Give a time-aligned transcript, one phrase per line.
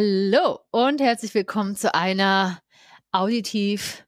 [0.00, 2.62] Hallo und herzlich willkommen zu einer
[3.10, 4.06] auditiv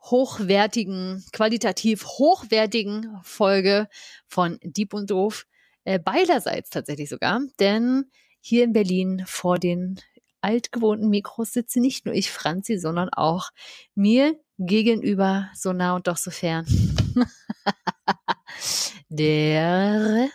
[0.00, 3.88] hochwertigen, qualitativ hochwertigen Folge
[4.28, 5.46] von Dieb und Doof.
[5.82, 8.04] Äh, beiderseits tatsächlich sogar, denn
[8.40, 9.98] hier in Berlin vor den
[10.42, 13.50] altgewohnten Mikros sitze nicht nur ich, Franzi, sondern auch
[13.96, 16.66] mir gegenüber so nah und doch so fern.
[19.08, 20.30] Der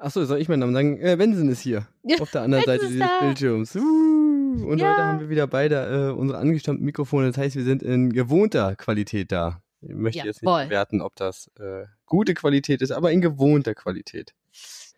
[0.00, 0.98] Achso, soll ich meinen Namen sagen?
[0.98, 1.86] Äh, Wensen ist hier.
[2.02, 3.18] Ja, auf der anderen Seite dieses da.
[3.20, 3.76] Bildschirms.
[3.76, 4.90] Uh, und ja.
[4.90, 7.26] heute haben wir wieder beide äh, unsere angestammten Mikrofone.
[7.26, 9.62] Das heißt, wir sind in gewohnter Qualität da.
[9.82, 13.74] Ich möchte ja, jetzt nicht bewerten, ob das äh, gute Qualität ist, aber in gewohnter
[13.74, 14.32] Qualität.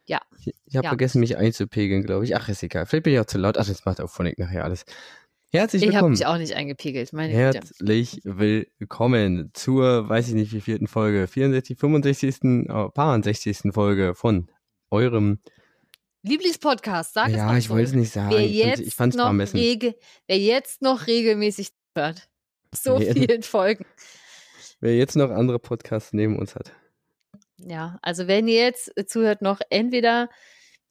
[0.06, 0.20] Ja.
[0.38, 2.36] Ich, ich habe vergessen, mich einzupegeln, glaube ich.
[2.36, 2.86] Ach, ist egal.
[2.86, 3.58] Vielleicht bin ich auch zu laut.
[3.58, 4.84] Ach, das macht auch Phonic nachher alles.
[5.50, 6.14] Herzlich willkommen.
[6.14, 7.12] Ich habe mich auch nicht eingepegelt.
[7.12, 8.66] Meine Herzlich Güte.
[8.78, 13.72] willkommen zur, weiß ich nicht, wie vierten Folge, 64, 65., oh, paar 60.
[13.72, 14.48] Folge von
[14.92, 15.38] eurem
[16.22, 18.30] Lieblingspodcast, sag ja, es Ja, ich wollte es nicht sagen.
[18.30, 19.96] Wer jetzt, ich fand's noch rege,
[20.28, 22.28] wer jetzt noch regelmäßig hört.
[22.74, 23.84] So wer vielen Folgen.
[24.80, 26.72] Wer jetzt noch andere Podcasts neben uns hat.
[27.58, 30.28] Ja, also wenn ihr jetzt zuhört noch, entweder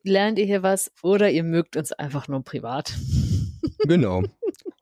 [0.04, 2.94] lernt ihr hier was oder ihr mögt uns einfach nur privat.
[3.84, 4.24] Genau.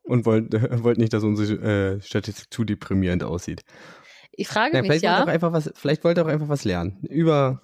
[0.04, 3.64] Und wollt, äh, wollt nicht, dass unsere äh, Statistik zu deprimierend aussieht.
[4.32, 5.20] Ich frage ja, mich vielleicht ja.
[5.20, 7.00] Wollt auch einfach was, vielleicht wollt ihr auch einfach was lernen.
[7.04, 7.62] Über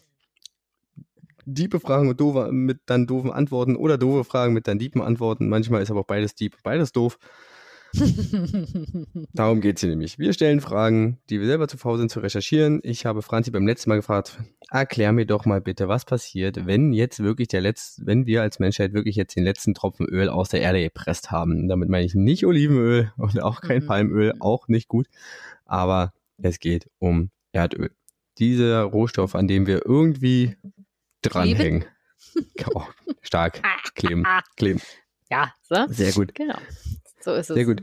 [1.45, 5.47] diebe Fragen und doofe mit dann doofen Antworten oder doofe Fragen mit dann diepen Antworten.
[5.49, 7.17] Manchmal ist aber auch beides deep, beides doof.
[9.33, 10.19] Darum geht es hier nämlich.
[10.19, 12.79] Wir stellen Fragen, die wir selber zu faul sind zu recherchieren.
[12.83, 16.93] Ich habe Franzi beim letzten Mal gefragt, erklär mir doch mal bitte, was passiert, wenn
[16.93, 20.49] jetzt wirklich der letzte, wenn wir als Menschheit wirklich jetzt den letzten Tropfen Öl aus
[20.49, 21.67] der Erde gepresst haben.
[21.67, 23.87] Damit meine ich nicht Olivenöl und auch kein mhm.
[23.87, 25.07] Palmöl, auch nicht gut.
[25.65, 27.91] Aber es geht um Erdöl.
[28.37, 30.57] Dieser Rohstoff, an dem wir irgendwie
[31.29, 31.85] dranhängen.
[32.73, 32.81] Oh,
[33.21, 33.61] stark.
[33.93, 34.25] Kleben.
[34.57, 34.81] Kleben.
[35.29, 35.85] Ja, so.
[35.87, 36.33] Sehr gut.
[36.33, 36.57] Genau.
[37.21, 37.55] So ist es.
[37.55, 37.81] Sehr gut.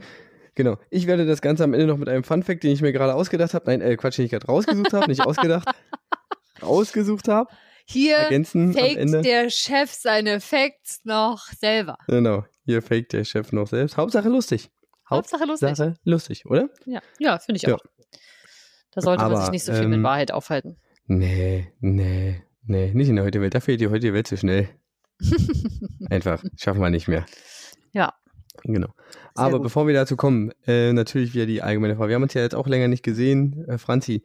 [0.55, 0.79] Genau.
[0.91, 3.55] Ich werde das Ganze am Ende noch mit einem Fun-Fact, den ich mir gerade ausgedacht
[3.55, 3.65] habe.
[3.67, 5.69] Nein, äh, Quatsch, den ich gerade rausgesucht habe, nicht ausgedacht.
[6.61, 7.51] Ausgesucht habe.
[7.87, 11.99] Hier ergänzen faked der Chef seine Facts noch selber.
[12.07, 12.45] Genau.
[12.65, 13.97] Hier faked der Chef noch selbst.
[13.97, 14.71] Hauptsache lustig.
[15.11, 15.69] Hauptsache lustig.
[15.71, 16.69] Hauptsache lustig, oder?
[16.87, 17.75] Ja, ja finde ich ja.
[17.75, 17.81] auch.
[18.93, 20.79] Da sollte Aber, man sich nicht so viel ähm, mit Wahrheit aufhalten.
[21.07, 22.43] Nee, nee.
[22.65, 23.55] Nee, nicht in der heutigen Welt.
[23.55, 24.69] Dafür geht die heutige Welt zu schnell.
[26.11, 27.27] Einfach, schaffen wir nicht mehr.
[27.93, 28.15] Ja.
[28.65, 28.89] Genau.
[29.35, 29.65] Sehr Aber gut.
[29.65, 32.11] bevor wir dazu kommen, äh, natürlich wieder die allgemeine Frage.
[32.11, 33.67] Wir haben uns ja jetzt auch länger nicht gesehen.
[33.69, 34.23] Äh, Franzi,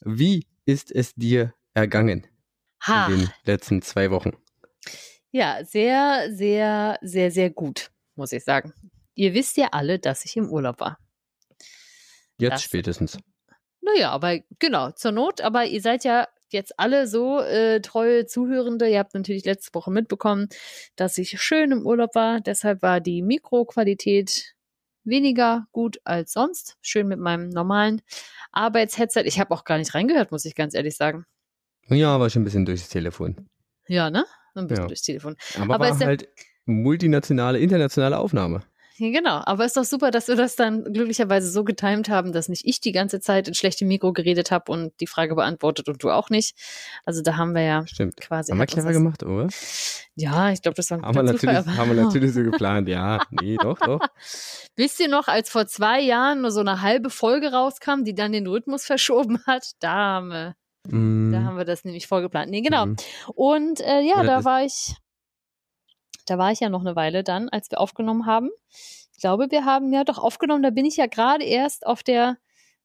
[0.00, 2.26] wie ist es dir ergangen
[2.82, 3.06] ha.
[3.06, 4.32] in den letzten zwei Wochen?
[5.30, 8.72] Ja, sehr, sehr, sehr, sehr gut, muss ich sagen.
[9.14, 10.98] Ihr wisst ja alle, dass ich im Urlaub war.
[12.38, 13.18] Jetzt das, spätestens.
[13.80, 18.88] Naja, aber genau, zur Not, aber ihr seid ja jetzt alle so äh, treue Zuhörende.
[18.88, 20.48] Ihr habt natürlich letzte Woche mitbekommen,
[20.96, 22.40] dass ich schön im Urlaub war.
[22.40, 24.54] Deshalb war die Mikroqualität
[25.04, 26.76] weniger gut als sonst.
[26.82, 28.02] Schön mit meinem normalen
[28.52, 29.26] Arbeitsheadset.
[29.26, 31.24] Ich habe auch gar nicht reingehört, muss ich ganz ehrlich sagen.
[31.88, 33.48] Ja, aber schon ein bisschen durchs Telefon.
[33.88, 34.24] Ja, ne?
[34.54, 34.88] Ein bisschen ja.
[34.88, 35.36] durchs Telefon.
[35.58, 36.28] Aber, aber war halt
[36.66, 38.62] multinationale, internationale Aufnahme.
[39.00, 42.66] Genau, aber ist doch super, dass wir das dann glücklicherweise so getimt haben, dass nicht
[42.66, 46.10] ich die ganze Zeit in schlechtem Mikro geredet habe und die Frage beantwortet und du
[46.10, 46.54] auch nicht.
[47.06, 48.18] Also da haben wir ja Stimmt.
[48.18, 48.52] quasi.
[48.52, 49.48] Haben wir clever gemacht, oder?
[50.16, 52.88] Ja, ich glaube, das war ein haben wir natürlich, Zufall, Haben wir natürlich so geplant,
[52.88, 53.22] ja.
[53.30, 54.00] Nee, doch, doch.
[54.76, 58.32] Wisst ihr noch, als vor zwei Jahren nur so eine halbe Folge rauskam, die dann
[58.32, 59.64] den Rhythmus verschoben hat?
[59.80, 60.54] Da haben wir,
[60.88, 61.32] mm.
[61.32, 62.50] da haben wir das nämlich vorgeplant.
[62.50, 62.84] Nee, genau.
[62.84, 62.96] Mm.
[63.34, 64.94] Und äh, ja, ja, da war ich
[66.30, 68.50] da war ich ja noch eine Weile dann, als wir aufgenommen haben.
[69.12, 72.38] Ich glaube, wir haben ja doch aufgenommen, da bin ich ja gerade erst auf der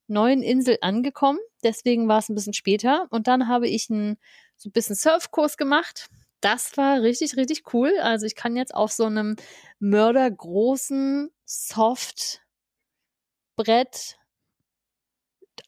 [0.08, 1.38] neuen Insel angekommen.
[1.62, 3.06] Deswegen war es ein bisschen später.
[3.10, 4.18] Und dann habe ich einen
[4.56, 6.08] so ein bisschen Surfkurs gemacht.
[6.40, 7.92] Das war richtig, richtig cool.
[8.00, 9.36] Also ich kann jetzt auf so einem
[9.78, 12.40] mördergroßen Softbrett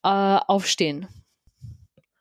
[0.02, 1.06] äh, aufstehen.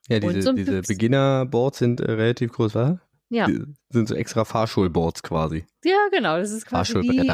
[0.07, 3.01] Ja, diese, so diese Beginner-Boards sind äh, relativ groß, wa?
[3.29, 3.47] Ja.
[3.47, 5.65] Die sind so extra Fahrschulboards quasi.
[5.83, 6.38] Ja, genau.
[6.38, 7.31] Das ist quasi wie,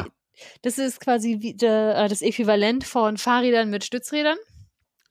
[0.62, 4.38] das ist quasi wie de, äh, das Äquivalent von Fahrrädern mit Stützrädern.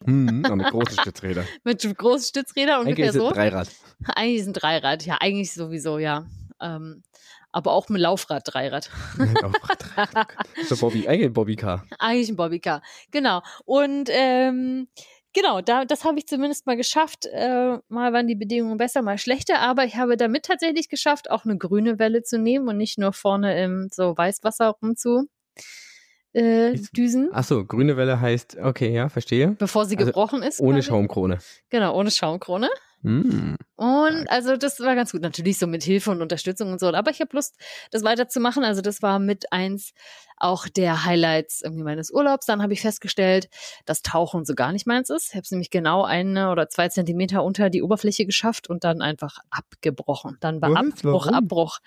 [0.04, 1.46] Mhm, mit großen Stützrädern.
[1.64, 3.28] mit großen Stützrädern ungefähr eigentlich so.
[3.28, 3.68] Ist Dreirad.
[4.16, 6.26] Eigentlich ist ein Dreirad, ja, eigentlich sowieso, ja.
[6.60, 7.02] Ähm,
[7.52, 8.90] aber auch mit Laufrad, Dreirad.
[9.18, 10.28] Laufrad, Dreirad.
[10.66, 11.84] so Bobby, eigentlich ein Bobbycar.
[11.98, 13.42] Eigentlich ein Bobbycar, genau.
[13.64, 14.88] Und ähm,
[15.32, 17.26] genau, da, das habe ich zumindest mal geschafft.
[17.26, 21.44] Äh, mal waren die Bedingungen besser, mal schlechter, aber ich habe damit tatsächlich geschafft, auch
[21.44, 25.28] eine grüne Welle zu nehmen und nicht nur vorne im so Weißwasser rumzu.
[26.32, 27.32] Äh, Düsen.
[27.32, 29.54] Achso, grüne Welle heißt, okay, ja, verstehe.
[29.58, 30.60] Bevor sie also gebrochen ist.
[30.60, 30.88] Ohne quasi.
[30.88, 31.38] Schaumkrone.
[31.68, 32.70] Genau, ohne Schaumkrone.
[33.02, 33.56] Mm.
[33.74, 36.86] Und also das war ganz gut, natürlich so mit Hilfe und Unterstützung und so.
[36.86, 37.56] Aber ich habe Lust,
[37.90, 38.64] das weiterzumachen.
[38.64, 39.92] Also das war mit eins
[40.36, 42.46] auch der Highlights irgendwie meines Urlaubs.
[42.46, 43.48] Dann habe ich festgestellt,
[43.86, 45.30] dass Tauchen so gar nicht meins ist.
[45.30, 49.02] Ich habe es nämlich genau eine oder zwei Zentimeter unter die Oberfläche geschafft und dann
[49.02, 50.36] einfach abgebrochen.
[50.40, 50.78] Dann war Was?
[50.78, 51.34] Abbruch, Warum?
[51.34, 51.78] Abbruch.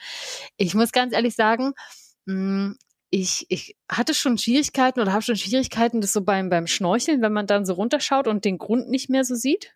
[0.58, 1.74] Ich muss ganz ehrlich sagen,
[2.26, 2.78] mh, mm,
[3.16, 7.32] ich, ich hatte schon Schwierigkeiten oder habe schon Schwierigkeiten, das so beim, beim Schnorcheln, wenn
[7.32, 9.74] man dann so runterschaut und den Grund nicht mehr so sieht.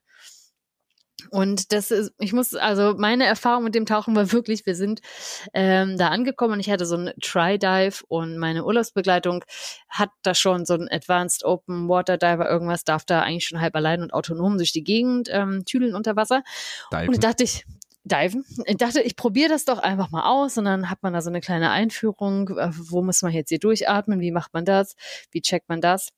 [1.31, 4.99] Und das ist, ich muss, also meine Erfahrung mit dem Tauchen war wirklich, wir sind
[5.53, 9.45] ähm, da angekommen und ich hatte so ein Try-Dive und meine Urlaubsbegleitung
[9.87, 13.75] hat da schon so ein Advanced Open Water Diver, irgendwas, darf da eigentlich schon halb
[13.75, 16.43] allein und autonom durch die Gegend ähm, tüdeln unter Wasser.
[16.91, 17.07] Diven.
[17.07, 17.65] Und da dachte ich,
[18.09, 18.45] diven.
[18.65, 21.29] Ich dachte, ich probiere das doch einfach mal aus und dann hat man da so
[21.29, 24.95] eine kleine Einführung, äh, wo muss man jetzt hier durchatmen, wie macht man das,
[25.31, 26.09] wie checkt man das.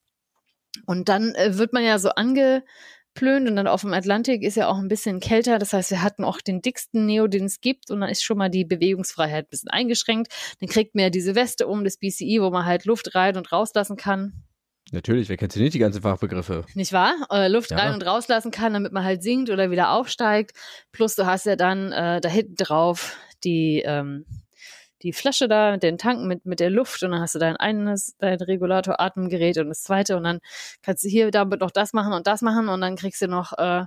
[0.86, 4.68] Und dann äh, wird man ja so angeplönt und dann auf dem Atlantik ist ja
[4.68, 5.58] auch ein bisschen kälter.
[5.58, 8.38] Das heißt, wir hatten auch den dicksten Neo, den es gibt und dann ist schon
[8.38, 10.32] mal die Bewegungsfreiheit ein bisschen eingeschränkt.
[10.60, 13.52] Dann kriegt man ja diese Weste um, das BCI, wo man halt Luft rein und
[13.52, 14.44] rauslassen kann.
[14.92, 16.66] Natürlich, wer kennt sie nicht die ganzen Fachbegriffe?
[16.74, 17.14] Nicht wahr?
[17.30, 17.78] Äh, Luft ja.
[17.78, 20.52] rein und rauslassen kann, damit man halt sinkt oder wieder aufsteigt.
[20.92, 24.26] Plus du hast ja dann äh, da hinten drauf die, ähm,
[25.02, 28.16] die Flasche da, den Tank mit, mit der Luft und dann hast du dein eines,
[28.18, 30.40] dein Regulator Atemgerät und das zweite und dann
[30.82, 33.54] kannst du hier damit noch das machen und das machen und dann kriegst du noch
[33.56, 33.84] äh,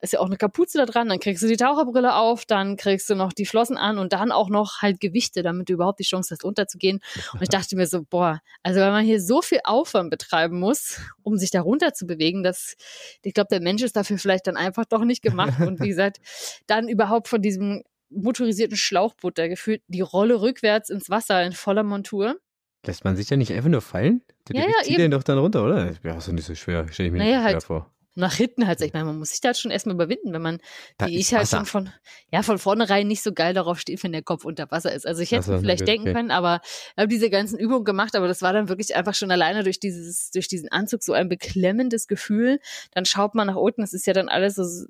[0.00, 3.08] ist ja auch eine Kapuze da dran, dann kriegst du die Taucherbrille auf, dann kriegst
[3.08, 6.04] du noch die Flossen an und dann auch noch halt Gewichte, damit du überhaupt die
[6.04, 7.00] Chance hast, runterzugehen.
[7.32, 11.00] Und ich dachte mir so, boah, also wenn man hier so viel Aufwand betreiben muss,
[11.22, 12.76] um sich da runter zu bewegen, dass
[13.22, 15.60] ich glaube, der Mensch ist dafür vielleicht dann einfach doch nicht gemacht.
[15.60, 16.18] Und wie gesagt,
[16.66, 21.82] dann überhaupt von diesem motorisierten Schlauchboot da gefühlt die Rolle rückwärts ins Wasser in voller
[21.82, 22.36] Montur.
[22.84, 24.22] Lässt man sich ja nicht einfach nur fallen?
[24.48, 25.92] Der ja, ja, zieht den doch dann runter, oder?
[26.04, 28.66] Ja, ist doch nicht so schwer, stelle ich mir naja, nicht halt, vor nach hinten
[28.66, 30.58] halt, ich meine, man muss sich da halt schon erstmal überwinden, wenn man,
[30.96, 31.58] da wie ich halt Wasser.
[31.58, 31.90] schon von,
[32.32, 35.06] ja, von vornherein nicht so geil darauf steht, wenn der Kopf unter Wasser ist.
[35.06, 35.92] Also ich hätte also, vielleicht okay.
[35.92, 39.14] denken können, aber ich habe diese ganzen Übungen gemacht, aber das war dann wirklich einfach
[39.14, 42.58] schon alleine durch dieses, durch diesen Anzug so ein beklemmendes Gefühl.
[42.92, 44.86] Dann schaut man nach unten, es ist ja dann alles so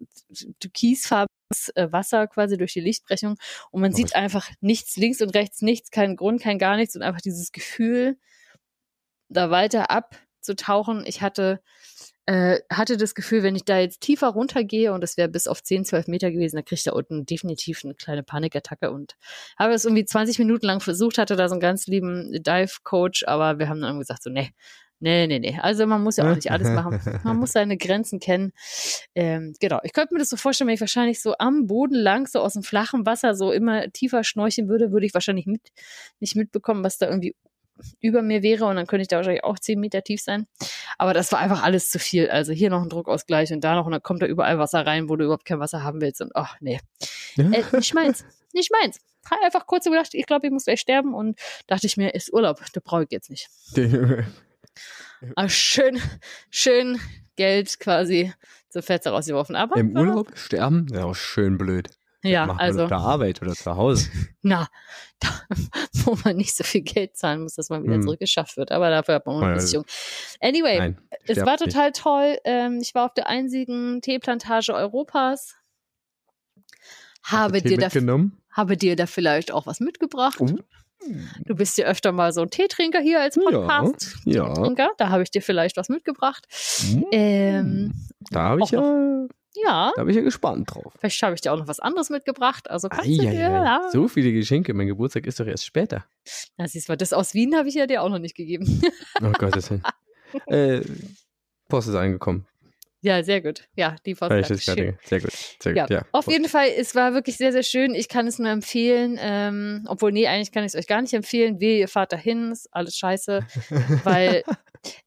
[0.60, 3.36] türkisfarbenes äh, Wasser quasi durch die Lichtbrechung
[3.72, 6.94] und man oh, sieht einfach nichts links und rechts, nichts, keinen Grund, kein gar nichts
[6.94, 8.18] und einfach dieses Gefühl,
[9.28, 11.04] da weiter abzutauchen.
[11.06, 11.60] Ich hatte
[12.26, 15.62] äh, hatte das Gefühl, wenn ich da jetzt tiefer runtergehe und es wäre bis auf
[15.62, 19.16] 10, 12 Meter gewesen, dann kriege ich da unten definitiv eine kleine Panikattacke und
[19.58, 23.58] habe es irgendwie 20 Minuten lang versucht, hatte da so einen ganz lieben Dive-Coach, aber
[23.58, 24.50] wir haben dann gesagt so, nee,
[24.98, 25.58] Nee, nee, nee.
[25.60, 26.98] Also man muss ja auch nicht alles machen.
[27.22, 28.52] Man muss seine Grenzen kennen.
[29.14, 29.78] Ähm, genau.
[29.82, 32.54] Ich könnte mir das so vorstellen, wenn ich wahrscheinlich so am Boden lang, so aus
[32.54, 35.60] dem flachen Wasser, so immer tiefer schnorcheln würde, würde ich wahrscheinlich mit,
[36.18, 37.36] nicht mitbekommen, was da irgendwie
[38.00, 40.46] über mir wäre und dann könnte ich da wahrscheinlich auch zehn Meter tief sein.
[40.98, 42.28] Aber das war einfach alles zu viel.
[42.30, 45.08] Also hier noch ein Druckausgleich und da noch und dann kommt da überall Wasser rein,
[45.08, 46.20] wo du überhaupt kein Wasser haben willst.
[46.20, 46.80] Und ach nee.
[47.36, 48.24] Äh, nicht meins.
[48.52, 48.98] Nicht meins.
[49.30, 52.32] Habe einfach kurz gedacht, ich glaube, ich muss gleich sterben und dachte ich mir, ist
[52.32, 53.48] Urlaub, das brauche ich jetzt nicht.
[55.34, 56.00] Aber schön,
[56.50, 57.00] schön
[57.36, 58.32] Geld quasi
[58.68, 59.56] zur Fetze rausgeworfen.
[59.56, 61.88] Aber im Urlaub sterben, ja schön blöd.
[62.26, 62.82] Ja, Macht also.
[62.84, 64.10] auf der Arbeit oder zu Hause.
[64.42, 64.68] Na,
[65.20, 65.28] da,
[66.04, 68.02] wo man nicht so viel Geld zahlen muss, dass man wieder hm.
[68.02, 68.72] zurückgeschafft wird.
[68.72, 69.86] Aber dafür hat man eine Versicherung.
[70.40, 72.00] Anyway, Nein, es war total nicht.
[72.00, 72.38] toll.
[72.44, 75.54] Ähm, ich war auf der einzigen Teeplantage Europas.
[77.22, 77.88] Habe dir, da,
[78.52, 80.40] habe dir da vielleicht auch was mitgebracht.
[80.40, 80.58] Uh.
[81.44, 84.16] Du bist ja öfter mal so ein Teetrinker hier als Podcast.
[84.24, 84.52] Ja.
[84.54, 84.90] ja.
[84.96, 86.46] Da habe ich dir vielleicht was mitgebracht.
[86.82, 87.02] Mm.
[87.12, 87.92] Ähm,
[88.30, 88.80] da habe ich ja
[89.62, 89.92] ja.
[89.96, 90.92] Da bin ich ja gespannt drauf.
[90.98, 92.70] Vielleicht habe ich dir auch noch was anderes mitgebracht.
[92.70, 93.88] Also kannst Ai, du dir, ja.
[93.92, 94.74] So viele Geschenke.
[94.74, 96.04] Mein Geburtstag ist doch erst später.
[96.56, 98.82] Na, siehst du, das aus Wien habe ich ja dir auch noch nicht gegeben.
[99.22, 99.82] oh Gottes Willen.
[100.46, 100.82] äh,
[101.68, 102.46] Post ist angekommen.
[103.02, 103.68] Ja, sehr gut.
[103.76, 104.98] Ja, die Post ist schön.
[105.04, 105.32] Sehr gut.
[105.60, 105.90] Sehr gut.
[105.90, 106.06] Ja, ja.
[106.10, 107.94] Auf jeden Fall, es war wirklich sehr, sehr schön.
[107.94, 109.16] Ich kann es nur empfehlen.
[109.20, 111.60] Ähm, obwohl, nee, eigentlich kann ich es euch gar nicht empfehlen.
[111.60, 113.46] Wehe, ihr fahrt dahin, ist alles scheiße.
[114.04, 114.42] weil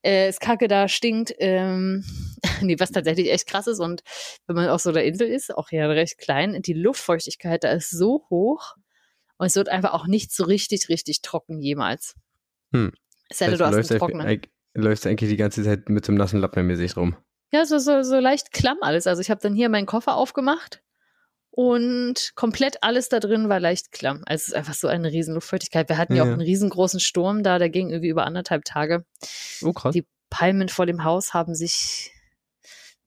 [0.01, 1.33] äh, es kacke da stinkt.
[1.39, 2.03] Ähm,
[2.61, 3.79] nee, was tatsächlich echt krass ist.
[3.79, 4.01] Und
[4.47, 7.89] wenn man auf so einer Insel ist, auch ja recht klein, die Luftfeuchtigkeit da ist
[7.89, 8.75] so hoch.
[9.37, 12.15] Und es wird einfach auch nicht so richtig, richtig trocken jemals.
[12.73, 12.91] Hm.
[13.29, 14.41] Es heißt, du hast einen trockenen.
[14.75, 17.15] Läufst eigentlich die ganze Zeit mit so einem nassen Lappen sich rum.
[17.51, 19.07] Ja, so, so, so leicht klamm alles.
[19.07, 20.81] Also ich habe dann hier meinen Koffer aufgemacht
[21.59, 24.23] und komplett alles da drin war leicht klamm.
[24.25, 25.89] Also es ist einfach so eine riesen Luftfeuchtigkeit.
[25.89, 29.03] Wir hatten ja, ja auch einen riesengroßen Sturm da, der ging irgendwie über anderthalb Tage.
[29.61, 29.91] Oh krass.
[29.91, 32.13] Die Palmen vor dem Haus haben sich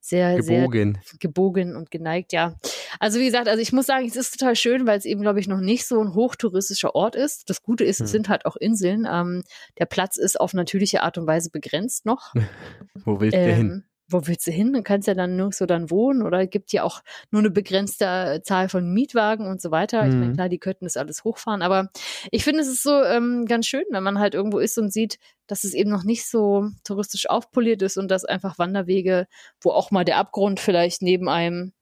[0.00, 0.98] sehr, gebogen.
[1.02, 2.56] sehr gebogen und geneigt, ja.
[3.00, 5.40] Also wie gesagt, also ich muss sagen, es ist total schön, weil es eben, glaube
[5.40, 7.48] ich, noch nicht so ein hochtouristischer Ort ist.
[7.48, 8.04] Das Gute ist, hm.
[8.04, 9.08] es sind halt auch Inseln.
[9.10, 9.44] Ähm,
[9.78, 12.34] der Platz ist auf natürliche Art und Weise begrenzt noch.
[13.06, 13.84] Wo willst du ähm, hin?
[14.12, 14.72] Wo willst du hin?
[14.72, 18.04] Du kannst ja dann nur so dann wohnen oder gibt ja auch nur eine begrenzte
[18.04, 20.04] äh, Zahl von Mietwagen und so weiter.
[20.04, 20.10] Mhm.
[20.10, 21.90] Ich meine, klar, die könnten das alles hochfahren, aber
[22.30, 25.18] ich finde, es ist so ähm, ganz schön, wenn man halt irgendwo ist und sieht,
[25.46, 29.26] dass es eben noch nicht so touristisch aufpoliert ist und dass einfach Wanderwege,
[29.60, 31.72] wo auch mal der Abgrund vielleicht neben einem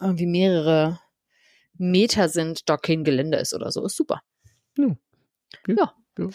[0.00, 1.00] irgendwie mehrere
[1.76, 4.22] Meter sind, da kein Gelände ist oder so, ist super.
[4.76, 4.96] Ja.
[5.66, 5.94] ja.
[6.18, 6.28] ja.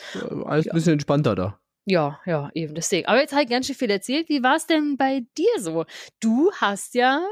[0.45, 1.59] Alles ein bisschen entspannter da.
[1.85, 3.07] Ja, ja, eben deswegen.
[3.07, 4.29] Aber jetzt halt ganz schön viel erzählt.
[4.29, 5.85] Wie war es denn bei dir so?
[6.19, 7.25] Du hast ja,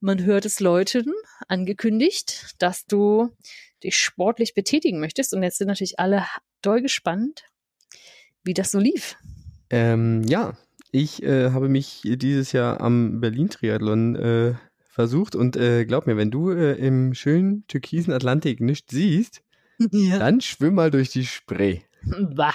[0.00, 1.12] man hört es Leuten,
[1.48, 3.30] angekündigt, dass du
[3.82, 5.34] dich sportlich betätigen möchtest.
[5.34, 6.24] Und jetzt sind natürlich alle
[6.62, 7.44] doll gespannt,
[8.42, 9.16] wie das so lief.
[9.68, 10.56] Ähm, ja,
[10.92, 14.54] ich äh, habe mich dieses Jahr am Berlin-Triathlon äh,
[14.88, 19.42] versucht und äh, glaub mir, wenn du äh, im schönen türkisen Atlantik nichts siehst,
[19.92, 20.18] ja.
[20.18, 21.80] dann schwimm mal durch die Spree.
[22.34, 22.54] Bah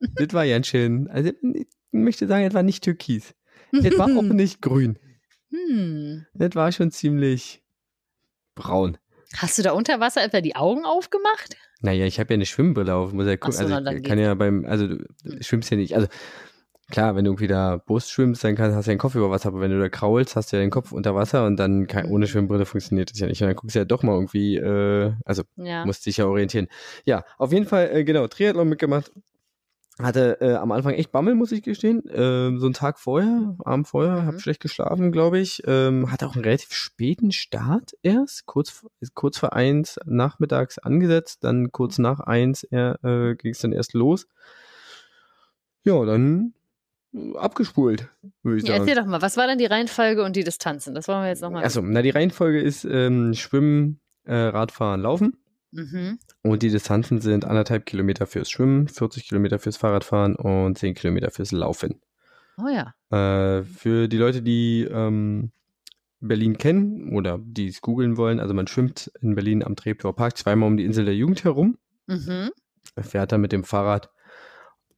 [0.00, 1.08] das war ganz schön.
[1.08, 3.34] Also, ich möchte sagen, es war nicht türkis.
[3.72, 4.98] Es war auch nicht grün.
[5.50, 6.26] Hm.
[6.34, 7.62] Das war schon ziemlich
[8.54, 8.98] braun.
[9.36, 11.56] Hast du da unter Wasser etwa die Augen aufgemacht?
[11.80, 13.68] Naja, ich habe ja eine Schwimmbrille auf, muss ja gucken.
[13.68, 15.00] So, also, ich kann ja beim, also du
[15.40, 16.06] schwimmst ja nicht, also
[16.90, 19.30] klar, wenn du irgendwie da Brust schwimmst, dann kann, hast du ja den Kopf über
[19.30, 21.86] Wasser, aber wenn du da kraulst, hast du ja den Kopf unter Wasser und dann
[21.88, 22.28] kann, ohne mhm.
[22.28, 23.40] Schwimmbrille funktioniert das ja nicht.
[23.42, 25.84] Und dann guckst du ja doch mal irgendwie, äh, also ja.
[25.84, 26.68] musst dich ja orientieren.
[27.04, 29.10] Ja, auf jeden Fall, äh, genau, Triathlon mitgemacht,
[30.02, 32.02] hatte äh, am Anfang echt Bammel, muss ich gestehen.
[32.12, 34.26] Ähm, so einen Tag vorher, Abend vorher, mhm.
[34.26, 35.62] habe schlecht geschlafen, glaube ich.
[35.66, 41.72] Ähm, hatte auch einen relativ späten Start erst, kurz, kurz vor eins nachmittags angesetzt, dann
[41.72, 44.26] kurz nach eins äh, ging es dann erst los.
[45.84, 46.54] Ja, dann
[47.34, 48.08] abgespult,
[48.42, 48.88] würde ich ja, sagen.
[48.88, 50.94] Erzähl doch mal, was war denn die Reihenfolge und die Distanzen?
[50.94, 51.64] Das wollen wir jetzt nochmal.
[51.64, 55.36] Achso, na die Reihenfolge ist ähm, Schwimmen, äh, Radfahren, Laufen.
[55.72, 56.18] Mhm.
[56.42, 61.30] Und die Distanzen sind anderthalb Kilometer fürs Schwimmen, 40 Kilometer fürs Fahrradfahren und 10 Kilometer
[61.30, 62.00] fürs Laufen.
[62.58, 62.94] Oh ja.
[63.10, 65.50] Äh, für die Leute, die ähm,
[66.20, 70.36] Berlin kennen oder die es googeln wollen, also man schwimmt in Berlin am Treptower Park
[70.36, 71.78] zweimal um die Insel der Jugend herum.
[72.06, 72.50] Mhm.
[73.00, 74.10] Fährt dann mit dem Fahrrad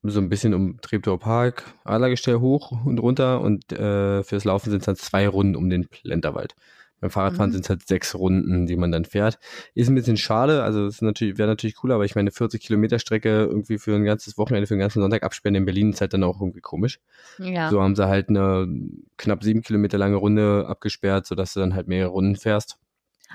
[0.03, 4.81] so ein bisschen um Treptower Park, Adlergestell hoch und runter und äh, fürs Laufen sind
[4.81, 6.57] es dann zwei Runden um den Plenterwald.
[7.05, 7.53] Beim Fahrradfahren mhm.
[7.53, 9.39] sind es halt sechs Runden, die man dann fährt.
[9.75, 12.99] Ist ein bisschen schade, also es natürlich, wäre natürlich cool, aber ich meine, 40 Kilometer
[12.99, 16.15] Strecke irgendwie für ein ganzes Wochenende, für einen ganzen Sonntag absperren in Berlin ist halt
[16.15, 17.01] dann auch irgendwie komisch.
[17.39, 17.69] Ja.
[17.69, 18.67] So haben sie halt eine
[19.19, 22.79] knapp sieben Kilometer lange Runde abgesperrt, sodass du dann halt mehrere Runden fährst.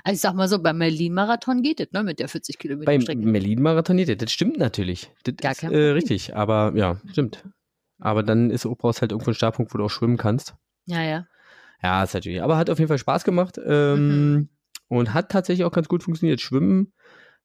[0.02, 3.02] Also ich sag mal so, beim Berlin-Marathon geht es, ne, mit der 40 Kilometer beim
[3.02, 3.22] Strecke.
[3.22, 5.12] Beim Berlin-Marathon geht es, das stimmt natürlich.
[5.22, 7.44] Das Gar ist äh, richtig, aber ja, stimmt.
[8.00, 10.56] Aber dann ist brauchst halt irgendwo ein Startpunkt, wo du auch schwimmen kannst.
[10.86, 11.26] Ja, ja.
[11.82, 12.42] Ja, ist natürlich.
[12.42, 14.48] Aber hat auf jeden Fall Spaß gemacht ähm, mhm.
[14.88, 16.40] und hat tatsächlich auch ganz gut funktioniert.
[16.40, 16.92] Schwimmen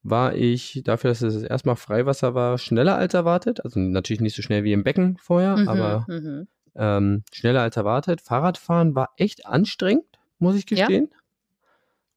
[0.04, 3.64] war ich, dafür, dass es erstmal Freiwasser war, schneller als erwartet.
[3.64, 6.48] Also natürlich nicht so schnell wie im Becken vorher, mhm, aber mhm.
[6.78, 8.20] Ähm, schneller als erwartet.
[8.20, 11.08] Fahrradfahren war echt anstrengend, muss ich gestehen.
[11.10, 11.18] Ja.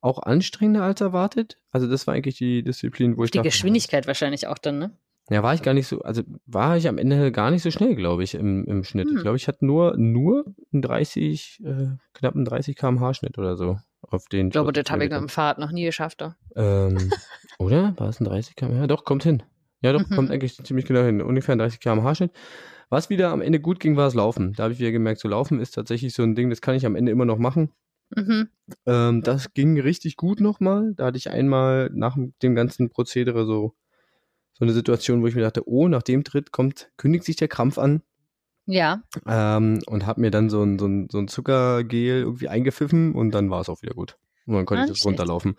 [0.01, 1.59] Auch anstrengender als erwartet.
[1.71, 4.91] Also das war eigentlich die Disziplin, wo ich Die Geschwindigkeit wahrscheinlich auch dann, ne?
[5.31, 7.95] Ja, war ich gar nicht so, also war ich am Ende gar nicht so schnell,
[7.95, 9.09] glaube ich, im, im Schnitt.
[9.09, 9.17] Hm.
[9.17, 13.57] Ich glaube, ich hatte nur, nur einen 30, äh, knapp einen 30 kmh Schnitt oder
[13.57, 14.47] so auf den.
[14.47, 16.25] Ich glaube, das habe ich dem Fahrrad noch nie geschafft.
[16.57, 17.11] Ähm,
[17.59, 17.95] oder?
[17.99, 18.75] War es ein 30 kmh?
[18.75, 19.43] Ja, doch, kommt hin.
[19.83, 20.15] Ja, doch, mhm.
[20.15, 21.21] kommt eigentlich ziemlich genau hin.
[21.21, 22.33] Ungefähr ein 30 kmh Schnitt.
[22.89, 24.55] Was wieder am Ende gut ging, war das Laufen.
[24.55, 26.87] Da habe ich wieder gemerkt, so Laufen ist tatsächlich so ein Ding, das kann ich
[26.87, 27.71] am Ende immer noch machen.
[28.17, 28.49] Mhm.
[28.87, 30.95] Ähm, das ging richtig gut nochmal.
[30.97, 33.75] Da hatte ich einmal nach dem ganzen Prozedere so
[34.59, 37.49] so eine Situation, wo ich mir dachte, oh, nach dem Tritt kommt, kündigt sich der
[37.49, 38.03] Krampf an.
[38.67, 39.03] Ja.
[39.27, 43.31] Ähm, und habe mir dann so ein, so, ein, so ein Zuckergel irgendwie eingepfiffen und
[43.31, 44.19] dann war es auch wieder gut.
[44.47, 45.57] Und dann konnte ah, ich das runterlaufen.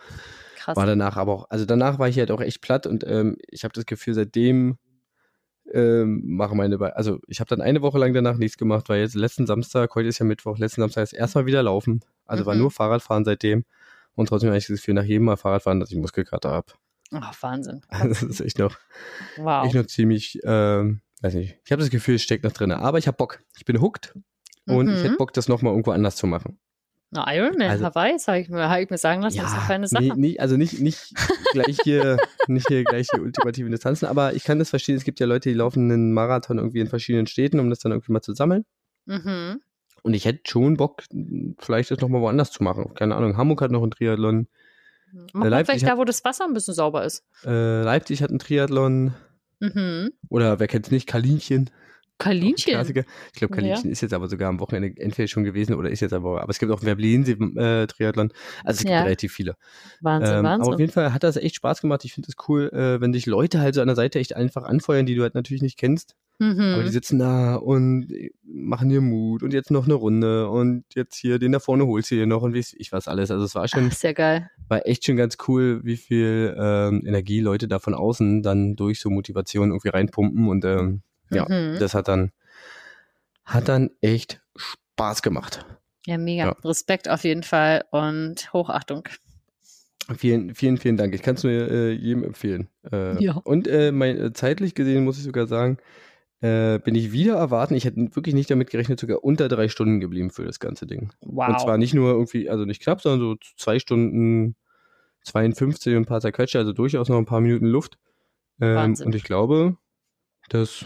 [0.58, 0.76] Krass.
[0.76, 3.64] War danach aber auch, also danach war ich halt auch echt platt und ähm, ich
[3.64, 4.78] habe das Gefühl, seitdem
[5.72, 9.00] ähm, mache meine, Be also ich habe dann eine Woche lang danach nichts gemacht, weil
[9.00, 12.02] jetzt letzten Samstag, heute ist ja Mittwoch, letzten Samstag ist erstmal wieder laufen.
[12.26, 12.48] Also mhm.
[12.48, 13.64] war nur Fahrradfahren seitdem
[14.16, 16.74] und trotzdem habe ich das Gefühl, nach jedem Mal Fahrradfahren, dass ich Muskelkater habe.
[17.12, 17.82] Ach, Wahnsinn.
[17.90, 18.78] das ist echt noch,
[19.38, 19.66] wow.
[19.66, 21.58] echt noch ziemlich, ähm, weiß nicht.
[21.66, 22.72] Ich habe das Gefühl, es steckt noch drin.
[22.72, 23.42] Aber ich habe Bock.
[23.58, 24.14] Ich bin hooked
[24.66, 24.94] und mhm.
[24.94, 26.60] ich hätte Bock, das nochmal irgendwo anders zu machen.
[27.12, 29.58] Na, Ironman also, Hawaii, habe ich, mir, hab ich mir sagen lassen, ja, das ist
[29.58, 30.04] eine feine Sache.
[30.04, 31.12] Nee, nee, also nicht, nicht
[31.54, 34.96] gleich hier, nicht hier gleich die ultimativen Distanzen, aber ich kann das verstehen.
[34.96, 37.92] Es gibt ja Leute, die laufen einen Marathon irgendwie in verschiedenen Städten, um das dann
[37.94, 38.64] irgendwie mal zu sammeln.
[39.08, 39.60] Mhm.
[40.04, 41.04] Und ich hätte schon Bock,
[41.58, 42.94] vielleicht das nochmal woanders zu machen.
[42.94, 44.48] Keine Ahnung, Hamburg hat noch einen Triathlon.
[45.14, 47.24] Äh, Leipzig vielleicht da, wo das Wasser ein bisschen sauber ist.
[47.46, 49.14] Äh, Leipzig hat einen Triathlon.
[49.60, 50.12] Mhm.
[50.30, 51.70] Oder wer kennt es nicht, Kalinchen.
[52.20, 52.80] Kalinchen.
[52.80, 53.92] Ich glaube, Kalinchen ja.
[53.92, 56.42] ist jetzt aber sogar am Wochenende entweder schon gewesen oder ist jetzt aber.
[56.42, 58.32] Aber es gibt auch Verblinsee-Triathlon.
[58.64, 59.04] also es gibt ja.
[59.04, 59.56] relativ viele.
[60.02, 60.62] Wahnsinn, ähm, Wahnsinn.
[60.62, 62.04] Aber auf jeden Fall hat das echt Spaß gemacht.
[62.04, 64.64] Ich finde es cool, äh, wenn sich Leute halt so an der Seite echt einfach
[64.64, 66.16] anfeuern, die du halt natürlich nicht kennst.
[66.40, 66.74] Mhm.
[66.74, 68.08] Aber die sitzen da und
[68.44, 72.12] machen dir Mut und jetzt noch eine Runde und jetzt hier den da vorne holst
[72.12, 73.32] du dir noch und wie ich was alles.
[73.32, 73.90] Also es war schon.
[73.90, 74.50] Ach, sehr geil.
[74.68, 79.00] War echt schon ganz cool, wie viel ähm, Energie Leute da von außen dann durch
[79.00, 81.78] so Motivation irgendwie reinpumpen und ähm, ja, mhm.
[81.80, 82.32] das hat dann,
[83.46, 85.66] hat dann echt Spaß gemacht.
[86.06, 86.46] Ja, mega.
[86.46, 86.56] Ja.
[86.64, 89.08] Respekt auf jeden Fall und Hochachtung.
[90.18, 91.14] Vielen, vielen, vielen Dank.
[91.14, 92.68] Ich kann es nur äh, jedem empfehlen.
[92.92, 93.34] Äh, ja.
[93.34, 95.78] Und äh, mein, äh, zeitlich gesehen muss ich sogar sagen,
[96.42, 97.76] äh, bin ich wieder erwarten.
[97.76, 101.12] Ich hätte wirklich nicht damit gerechnet, sogar unter drei Stunden geblieben für das ganze Ding.
[101.22, 101.50] Wow.
[101.50, 104.56] Und zwar nicht nur irgendwie, also nicht knapp, sondern so zwei Stunden
[105.24, 108.00] 52 und ein paar zerquetsche, also durchaus noch ein paar Minuten Luft.
[108.62, 109.78] Ähm, und ich glaube,
[110.50, 110.86] das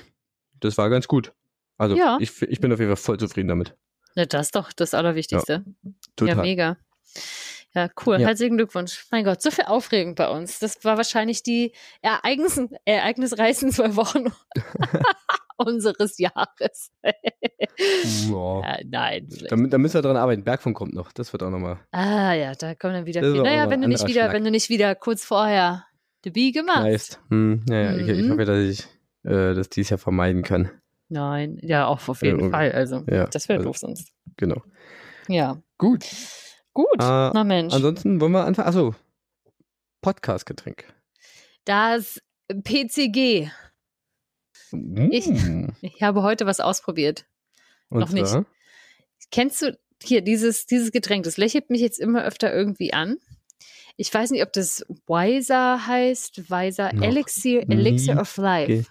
[0.64, 1.34] das war ganz gut.
[1.78, 2.18] Also ja.
[2.20, 3.76] ich, ich bin auf jeden Fall voll zufrieden damit.
[4.16, 5.64] Ja, das ist doch das Allerwichtigste.
[5.66, 6.36] Ja, total.
[6.36, 6.78] ja mega.
[7.76, 8.20] Ja, cool.
[8.20, 8.28] Ja.
[8.28, 9.06] Herzlichen Glückwunsch.
[9.12, 10.60] Mein Gott, so viel Aufregung bei uns.
[10.60, 14.26] Das war wahrscheinlich die Ereignis, ereignisreichsten zwei Wochen
[15.58, 16.92] unseres Jahres.
[18.30, 19.28] ja, nein.
[19.50, 20.44] Da, da, müssen wir dran arbeiten.
[20.44, 21.12] Bergfunk kommt noch.
[21.12, 21.80] Das wird auch nochmal.
[21.92, 23.42] Ah ja, da kommen dann wieder viele.
[23.42, 25.86] Naja, wenn du nicht wieder, wenn du nicht wieder kurz vorher
[26.26, 26.84] Debüt gemacht.
[26.84, 27.20] Nice.
[27.30, 28.00] Hm, ja, ja, mhm.
[28.00, 28.32] ich, ich mhm.
[28.32, 28.86] hoffe, dass ich
[29.24, 30.72] äh, das dies ja vermeiden kann.
[31.10, 32.72] Nein, ja, auch auf jeden äh, Fall.
[32.72, 34.12] Also, ja, das wäre also, doof sonst.
[34.38, 34.62] Genau.
[35.28, 35.62] Ja.
[35.78, 36.06] Gut.
[36.74, 37.74] Gut, äh, na Mensch.
[37.74, 38.68] Ansonsten wollen wir anfangen.
[38.68, 38.96] Achso,
[40.02, 40.86] Podcast-Getränk.
[41.66, 43.50] Das PCG.
[44.72, 45.12] Mm.
[45.12, 45.30] Ich,
[45.82, 47.26] ich habe heute was ausprobiert.
[47.90, 48.40] Und Noch zwar?
[48.40, 48.50] nicht.
[49.32, 51.24] Kennst du hier dieses, dieses Getränk?
[51.26, 53.18] Das lächelt mich jetzt immer öfter irgendwie an.
[53.96, 56.50] Ich weiß nicht, ob das Wiser heißt.
[56.50, 58.86] Wiser Elixir, Elixir of Life.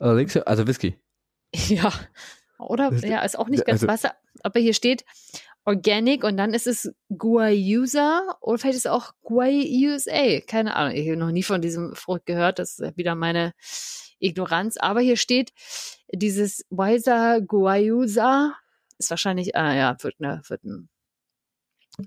[0.00, 0.98] Elixir, also Whisky.
[1.68, 1.92] Ja.
[2.58, 2.92] Oder?
[2.92, 4.14] Ja, ist auch nicht ganz also, Wasser.
[4.42, 5.04] Aber hier steht
[5.64, 10.40] Organic und dann ist es Guayusa oder vielleicht ist es auch Guayusa.
[10.46, 10.94] Keine Ahnung.
[10.94, 12.58] Ich habe noch nie von diesem Frucht gehört.
[12.58, 13.52] Das ist wieder meine
[14.18, 14.76] Ignoranz.
[14.78, 15.52] Aber hier steht
[16.12, 18.54] dieses Wiser Guayusa.
[18.98, 20.88] Ist wahrscheinlich, ah ja, wird, eine, wird ein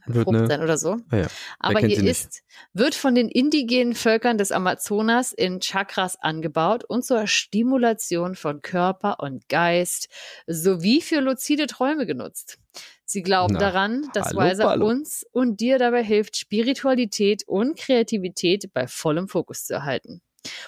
[0.05, 0.47] wird Frucht ne?
[0.47, 0.97] sein oder so.
[1.09, 1.27] Ah ja,
[1.59, 7.27] Aber hier ist, wird von den indigenen Völkern des Amazonas in Chakras angebaut und zur
[7.27, 10.07] Stimulation von Körper und Geist
[10.47, 12.57] sowie für luzide Träume genutzt.
[13.03, 14.87] Sie glauben Na, daran, dass hallo, Weiser hallo.
[14.87, 20.21] uns und dir dabei hilft, Spiritualität und Kreativität bei vollem Fokus zu erhalten.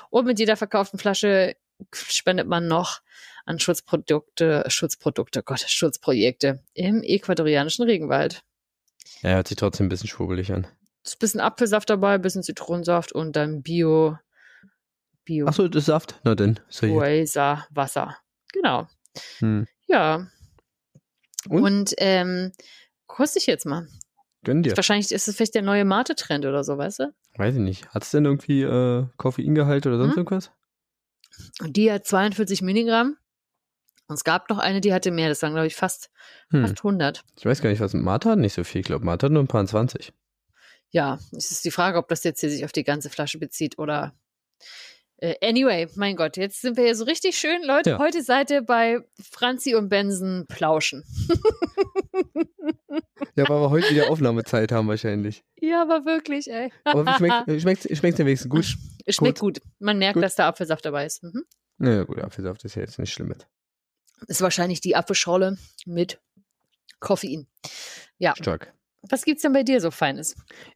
[0.09, 1.55] Und mit jeder verkauften Flasche
[1.93, 3.01] spendet man noch
[3.45, 8.43] an Schutzprodukte, Schutzprodukte, Gott, Schutzprojekte im äquatorianischen Regenwald.
[9.23, 10.67] Ja, hört sich trotzdem ein bisschen schwurbelig an.
[11.03, 14.17] Ist ein bisschen Apfelsaft dabei, ein bisschen Zitronensaft und dann Bio.
[15.25, 15.47] Bio.
[15.47, 16.19] Achso, das ist Saft?
[16.23, 16.59] Na denn.
[16.81, 18.17] Oaser Wasser.
[18.51, 18.87] Genau.
[19.39, 19.65] Hm.
[19.87, 20.27] Ja.
[21.49, 22.51] Und, und ähm,
[23.07, 23.87] koste ich jetzt mal.
[24.43, 24.75] Gönn dir.
[24.75, 27.13] Wahrscheinlich ist es vielleicht der neue Mate-Trend oder so, weißt du?
[27.35, 27.87] Weiß ich nicht.
[27.89, 30.19] Hat es denn irgendwie äh, Koffeingehalt oder sonst hm?
[30.19, 30.51] irgendwas?
[31.61, 33.17] Die hat 42 Milligramm.
[34.07, 35.29] Und es gab noch eine, die hatte mehr.
[35.29, 36.09] Das waren, glaube ich, fast,
[36.49, 36.61] hm.
[36.61, 37.23] fast 100.
[37.37, 38.39] Ich weiß gar nicht, was Martha hat.
[38.39, 38.81] Nicht so viel.
[38.81, 40.13] Ich glaube, Martha hat nur ein paar 20.
[40.89, 43.79] Ja, es ist die Frage, ob das jetzt hier sich auf die ganze Flasche bezieht
[43.79, 44.13] oder.
[45.17, 47.63] Äh, anyway, mein Gott, jetzt sind wir hier so richtig schön.
[47.63, 47.97] Leute, ja.
[47.97, 51.03] heute seid ihr bei Franzi und Benson plauschen.
[53.35, 55.43] ja, weil wir heute wieder Aufnahmezeit haben wahrscheinlich.
[55.55, 56.71] Ja, aber wirklich, ey.
[56.83, 58.65] aber wie schmeckt, schmeckt, schmeckt der wenigstens gut?
[59.07, 59.55] Schmeckt gut.
[59.55, 59.63] gut.
[59.79, 60.23] Man merkt, gut.
[60.23, 61.23] dass da Apfelsaft dabei ist.
[61.23, 61.45] Mhm.
[61.79, 63.47] Ja, gut, Apfelsaft ist ja jetzt nicht schlimm mit
[64.27, 66.19] ist wahrscheinlich die Apfelschorle mit
[66.99, 67.47] Koffein.
[68.17, 68.33] Ja.
[68.35, 68.73] Stark.
[69.09, 70.35] Was gibt's denn bei dir so Feines?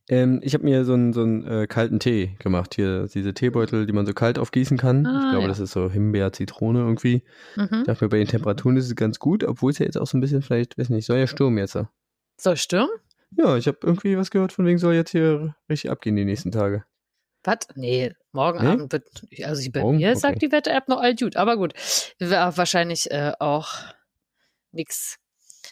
[0.10, 2.76] Ähm, ich habe mir so einen, so einen äh, kalten Tee gemacht.
[2.76, 5.06] Hier diese Teebeutel, die man so kalt aufgießen kann.
[5.06, 5.48] Ah, ich glaube, ja.
[5.48, 7.24] das ist so Himbeer, Zitrone irgendwie.
[7.56, 7.70] Mhm.
[7.72, 10.08] Ich dachte mir, bei den Temperaturen ist es ganz gut, obwohl es ja jetzt auch
[10.08, 11.78] so ein bisschen vielleicht, weiß nicht, soll ja Sturm jetzt.
[12.36, 12.90] Soll Sturm?
[13.32, 16.52] Ja, ich habe irgendwie was gehört, von wegen soll jetzt hier richtig abgehen die nächsten
[16.52, 16.84] Tage.
[17.43, 17.60] Was?
[17.76, 18.71] Nee, morgen nee?
[18.71, 19.08] Abend wird,
[19.43, 19.97] also bei morgen?
[19.97, 20.19] mir okay.
[20.19, 21.73] sagt die Wetter-App noch all gut, aber gut.
[22.19, 23.73] Wahrscheinlich äh, auch
[24.71, 25.19] nichts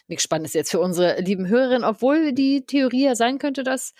[0.08, 3.92] nichts Spannendes jetzt für unsere lieben Hörerinnen, obwohl die Theorie ja sein könnte, dass,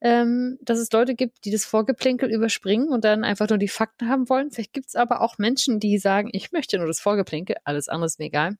[0.00, 4.08] ähm, dass es Leute gibt, die das Vorgeplänkel überspringen und dann einfach nur die Fakten
[4.08, 4.50] haben wollen.
[4.50, 8.06] Vielleicht gibt es aber auch Menschen, die sagen, ich möchte nur das Vorgeplänkel, alles andere
[8.06, 8.56] ist mir egal.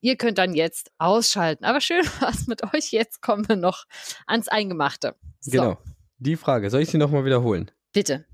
[0.00, 1.64] Ihr könnt dann jetzt ausschalten.
[1.64, 2.92] Aber schön was mit euch.
[2.92, 3.84] Jetzt kommen wir noch
[4.26, 5.14] ans Eingemachte.
[5.40, 5.50] So.
[5.50, 5.78] Genau.
[6.18, 7.70] Die Frage, soll ich sie nochmal wiederholen?
[7.94, 8.26] Bitte.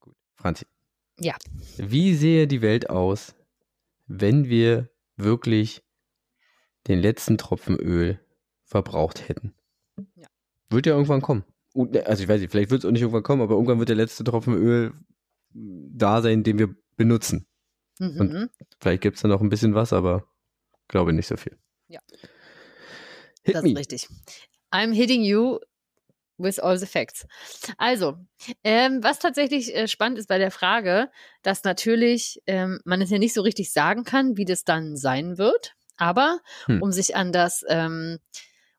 [0.00, 0.14] Gut.
[0.36, 0.66] Franzi.
[1.18, 1.34] Ja.
[1.78, 3.34] Wie sähe die Welt aus,
[4.06, 5.82] wenn wir wirklich
[6.86, 8.20] den letzten Tropfen Öl
[8.64, 9.54] verbraucht hätten?
[10.14, 10.28] Ja.
[10.68, 11.44] Wird ja irgendwann kommen.
[12.04, 13.96] Also ich weiß nicht, vielleicht wird es auch nicht irgendwann kommen, aber irgendwann wird der
[13.96, 14.92] letzte Tropfen Öl
[15.54, 17.46] da sein, den wir benutzen.
[17.98, 18.20] Mhm.
[18.20, 20.26] Und vielleicht gibt es da noch ein bisschen was, aber
[20.88, 21.56] glaube nicht so viel.
[21.88, 22.00] Ja.
[23.42, 23.70] Hit das me.
[23.70, 24.08] ist richtig.
[24.70, 25.58] I'm hitting you
[26.42, 27.26] with all the facts.
[27.78, 28.16] Also,
[28.64, 31.10] ähm, was tatsächlich äh, spannend ist bei der Frage,
[31.42, 35.38] dass natürlich ähm, man es ja nicht so richtig sagen kann, wie das dann sein
[35.38, 35.74] wird.
[35.96, 36.82] Aber hm.
[36.82, 38.18] um sich an das, ähm,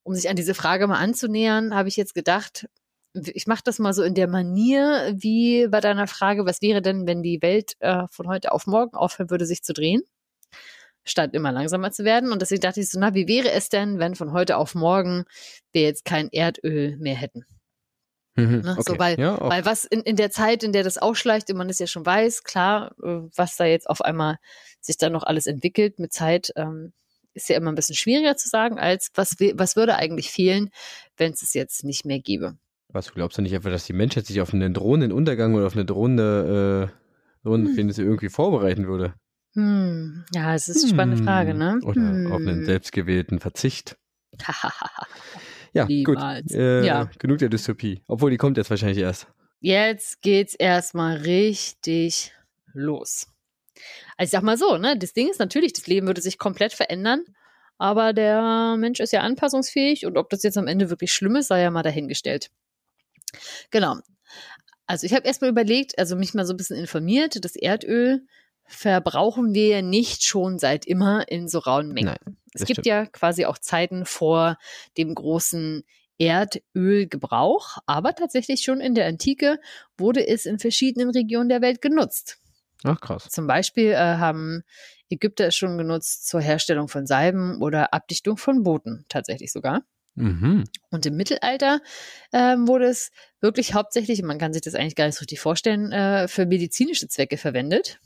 [0.03, 2.67] um sich an diese Frage mal anzunähern, habe ich jetzt gedacht,
[3.13, 7.05] ich mache das mal so in der Manier wie bei deiner Frage, was wäre denn,
[7.05, 10.01] wenn die Welt äh, von heute auf morgen aufhören würde, sich zu drehen?
[11.05, 12.31] statt immer langsamer zu werden.
[12.31, 15.25] Und deswegen dachte ich so, na, wie wäre es denn, wenn von heute auf morgen
[15.71, 17.45] wir jetzt kein Erdöl mehr hätten?
[18.35, 18.71] Mhm, ne?
[18.71, 18.83] okay.
[18.85, 21.69] so, weil, ja, weil was in, in der Zeit, in der das ausschleicht und man
[21.69, 24.37] es ja schon weiß, klar, äh, was da jetzt auf einmal
[24.81, 26.93] sich dann noch alles entwickelt mit Zeit, ähm,
[27.33, 30.69] ist ja immer ein bisschen schwieriger zu sagen, als was, was würde eigentlich fehlen,
[31.17, 32.57] wenn es es jetzt nicht mehr gäbe.
[32.89, 35.65] Was, du glaubst du nicht einfach, dass die Menschheit sich auf einen drohenden Untergang oder
[35.65, 37.89] auf eine drohende, äh, drohende hm.
[37.97, 39.15] irgendwie vorbereiten würde?
[39.53, 40.25] Hm.
[40.33, 41.25] Ja, es ist eine spannende hm.
[41.25, 41.79] Frage, ne?
[41.83, 42.65] Oder auf einen hm.
[42.65, 43.97] selbstgewählten Verzicht.
[45.73, 46.47] ja, Niemals.
[46.47, 46.55] gut.
[46.55, 47.09] Äh, ja.
[47.19, 48.01] Genug der Dystopie.
[48.07, 49.27] Obwohl, die kommt jetzt wahrscheinlich erst.
[49.59, 52.33] Jetzt geht's erstmal richtig
[52.73, 53.27] los.
[54.17, 56.73] Also ich sag mal so, ne, das Ding ist natürlich, das Leben würde sich komplett
[56.73, 57.23] verändern,
[57.77, 61.47] aber der Mensch ist ja anpassungsfähig und ob das jetzt am Ende wirklich schlimm ist,
[61.47, 62.51] sei ja mal dahingestellt.
[63.71, 63.97] Genau.
[64.85, 68.25] Also ich habe erstmal überlegt, also mich mal so ein bisschen informiert, das Erdöl
[68.73, 72.15] verbrauchen wir ja nicht schon seit immer in so rauen Mengen.
[72.23, 72.85] Nein, es gibt stimmt.
[72.85, 74.57] ja quasi auch Zeiten vor
[74.97, 75.83] dem großen
[76.17, 79.59] Erdölgebrauch, aber tatsächlich schon in der Antike
[79.97, 82.39] wurde es in verschiedenen Regionen der Welt genutzt.
[82.83, 83.29] Ach krass.
[83.29, 84.63] Zum Beispiel äh, haben
[85.09, 89.83] Ägypter es schon genutzt zur Herstellung von Salben oder Abdichtung von Booten, tatsächlich sogar.
[90.15, 90.65] Mhm.
[90.91, 91.81] Und im Mittelalter
[92.31, 95.91] äh, wurde es wirklich hauptsächlich, man kann sich das eigentlich gar nicht so richtig vorstellen,
[95.91, 97.99] äh, für medizinische Zwecke verwendet.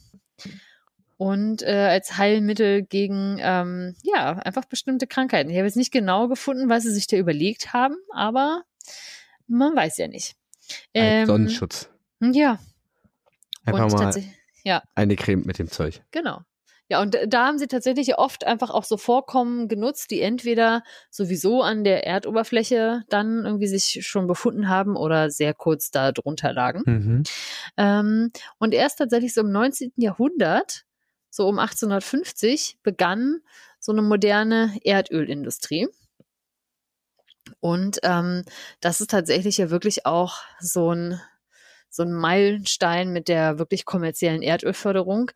[1.18, 5.50] Und äh, als Heilmittel gegen, ähm, ja, einfach bestimmte Krankheiten.
[5.50, 8.64] Ich habe jetzt nicht genau gefunden, was sie sich da überlegt haben, aber
[9.48, 10.36] man weiß ja nicht.
[10.94, 11.90] Ähm, Sonnenschutz.
[12.20, 12.60] Ja.
[13.66, 14.24] Einfach und mal
[14.64, 14.84] ja.
[14.96, 16.02] eine Creme mit dem Zeug.
[16.12, 16.42] Genau.
[16.90, 21.62] Ja, und da haben sie tatsächlich oft einfach auch so Vorkommen genutzt, die entweder sowieso
[21.62, 26.84] an der Erdoberfläche dann irgendwie sich schon befunden haben oder sehr kurz da drunter lagen.
[26.86, 27.24] Mhm.
[27.76, 29.92] Ähm, und erst tatsächlich so im 19.
[29.98, 30.86] Jahrhundert,
[31.30, 33.42] so um 1850, begann
[33.80, 35.88] so eine moderne Erdölindustrie.
[37.60, 38.44] Und ähm,
[38.80, 41.20] das ist tatsächlich ja wirklich auch so ein,
[41.90, 45.32] so ein Meilenstein mit der wirklich kommerziellen Erdölförderung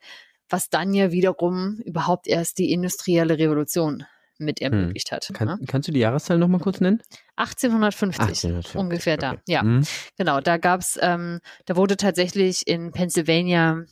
[0.51, 4.05] was dann ja wiederum überhaupt erst die industrielle Revolution
[4.37, 4.73] mit hm.
[4.73, 5.29] ermöglicht hat.
[5.33, 5.59] Kann, ne?
[5.67, 7.01] Kannst du die Jahreszahl nochmal kurz nennen?
[7.35, 9.35] 1850, 1850 ungefähr okay.
[9.35, 9.41] da.
[9.47, 9.85] Ja, mhm.
[10.17, 10.41] genau.
[10.41, 13.85] Da gab's, ähm, da wurde tatsächlich in Pennsylvania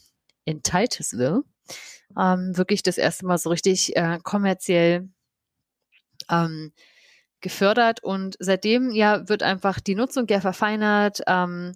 [0.45, 1.43] in Titusville
[2.17, 5.09] ähm, wirklich das erste Mal so richtig äh, kommerziell
[6.29, 6.73] ähm,
[7.41, 11.21] gefördert und seitdem ja wird einfach die Nutzung ja verfeinert.
[11.27, 11.73] Ähm,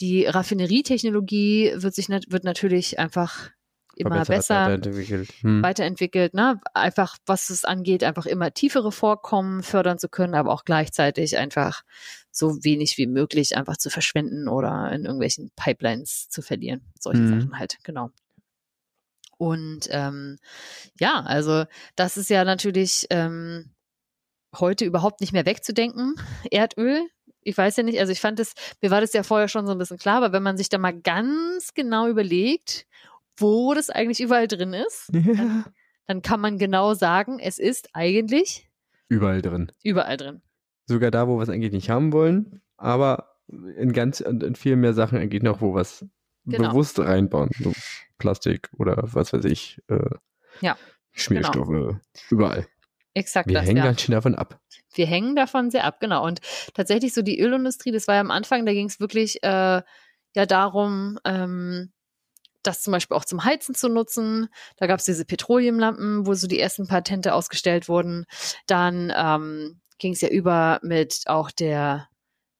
[0.00, 3.50] die Raffinerietechnologie wird sich wird natürlich einfach
[3.96, 5.28] immer besser weiterentwickelt.
[5.40, 5.62] Hm.
[5.62, 6.60] weiterentwickelt, ne?
[6.74, 11.82] Einfach, was es angeht, einfach immer tiefere Vorkommen fördern zu können, aber auch gleichzeitig einfach
[12.30, 16.80] so wenig wie möglich einfach zu verschwenden oder in irgendwelchen Pipelines zu verlieren.
[16.98, 17.40] Solche hm.
[17.40, 18.10] Sachen halt, genau.
[19.38, 20.38] Und ähm,
[21.00, 21.64] ja, also
[21.96, 23.72] das ist ja natürlich ähm,
[24.56, 26.14] heute überhaupt nicht mehr wegzudenken.
[26.50, 27.08] Erdöl,
[27.42, 29.72] ich weiß ja nicht, also ich fand es, mir war das ja vorher schon so
[29.72, 32.86] ein bisschen klar, aber wenn man sich da mal ganz genau überlegt
[33.42, 35.20] wo das eigentlich überall drin ist, ja.
[35.34, 35.64] dann,
[36.06, 38.70] dann kann man genau sagen, es ist eigentlich
[39.08, 39.70] überall drin.
[39.82, 40.42] Überall drin.
[40.86, 43.36] Sogar da, wo wir es eigentlich nicht haben wollen, aber
[43.76, 46.06] in ganz in viel mehr Sachen eigentlich noch, wo wir es
[46.46, 46.70] genau.
[46.70, 47.50] bewusst reinbauen.
[47.58, 47.72] So
[48.18, 49.80] Plastik oder was weiß ich.
[49.88, 50.16] Äh,
[50.60, 50.76] ja.
[51.12, 51.96] Schmierstoffe, genau.
[52.30, 52.66] überall.
[53.14, 53.48] Exakt.
[53.48, 53.84] Wir das, hängen ja.
[53.84, 54.58] ganz schön davon ab.
[54.94, 56.24] Wir hängen davon sehr ab, genau.
[56.24, 56.40] Und
[56.72, 59.82] tatsächlich so die Ölindustrie, das war ja am Anfang, da ging es wirklich äh,
[60.34, 61.92] ja darum, ähm,
[62.62, 64.48] das zum Beispiel auch zum Heizen zu nutzen.
[64.76, 68.24] Da gab es diese Petroleumlampen, wo so die ersten Patente ausgestellt wurden.
[68.66, 72.08] Dann ähm, ging es ja über mit auch der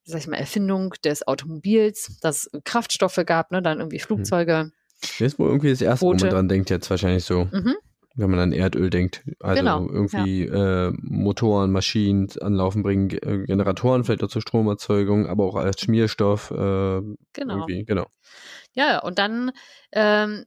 [0.04, 4.02] sag ich mal, Erfindung des Automobils, dass es Kraftstoffe gab, ne, dann irgendwie mhm.
[4.02, 4.72] Flugzeuge.
[5.00, 6.20] Das ist wohl irgendwie das erste, Boote.
[6.20, 7.48] wo man dran denkt, jetzt wahrscheinlich so.
[7.50, 7.74] Mhm.
[8.14, 9.24] Wenn man an Erdöl denkt.
[9.40, 10.88] Also genau, irgendwie ja.
[10.88, 16.50] äh, Motoren, Maschinen anlaufen bringen, äh, Generatoren vielleicht auch zur Stromerzeugung, aber auch als Schmierstoff.
[16.50, 17.16] Äh, genau.
[17.32, 18.08] Irgendwie, genau.
[18.74, 19.52] Ja, und dann
[19.92, 20.46] ähm,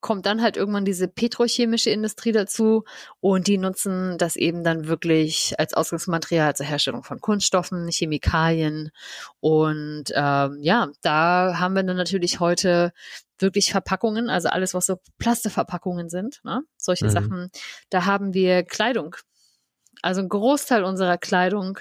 [0.00, 2.84] kommt dann halt irgendwann diese petrochemische Industrie dazu
[3.20, 8.90] und die nutzen das eben dann wirklich als Ausgangsmaterial zur Herstellung von Kunststoffen, Chemikalien
[9.40, 12.92] und ähm, ja, da haben wir dann natürlich heute
[13.38, 16.62] wirklich Verpackungen, also alles, was so Plasteverpackungen sind, ne?
[16.76, 17.10] solche mhm.
[17.10, 17.50] Sachen.
[17.90, 19.16] Da haben wir Kleidung.
[20.06, 21.80] Also ein Großteil unserer Kleidung,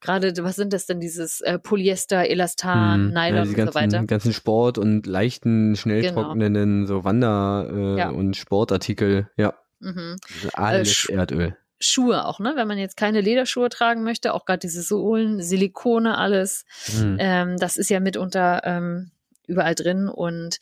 [0.00, 3.12] gerade was sind das denn, dieses äh, Polyester, Elastan, mhm.
[3.12, 4.06] Nylon ja, und ganzen, so weiter.
[4.06, 6.22] ganzen Sport und leichten, schnell genau.
[6.22, 8.08] trocknenden so Wander- äh, ja.
[8.08, 9.52] und Sportartikel, ja.
[9.80, 10.16] Mhm.
[10.54, 11.56] Alles äh, Erdöl.
[11.78, 12.54] Schuhe auch, ne?
[12.56, 16.64] Wenn man jetzt keine Lederschuhe tragen möchte, auch gerade diese Sohlen, Silikone, alles,
[16.98, 17.18] mhm.
[17.20, 19.10] ähm, das ist ja mitunter ähm,
[19.46, 20.60] überall drin und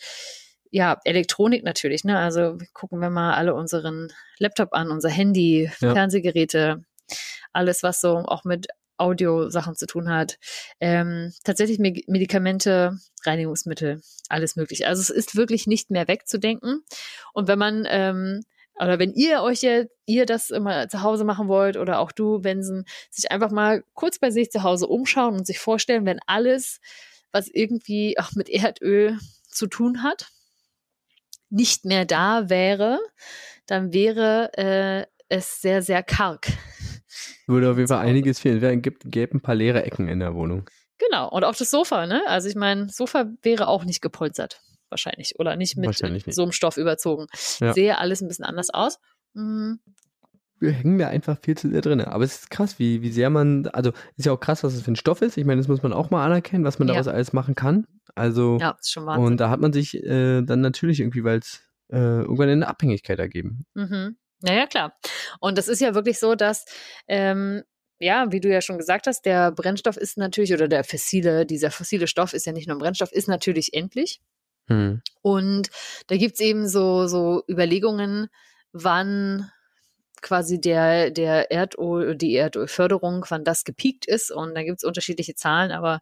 [0.73, 2.19] ja, Elektronik natürlich, ne?
[2.19, 5.93] Also gucken wir mal alle unseren Laptop an, unser Handy, ja.
[5.93, 6.83] Fernsehgeräte,
[7.53, 10.39] alles, was so auch mit Audio-Sachen zu tun hat.
[10.81, 14.87] Ähm, tatsächlich Medikamente, Reinigungsmittel, alles mögliche.
[14.87, 16.85] Also es ist wirklich nicht mehr wegzudenken.
[17.33, 18.43] Und wenn man ähm,
[18.79, 22.41] oder wenn ihr euch ja, ihr das immer zu Hause machen wollt oder auch du,
[22.41, 26.81] Benson, sich einfach mal kurz bei sich zu Hause umschauen und sich vorstellen, wenn alles,
[27.31, 30.29] was irgendwie auch mit Erdöl zu tun hat,
[31.51, 32.99] nicht mehr da wäre,
[33.67, 36.49] dann wäre äh, es sehr, sehr karg.
[37.47, 38.63] Würde auf jeden Fall einiges fehlen.
[38.63, 40.69] Es gibt, gäbe ein paar leere Ecken in der Wohnung.
[40.99, 41.29] Genau.
[41.29, 42.23] Und auch das Sofa, ne?
[42.27, 45.39] Also ich meine, Sofa wäre auch nicht gepolstert wahrscheinlich.
[45.39, 46.33] Oder nicht mit nicht.
[46.33, 47.27] so einem Stoff überzogen.
[47.59, 47.73] Ja.
[47.73, 48.99] Sehe alles ein bisschen anders aus.
[49.35, 49.81] Mhm.
[50.61, 52.01] Wir hängen da einfach viel zu sehr drin.
[52.01, 54.83] Aber es ist krass, wie, wie sehr man, also ist ja auch krass, was es
[54.83, 55.37] für ein Stoff ist.
[55.37, 57.87] Ich meine, das muss man auch mal anerkennen, was man daraus alles machen kann.
[58.15, 59.27] Also, ja, ist schon Wahnsinn.
[59.27, 63.19] Und da hat man sich äh, dann natürlich irgendwie, weil es äh, irgendwann eine Abhängigkeit
[63.19, 63.67] ergeben.
[63.75, 64.17] Mhm.
[64.41, 64.97] Naja, klar.
[65.41, 66.65] Und das ist ja wirklich so, dass
[67.09, 67.63] ähm,
[67.99, 71.71] ja, wie du ja schon gesagt hast, der Brennstoff ist natürlich, oder der fossile, dieser
[71.71, 74.21] fossile Stoff ist ja nicht nur ein Brennstoff, ist natürlich endlich.
[74.69, 75.03] Hm.
[75.23, 75.71] Und
[76.09, 78.29] da gibt's eben so, so Überlegungen,
[78.73, 79.51] wann
[80.25, 84.33] quasi der, der Erdöl, die Erdölförderung, wann das gepiekt ist.
[84.33, 86.01] Und da gibt's unterschiedliche Zahlen, aber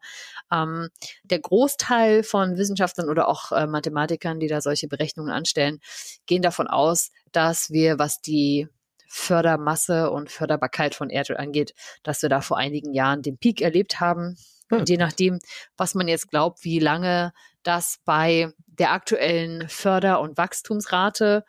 [0.51, 0.89] ähm,
[1.23, 5.79] der Großteil von Wissenschaftlern oder auch äh, Mathematikern, die da solche Berechnungen anstellen,
[6.25, 8.69] gehen davon aus, dass wir, was die
[9.09, 13.99] Fördermasse und Förderbarkeit von Erdöl angeht, dass wir da vor einigen Jahren den Peak erlebt
[13.99, 14.37] haben.
[14.69, 14.79] Hm.
[14.79, 15.39] Und je nachdem,
[15.75, 21.43] was man jetzt glaubt, wie lange das bei der aktuellen Förder- und Wachstumsrate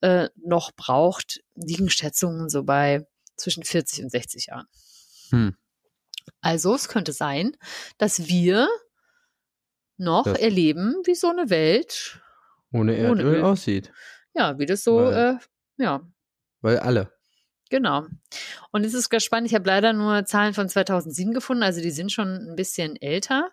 [0.00, 3.06] äh, noch braucht, liegen Schätzungen so bei
[3.36, 4.66] zwischen 40 und 60 Jahren.
[5.30, 5.56] Hm.
[6.40, 7.56] Also es könnte sein,
[7.96, 8.68] dass wir
[9.96, 12.20] noch das erleben, wie so eine Welt
[12.72, 13.92] ohne Erdöl ohne aussieht.
[14.34, 16.00] Ja, wie das so, weil, äh, ja.
[16.60, 17.12] Weil alle.
[17.70, 18.06] Genau.
[18.72, 19.48] Und es ist ganz spannend.
[19.48, 23.50] Ich habe leider nur Zahlen von 2007 gefunden, also die sind schon ein bisschen älter.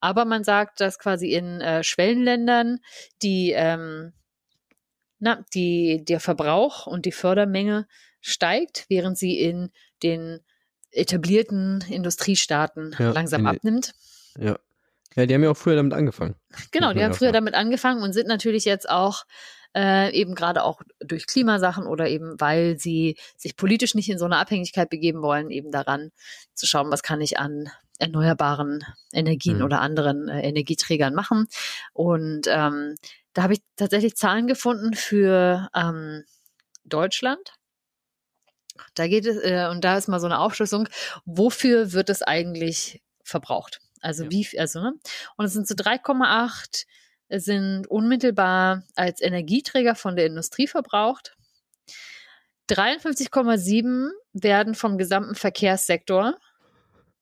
[0.00, 2.80] Aber man sagt, dass quasi in äh, Schwellenländern
[3.22, 4.12] die, ähm,
[5.22, 7.86] na, die, der Verbrauch und die Fördermenge
[8.20, 9.70] steigt, während sie in
[10.02, 10.40] den
[10.90, 13.94] etablierten Industriestaaten ja, langsam abnimmt.
[14.36, 14.58] Ja.
[15.14, 16.34] Ja, die haben ja auch früher damit angefangen.
[16.70, 19.24] Genau, die haben früher damit angefangen und sind natürlich jetzt auch
[19.76, 24.24] äh, eben gerade auch durch Klimasachen oder eben weil sie sich politisch nicht in so
[24.24, 26.10] eine Abhängigkeit begeben wollen, eben daran
[26.54, 29.64] zu schauen, was kann ich an erneuerbaren Energien mhm.
[29.64, 31.46] oder anderen äh, Energieträgern machen.
[31.92, 32.96] Und ähm,
[33.32, 36.24] da habe ich tatsächlich Zahlen gefunden für ähm,
[36.84, 37.52] Deutschland.
[38.94, 40.88] Da geht es, äh, und da ist mal so eine Aufschlüsselung,
[41.24, 43.80] wofür wird es eigentlich verbraucht?
[44.00, 44.30] Also ja.
[44.30, 44.94] wie, also, ne?
[45.36, 46.84] Und es sind so 3,8
[47.34, 51.34] sind unmittelbar als Energieträger von der Industrie verbraucht.
[52.68, 56.36] 53,7 werden vom gesamten Verkehrssektor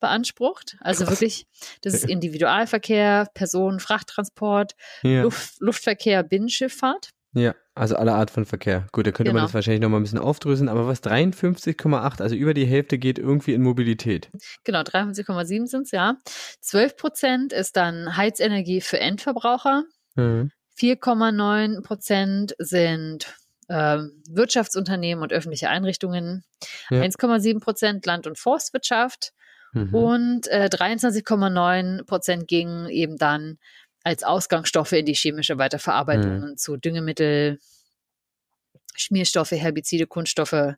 [0.01, 0.75] beansprucht.
[0.81, 1.21] Also Krass.
[1.21, 1.47] wirklich,
[1.81, 5.21] das ist Individualverkehr, Personen, Frachttransport, ja.
[5.21, 7.11] Luft, Luftverkehr, Binnenschifffahrt.
[7.33, 8.87] Ja, also alle Art von Verkehr.
[8.91, 9.39] Gut, da könnte genau.
[9.39, 13.17] man das wahrscheinlich nochmal ein bisschen aufdröseln, aber was 53,8, also über die Hälfte geht
[13.17, 14.29] irgendwie in Mobilität.
[14.65, 16.17] Genau, 53,7 sind es, ja.
[16.59, 19.85] 12 Prozent ist dann Heizenergie für Endverbraucher.
[20.15, 20.51] Mhm.
[20.77, 23.33] 4,9 Prozent sind
[23.69, 26.43] äh, Wirtschaftsunternehmen und öffentliche Einrichtungen.
[26.89, 27.01] Ja.
[27.01, 29.31] 1,7 Prozent Land- und Forstwirtschaft.
[29.73, 29.93] Mhm.
[29.93, 33.57] Und äh, 23,9 Prozent gingen eben dann
[34.03, 36.57] als Ausgangsstoffe in die chemische Weiterverarbeitung mhm.
[36.57, 37.59] zu Düngemittel,
[38.95, 40.75] Schmierstoffe, Herbizide, Kunststoffe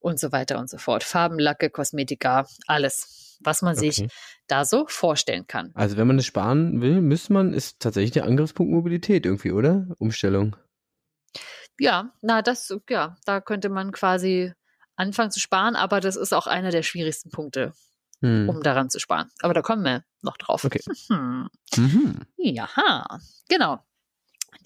[0.00, 1.04] und so weiter und so fort.
[1.04, 3.90] Farben, Lacke, Kosmetika, alles, was man okay.
[3.90, 4.08] sich
[4.46, 5.70] da so vorstellen kann.
[5.74, 9.86] Also wenn man das sparen will, müsste man, ist tatsächlich der Angriffspunkt Mobilität irgendwie, oder?
[9.98, 10.56] Umstellung.
[11.78, 14.52] Ja, na das, ja, da könnte man quasi
[14.96, 17.72] anfangen zu sparen, aber das ist auch einer der schwierigsten Punkte
[18.22, 18.48] hm.
[18.48, 19.28] um daran zu sparen.
[19.40, 20.64] Aber da kommen wir noch drauf.
[20.64, 20.80] Okay.
[21.08, 21.48] Hm.
[21.76, 22.20] Mhm.
[22.36, 23.78] Jaha, genau.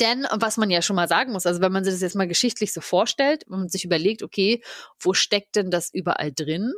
[0.01, 2.29] Denn was man ja schon mal sagen muss, also wenn man sich das jetzt mal
[2.29, 4.62] geschichtlich so vorstellt und sich überlegt, okay,
[5.01, 6.73] wo steckt denn das überall drin?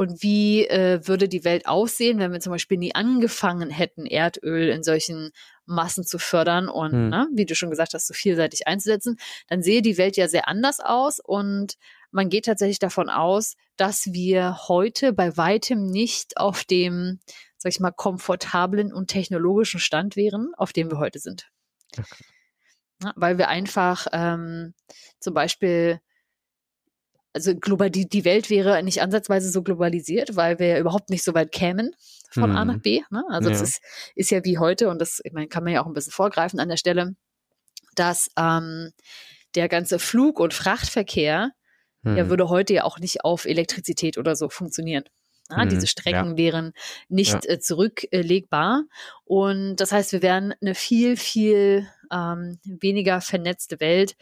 [0.00, 4.70] und wie äh, würde die Welt aussehen, wenn wir zum Beispiel nie angefangen hätten, Erdöl
[4.70, 5.30] in solchen
[5.66, 7.08] Massen zu fördern und, hm.
[7.10, 10.48] ne, wie du schon gesagt hast, so vielseitig einzusetzen, dann sehe die Welt ja sehr
[10.48, 11.74] anders aus und
[12.10, 17.20] man geht tatsächlich davon aus, dass wir heute bei weitem nicht auf dem,
[17.56, 21.50] sag ich mal, komfortablen und technologischen Stand wären, auf dem wir heute sind.
[21.96, 22.24] Okay.
[23.02, 24.74] Ja, weil wir einfach ähm,
[25.20, 26.00] zum Beispiel
[27.32, 31.32] also global, die, die Welt wäre nicht ansatzweise so globalisiert, weil wir überhaupt nicht so
[31.32, 31.92] weit kämen
[32.30, 32.56] von hm.
[32.56, 32.82] A nach mhm.
[32.82, 33.02] B.
[33.10, 33.24] Ne?
[33.28, 33.58] Also ja.
[33.58, 33.82] das ist,
[34.14, 36.58] ist ja wie heute, und das, ich meine, kann man ja auch ein bisschen vorgreifen
[36.58, 37.14] an der Stelle,
[37.94, 38.90] dass ähm,
[39.54, 41.52] der ganze Flug- und Frachtverkehr
[42.02, 42.16] hm.
[42.16, 45.04] ja würde heute ja auch nicht auf Elektrizität oder so funktionieren.
[45.50, 45.86] Ja, diese mhm.
[45.86, 46.36] Strecken ja.
[46.36, 46.72] wären
[47.08, 47.50] nicht ja.
[47.50, 48.84] äh, zurücklegbar.
[49.24, 54.14] Und das heißt, wir wären eine viel, viel ähm, weniger vernetzte Welt.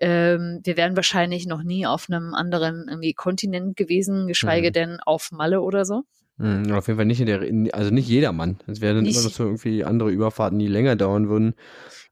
[0.00, 4.72] Ähm, wir wären wahrscheinlich noch nie auf einem anderen irgendwie Kontinent gewesen, geschweige mhm.
[4.72, 6.02] denn auf Malle oder so.
[6.38, 8.58] Mhm, auf jeden Fall nicht in der, in, also nicht jedermann.
[8.66, 11.54] Es wären dann immer noch so irgendwie andere Überfahrten, die länger dauern würden.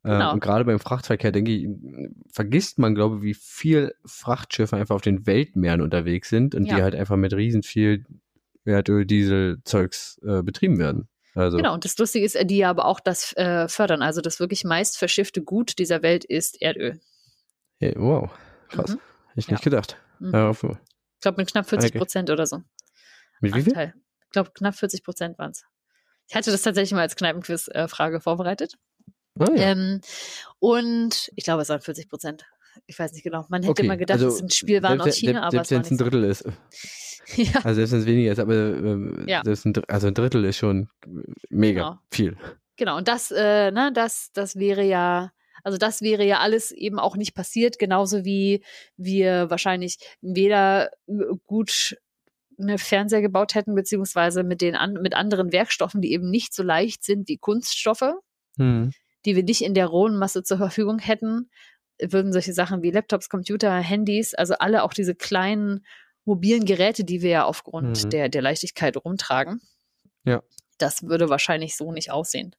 [0.02, 0.32] Äh, genau.
[0.32, 1.68] und gerade beim Frachtverkehr, denke ich,
[2.32, 6.76] vergisst man, glaube ich, wie viel Frachtschiffe einfach auf den Weltmeeren unterwegs sind und ja.
[6.76, 8.06] die halt einfach mit riesen viel
[8.64, 11.08] Erdöl, Diesel, Zeugs äh, betrieben werden.
[11.34, 11.58] Also.
[11.58, 14.02] Genau, und das Lustige ist, die aber auch das äh, fördern.
[14.02, 17.00] Also das wirklich meist verschiffte Gut dieser Welt ist Erdöl.
[17.78, 18.30] Hey, wow,
[18.68, 18.90] krass.
[18.90, 19.00] Mhm.
[19.28, 19.96] Hätte ich nicht gedacht.
[20.18, 20.32] Mhm.
[20.32, 20.60] Ja, ich
[21.20, 22.34] glaube mit knapp 40 Prozent okay.
[22.34, 22.62] oder so.
[23.40, 23.94] Mit wie viel?
[24.24, 25.64] Ich glaube knapp 40 Prozent waren es.
[26.28, 28.76] Ich hatte das tatsächlich mal als Kneipenquiz-Frage äh, vorbereitet.
[29.40, 29.72] Oh, ja.
[29.72, 30.00] ähm,
[30.58, 32.44] und ich glaube, es waren 40 Prozent.
[32.86, 33.46] Ich weiß nicht genau.
[33.48, 33.84] Man hätte okay.
[33.84, 36.24] immer gedacht, also, es ein Spiel waren aus China, aber selbst wenn es ein Drittel
[36.24, 36.44] ist.
[37.36, 37.60] Ja.
[37.62, 39.42] Also selbst wenn es weniger ist, aber äh, ja.
[39.44, 40.88] ein, also ein Drittel ist schon
[41.48, 41.98] mega genau.
[42.10, 42.36] viel.
[42.76, 45.30] Genau, und das, äh, ne, das, das wäre ja,
[45.62, 48.64] also das wäre ja alles eben auch nicht passiert, genauso wie
[48.96, 50.90] wir wahrscheinlich weder
[51.46, 51.98] gut
[52.58, 56.64] eine Fernseher gebaut hätten, beziehungsweise mit den an, mit anderen Werkstoffen, die eben nicht so
[56.64, 58.14] leicht sind wie Kunststoffe,
[58.56, 58.90] hm.
[59.24, 61.50] Die wir nicht in der rohen Masse zur Verfügung hätten,
[62.00, 65.84] würden solche Sachen wie Laptops, Computer, Handys, also alle auch diese kleinen
[66.24, 68.10] mobilen Geräte, die wir ja aufgrund mhm.
[68.10, 69.60] der, der Leichtigkeit rumtragen.
[70.24, 70.42] Ja.
[70.78, 72.56] Das würde wahrscheinlich so nicht aussehen.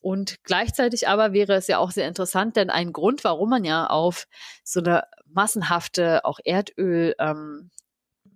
[0.00, 3.86] Und gleichzeitig aber wäre es ja auch sehr interessant, denn ein Grund, warum man ja
[3.88, 4.28] auf
[4.62, 7.70] so eine massenhafte, auch Erdöl, ähm,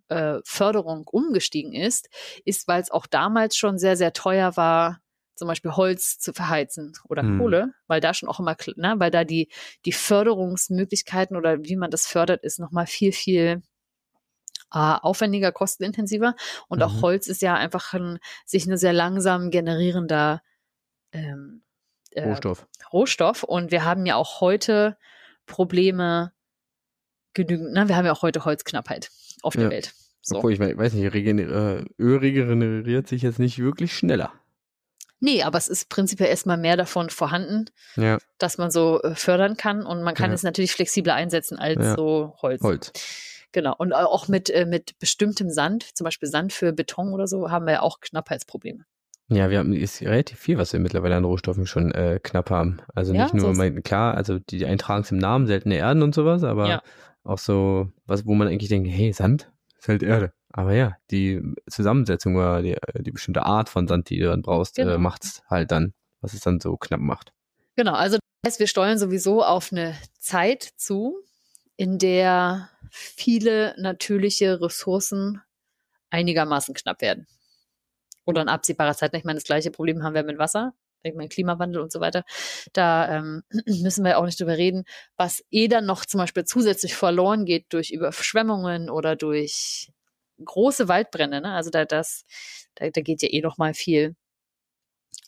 [0.09, 2.09] äh, Förderung umgestiegen ist,
[2.45, 5.02] ist, weil es auch damals schon sehr, sehr teuer war,
[5.35, 7.39] zum Beispiel Holz zu verheizen oder hm.
[7.39, 9.51] Kohle, weil da schon auch immer, ne, weil da die,
[9.85, 13.63] die Förderungsmöglichkeiten oder wie man das fördert, ist nochmal viel, viel
[14.73, 16.35] äh, aufwendiger, kostenintensiver.
[16.69, 16.85] Und mhm.
[16.85, 20.43] auch Holz ist ja einfach ein sich nur sehr langsam generierender
[21.13, 21.63] ähm,
[22.11, 22.67] äh, Rohstoff.
[22.93, 23.43] Rohstoff.
[23.43, 24.97] Und wir haben ja auch heute
[25.47, 26.33] Probleme
[27.35, 27.89] genügend, ne?
[27.89, 29.11] wir haben ja auch heute Holzknappheit
[29.43, 29.71] auf der ja.
[29.71, 29.95] Welt.
[30.21, 30.37] So.
[30.37, 34.33] Obwohl, ich weiß nicht, äh, Öl regeneriert sich jetzt nicht wirklich schneller.
[35.25, 38.19] Nee, aber es ist prinzipiell erstmal mehr davon vorhanden, ja.
[38.39, 40.35] dass man so äh, fördern kann und man kann ja.
[40.35, 41.95] es natürlich flexibler einsetzen als ja.
[41.95, 42.61] so Holz.
[42.61, 42.93] Holz.
[43.53, 43.73] Genau.
[43.79, 47.67] Und auch mit, äh, mit bestimmtem Sand, zum Beispiel Sand für Beton oder so, haben
[47.67, 48.85] wir ja auch Knappheitsprobleme.
[49.29, 52.81] Ja, wir haben ist relativ viel, was wir mittlerweile an Rohstoffen schon äh, knapp haben.
[52.93, 56.43] Also nicht nur, mein, klar, also die eintragen es im Namen, seltene Erden und sowas,
[56.43, 56.83] aber
[57.23, 60.33] auch so, was, wo man eigentlich denkt, hey, Sand ist halt Erde.
[60.53, 64.79] Aber ja, die Zusammensetzung oder die, die bestimmte Art von Sand, die du dann brauchst,
[64.79, 64.95] äh, genau.
[64.95, 67.33] äh, macht's halt dann, was es dann so knapp macht.
[67.77, 71.23] Genau, also das heißt, wir steuern sowieso auf eine Zeit zu,
[71.77, 75.41] in der viele natürliche Ressourcen
[76.11, 77.27] einigermaßen knapp werden.
[78.25, 79.15] Oder in absehbarer Zeit.
[79.15, 80.75] Ich meine, das gleiche Problem haben wir mit Wasser.
[81.03, 82.25] Ich meine, Klimawandel und so weiter.
[82.73, 84.85] Da ähm, müssen wir auch nicht drüber reden,
[85.17, 89.93] was eh dann noch zum Beispiel zusätzlich verloren geht durch Überschwemmungen oder durch
[90.45, 91.41] große Waldbrände.
[91.41, 91.53] Ne?
[91.53, 92.25] Also da, das,
[92.75, 94.17] da, da geht ja eh noch mal viel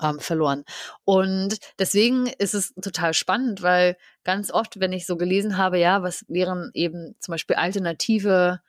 [0.03, 0.64] ähm, verloren.
[1.05, 6.03] Und deswegen ist es total spannend, weil ganz oft, wenn ich so gelesen habe, ja,
[6.03, 8.61] was wären eben zum Beispiel alternative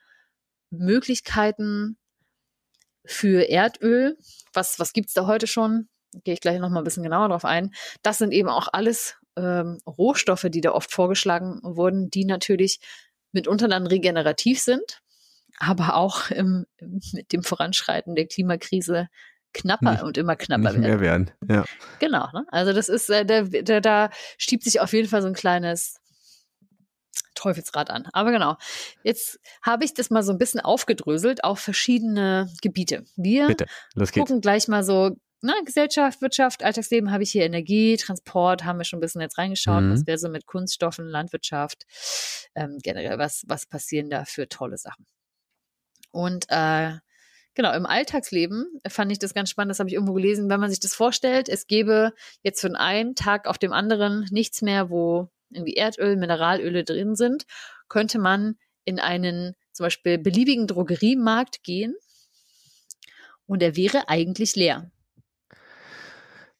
[0.69, 1.97] Möglichkeiten
[3.05, 4.17] für Erdöl,
[4.53, 5.89] was, was gibt's da heute schon?
[6.23, 7.73] Gehe ich gleich noch mal ein bisschen genauer drauf ein.
[8.01, 12.79] Das sind eben auch alles ähm, Rohstoffe, die da oft vorgeschlagen wurden, die natürlich
[13.31, 15.01] mitunter dann regenerativ sind,
[15.59, 16.65] aber auch im,
[17.13, 19.09] mit dem Voranschreiten der Klimakrise
[19.53, 21.31] knapper nicht, und immer knapper nicht mehr werden.
[21.49, 21.63] Ja.
[21.99, 22.45] Genau, ne?
[22.49, 26.01] Also das ist, äh, da, da, da schiebt sich auf jeden Fall so ein kleines
[27.35, 28.07] Teufelsrad an.
[28.11, 28.57] Aber genau,
[29.03, 33.05] jetzt habe ich das mal so ein bisschen aufgedröselt auf verschiedene Gebiete.
[33.15, 34.27] Wir Bitte, los geht's.
[34.27, 38.79] gucken gleich mal so, na, ne, Gesellschaft, Wirtschaft, Alltagsleben habe ich hier Energie, Transport, haben
[38.79, 39.93] wir schon ein bisschen jetzt reingeschaut, mhm.
[39.93, 41.85] was wäre so mit Kunststoffen, Landwirtschaft,
[42.55, 45.05] ähm, generell, was, was passieren da für tolle Sachen.
[46.15, 46.93] Und äh,
[47.55, 50.69] genau, im Alltagsleben fand ich das ganz spannend, das habe ich irgendwo gelesen, wenn man
[50.69, 55.27] sich das vorstellt, es gäbe jetzt von einem Tag auf dem anderen nichts mehr, wo
[55.49, 57.43] irgendwie Erdöl, Mineralöle drin sind,
[57.89, 58.55] könnte man
[58.85, 61.95] in einen zum Beispiel beliebigen Drogeriemarkt gehen
[63.45, 64.89] und er wäre eigentlich leer.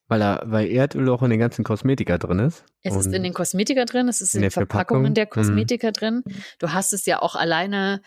[0.07, 2.65] Weil, er, weil Erdöl auch in den ganzen Kosmetika drin ist.
[2.83, 5.93] Es ist in den Kosmetika drin, es ist in, in den Verpackungen der Kosmetika mhm.
[5.93, 6.23] drin.
[6.59, 8.01] Du hast es ja auch alleine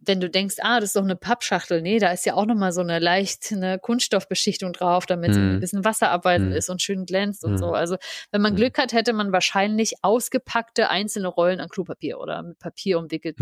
[0.00, 2.72] wenn du denkst, ah, das ist doch eine Pappschachtel, nee, da ist ja auch nochmal
[2.72, 5.56] so eine leicht eine Kunststoffbeschichtung drauf, damit es hm.
[5.56, 6.56] ein bisschen wasserabweisend hm.
[6.56, 7.58] ist und schön glänzt und hm.
[7.58, 7.72] so.
[7.72, 7.96] Also
[8.30, 8.58] wenn man.
[8.58, 13.36] Glück hat, hätte man wahrscheinlich ausgepackte einzelne Rollen an Klopapier oder mit Papier umwickelt.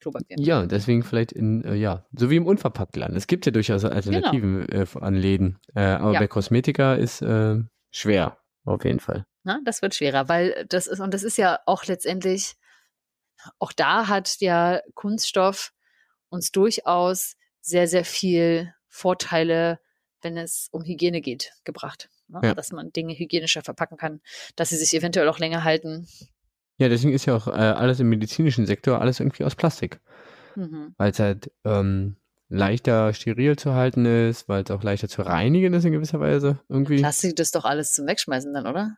[0.00, 0.36] Klopapier.
[0.38, 3.16] Ja, deswegen vielleicht in, äh, ja, so wie im Unverpacktladen.
[3.16, 4.82] Es gibt ja durchaus Alternativen genau.
[4.82, 6.20] äh, an Läden, äh, aber ja.
[6.20, 7.56] bei Kosmetika ist äh,
[7.90, 9.24] schwer, auf jeden Fall.
[9.44, 12.54] Na, das wird schwerer, weil das ist, und das ist ja auch letztendlich,
[13.58, 15.72] auch da hat ja Kunststoff
[16.32, 19.78] uns durchaus sehr, sehr viel Vorteile,
[20.22, 22.08] wenn es um Hygiene geht, gebracht.
[22.28, 22.40] Ne?
[22.42, 22.54] Ja.
[22.54, 24.20] Dass man Dinge hygienischer verpacken kann,
[24.56, 26.08] dass sie sich eventuell auch länger halten.
[26.78, 30.00] Ja, deswegen ist ja auch äh, alles im medizinischen Sektor alles irgendwie aus Plastik.
[30.56, 30.94] Mhm.
[30.96, 32.16] Weil es halt ähm,
[32.48, 36.60] leichter steril zu halten ist, weil es auch leichter zu reinigen ist in gewisser Weise
[36.68, 36.98] irgendwie.
[36.98, 38.96] Plastik ist doch alles zum Wegschmeißen dann, oder?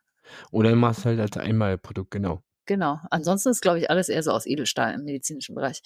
[0.50, 2.42] Oder du machst halt als Einmalprodukt, genau.
[2.66, 2.98] Genau.
[3.10, 5.82] Ansonsten ist, glaube ich, alles eher so aus Edelstahl im medizinischen Bereich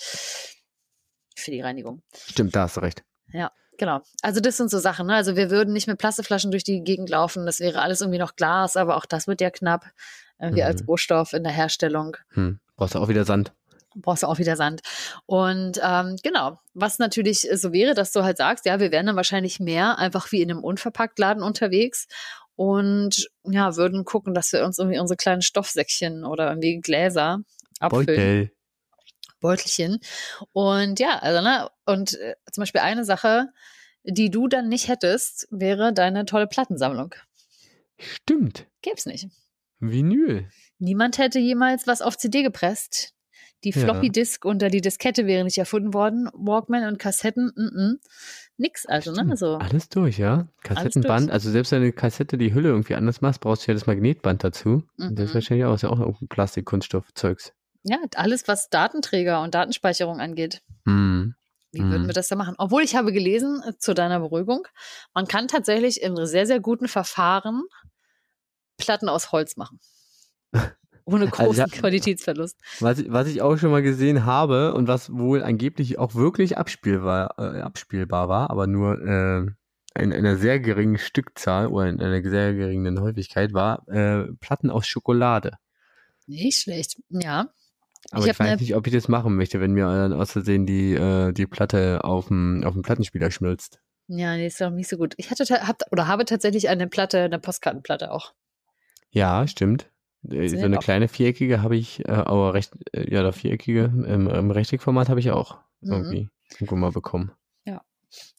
[1.41, 2.03] für die Reinigung.
[2.15, 3.05] Stimmt, da hast du recht.
[3.33, 4.01] Ja, genau.
[4.23, 5.07] Also das sind so Sachen.
[5.07, 5.15] Ne?
[5.15, 7.47] Also wir würden nicht mit Plastikflaschen durch die Gegend laufen.
[7.47, 9.87] Das wäre alles irgendwie noch Glas, aber auch das wird ja knapp.
[10.41, 10.69] Irgendwie mhm.
[10.69, 12.17] als Rohstoff in der Herstellung.
[12.31, 12.61] Hm.
[12.77, 13.53] Brauchst du auch wieder Sand
[14.01, 14.83] brauchst du auch wieder Sand.
[15.27, 19.17] Und ähm, genau, was natürlich so wäre, dass du halt sagst, ja, wir wären dann
[19.17, 22.07] wahrscheinlich mehr einfach wie in einem Unverpacktladen unterwegs
[22.57, 27.41] und ja, würden gucken, dass wir uns irgendwie unsere kleinen Stoffsäckchen oder irgendwie Gläser
[27.81, 28.07] abfüllen.
[28.07, 28.51] Beutel.
[29.41, 29.99] Beutelchen.
[30.53, 33.49] Und ja, also, ne, und äh, zum Beispiel eine Sache,
[34.05, 37.15] die du dann nicht hättest, wäre deine tolle Plattensammlung.
[37.99, 38.67] Stimmt.
[38.83, 39.29] Gäb's nicht.
[39.81, 40.49] Vinyl.
[40.79, 43.15] Niemand hätte jemals was auf CD gepresst.
[43.65, 44.51] Die Floppy Disk ja.
[44.53, 46.29] und die Diskette wäre nicht erfunden worden.
[46.33, 47.95] Walkman und Kassetten, mm -mm.
[48.57, 48.87] nix.
[48.87, 49.27] Also, ne?
[49.29, 50.47] Also, alles durch, ja.
[50.63, 51.33] Kassettenband, durch.
[51.33, 54.45] also selbst wenn eine Kassette die Hülle irgendwie anders machst, brauchst du ja das Magnetband
[54.45, 54.85] dazu.
[54.97, 57.53] Mm das ist wahrscheinlich auch, ist ja auch ein Plastik-Kunststoff-Zeugs.
[57.83, 60.63] Ja, alles, was Datenträger und Datenspeicherung angeht.
[60.85, 61.35] Mhm.
[61.71, 62.55] Wie würden wir das da machen?
[62.59, 64.67] Obwohl ich habe gelesen, äh, zu deiner Beruhigung,
[65.13, 67.63] man kann tatsächlich in sehr, sehr guten Verfahren
[68.79, 69.79] Platten aus Holz machen.
[71.05, 72.59] Ohne also großen also, Qualitätsverlust.
[72.81, 77.35] Was, was ich auch schon mal gesehen habe und was wohl angeblich auch wirklich abspielbar,
[77.39, 79.47] äh, abspielbar war, aber nur äh,
[80.03, 84.87] in einer sehr geringen Stückzahl oder in einer sehr geringen Häufigkeit, war äh, Platten aus
[84.87, 85.53] Schokolade.
[86.27, 87.49] Nicht schlecht, ja.
[88.11, 90.67] Aber ich, ich weiß nicht, ob ich das machen möchte, wenn mir dann aus Versehen
[90.67, 93.81] die, äh, die Platte auf dem, auf dem Plattenspieler schmilzt.
[94.09, 95.15] Ja, nee, ist doch nicht so gut.
[95.19, 98.33] Ich hatte hab, oder habe tatsächlich eine Platte, eine Postkartenplatte auch.
[99.11, 99.91] Ja, stimmt.
[100.29, 104.29] Äh, so eine kleine viereckige habe ich, äh, aber recht, äh, ja, der viereckige im,
[104.29, 105.93] im Rechteckformat habe ich auch mhm.
[105.93, 107.33] irgendwie irgendwo mal bekommen.
[107.65, 107.83] Ja.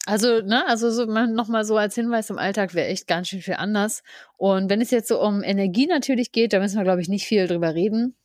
[0.07, 3.55] Also, ne, also so, nochmal so als Hinweis im Alltag wäre echt ganz schön viel
[3.55, 4.01] anders.
[4.37, 7.25] Und wenn es jetzt so um Energie natürlich geht, da müssen wir, glaube ich, nicht
[7.25, 8.15] viel drüber reden.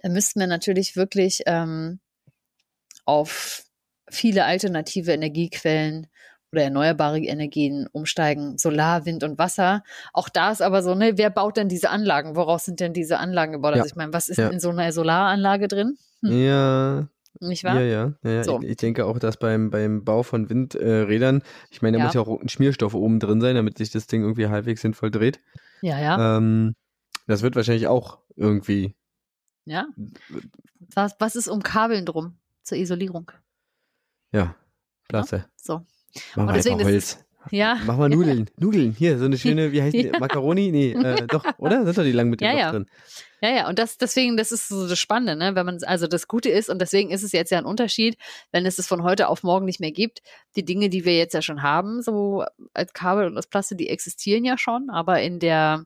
[0.00, 2.00] Da müssten wir natürlich wirklich ähm,
[3.04, 3.64] auf
[4.10, 6.06] viele alternative Energiequellen
[6.52, 9.82] oder erneuerbare Energien umsteigen, Solar, Wind und Wasser.
[10.12, 12.36] Auch da ist aber so, ne, wer baut denn diese Anlagen?
[12.36, 13.72] Woraus sind denn diese Anlagen gebaut?
[13.72, 13.82] Also ja.
[13.82, 14.48] Also ich meine, was ist ja.
[14.48, 15.98] in so einer Solaranlage drin?
[16.22, 16.44] Hm.
[16.44, 17.08] Ja.
[17.40, 17.74] Nicht wahr?
[17.74, 18.12] Ja, ja.
[18.24, 18.44] ja, ja.
[18.44, 18.60] So.
[18.62, 22.14] Ich, ich, denke auch, dass beim, beim Bau von Windrädern, äh, ich meine, da muss
[22.14, 25.38] ja auch ein Schmierstoff oben drin sein, damit sich das Ding irgendwie halbwegs sinnvoll dreht.
[25.82, 26.38] Ja, ja.
[26.38, 26.74] Ähm,
[27.26, 28.96] das wird wahrscheinlich auch irgendwie
[29.68, 29.86] ja.
[30.94, 33.30] Was, was ist um Kabeln drum zur Isolierung?
[34.32, 34.54] Ja,
[35.08, 35.36] klasse.
[35.36, 35.74] Ja, so.
[36.34, 37.24] Machen wir deswegen Holz.
[37.50, 37.76] ja.
[37.86, 38.50] Machen wir Nudeln.
[38.56, 38.92] Nudeln.
[38.92, 40.06] Hier, so eine schöne, wie heißt die?
[40.12, 40.18] ja.
[40.18, 40.70] Macaroni?
[40.70, 41.84] Nee, äh, doch, oder?
[41.84, 42.70] Sind doch die lang mit dem ja, ja.
[42.72, 42.86] drin.
[43.40, 45.54] Ja, ja, und das, deswegen, das ist so das Spannende, ne?
[45.54, 48.16] Wenn man, also das Gute ist, und deswegen ist es jetzt ja ein Unterschied,
[48.50, 50.22] wenn es es von heute auf morgen nicht mehr gibt.
[50.56, 52.44] Die Dinge, die wir jetzt ja schon haben, so
[52.74, 55.84] als Kabel und als Plastik, die existieren ja schon, aber in der,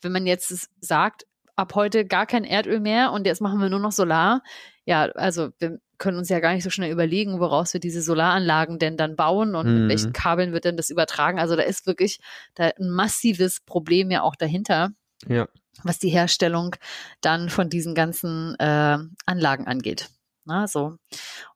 [0.00, 1.26] wenn man jetzt sagt,
[1.58, 4.42] ab heute gar kein Erdöl mehr und jetzt machen wir nur noch Solar.
[4.84, 8.78] Ja, also wir können uns ja gar nicht so schnell überlegen, woraus wir diese Solaranlagen
[8.78, 9.80] denn dann bauen und mhm.
[9.80, 11.40] mit welchen Kabeln wird denn das übertragen.
[11.40, 12.20] Also da ist wirklich
[12.54, 14.90] da ein massives Problem ja auch dahinter.
[15.26, 15.48] Ja.
[15.82, 16.76] Was die Herstellung
[17.20, 20.10] dann von diesen ganzen äh, Anlagen angeht.
[20.44, 20.96] Na, so.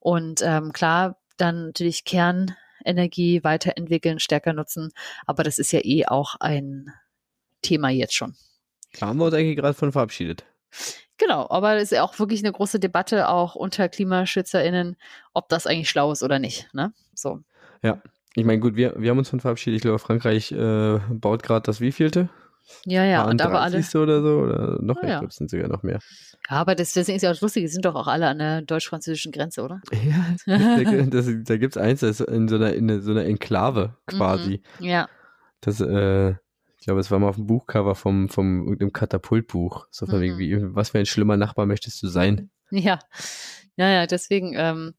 [0.00, 4.90] Und ähm, klar, dann natürlich Kernenergie weiterentwickeln, stärker nutzen,
[5.26, 6.92] aber das ist ja eh auch ein
[7.62, 8.34] Thema jetzt schon.
[8.99, 10.45] Da haben wir uns eigentlich gerade von verabschiedet.
[11.18, 14.97] Genau, aber es ist ja auch wirklich eine große Debatte auch unter KlimaschützerInnen,
[15.34, 16.68] ob das eigentlich schlau ist oder nicht.
[16.74, 16.93] Ne?
[17.14, 17.40] So.
[17.82, 18.03] Ja,
[18.34, 19.76] ich meine, gut, wir, wir haben uns von verabschiedet.
[19.76, 22.28] Ich glaube, Frankreich äh, baut gerade das wievielte?
[22.86, 23.78] Ja, ja, und aber alle.
[23.78, 25.99] oder so, oder noch ja, mehr, ich glaube, es sind sogar noch mehr.
[26.49, 28.62] Ja, aber das, deswegen ist ja auch lustig, die sind doch auch alle an der
[28.62, 29.80] deutsch-französischen Grenze, oder?
[30.47, 33.97] Ja, das, da gibt es eins, das ist in so einer, in so einer Enklave
[34.07, 34.62] quasi.
[34.78, 35.09] Mhm, ja.
[35.61, 36.34] Das, äh,
[36.82, 39.86] ich glaube, es war mal auf dem Buchcover vom, vom irgendeinem Katapultbuch.
[39.92, 40.20] So von mhm.
[40.20, 42.50] wegen, wie, was für ein schlimmer Nachbar möchtest du sein?
[42.70, 42.98] Ja.
[43.76, 44.94] Ja, ja, deswegen ähm,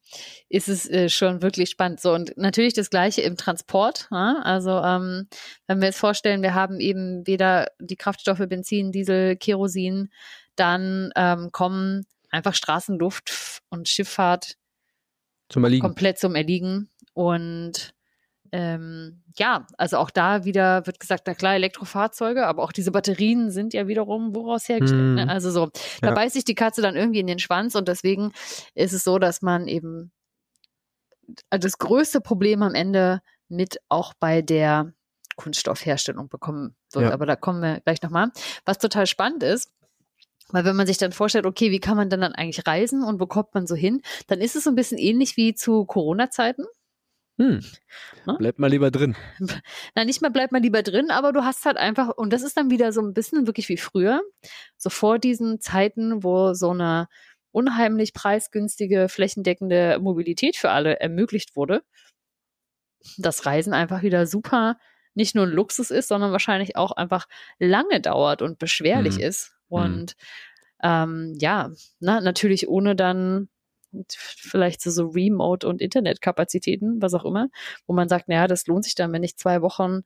[0.47, 1.99] ist es äh, schon wirklich spannend.
[1.99, 4.07] So, und natürlich das Gleiche im Transport.
[4.11, 4.39] Ja?
[4.43, 5.27] Also, ähm,
[5.67, 10.09] wenn wir jetzt vorstellen, wir haben eben weder die Kraftstoffe Benzin, Diesel, Kerosin,
[10.55, 14.55] dann ähm, kommen einfach Straßenluft und Schifffahrt
[15.49, 15.81] zum Erliegen.
[15.81, 16.89] komplett zum Erliegen.
[17.13, 17.93] Und
[18.55, 23.49] ähm, ja, also auch da wieder wird gesagt, na klar, Elektrofahrzeuge, aber auch diese Batterien
[23.49, 25.01] sind ja wiederum woraus hergestellt.
[25.01, 25.15] Hm.
[25.15, 25.27] Ne?
[25.27, 26.13] Also so, da ja.
[26.13, 28.31] beißt sich die Katze dann irgendwie in den Schwanz und deswegen
[28.75, 30.11] ist es so, dass man eben
[31.49, 34.93] das größte Problem am Ende mit auch bei der
[35.35, 37.05] Kunststoffherstellung bekommen wird.
[37.05, 37.11] Ja.
[37.11, 38.29] Aber da kommen wir gleich nochmal.
[38.65, 39.73] Was total spannend ist,
[40.49, 43.19] weil wenn man sich dann vorstellt, okay, wie kann man denn dann eigentlich reisen und
[43.19, 46.65] wo kommt man so hin, dann ist es so ein bisschen ähnlich wie zu Corona-Zeiten.
[47.37, 47.61] Hm.
[48.25, 48.35] Ne?
[48.37, 49.15] Bleibt mal lieber drin.
[49.95, 52.57] Na, nicht mehr bleibt mal lieber drin, aber du hast halt einfach, und das ist
[52.57, 54.21] dann wieder so ein bisschen wirklich wie früher,
[54.77, 57.07] so vor diesen Zeiten, wo so eine
[57.51, 61.83] unheimlich preisgünstige, flächendeckende Mobilität für alle ermöglicht wurde,
[63.17, 64.77] das Reisen einfach wieder super
[65.15, 67.27] nicht nur ein Luxus ist, sondern wahrscheinlich auch einfach
[67.59, 69.21] lange dauert und beschwerlich hm.
[69.21, 69.55] ist.
[69.67, 70.15] Und
[70.81, 70.89] hm.
[70.91, 73.49] ähm, ja, na, natürlich ohne dann
[74.17, 77.49] vielleicht so, so Remote- und Internetkapazitäten, was auch immer,
[77.87, 80.01] wo man sagt, naja, das lohnt sich dann, wenn ich zwei Wochen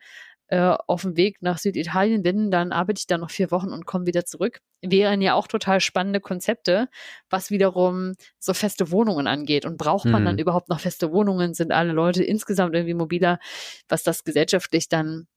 [0.49, 3.85] äh, auf dem Weg nach Süditalien bin, dann arbeite ich da noch vier Wochen und
[3.85, 4.61] komme wieder zurück.
[4.81, 6.87] Wären ja auch total spannende Konzepte,
[7.29, 9.65] was wiederum so feste Wohnungen angeht.
[9.65, 10.25] Und braucht man hm.
[10.25, 11.53] dann überhaupt noch feste Wohnungen?
[11.53, 13.39] Sind alle Leute insgesamt irgendwie mobiler,
[13.89, 15.27] was das gesellschaftlich dann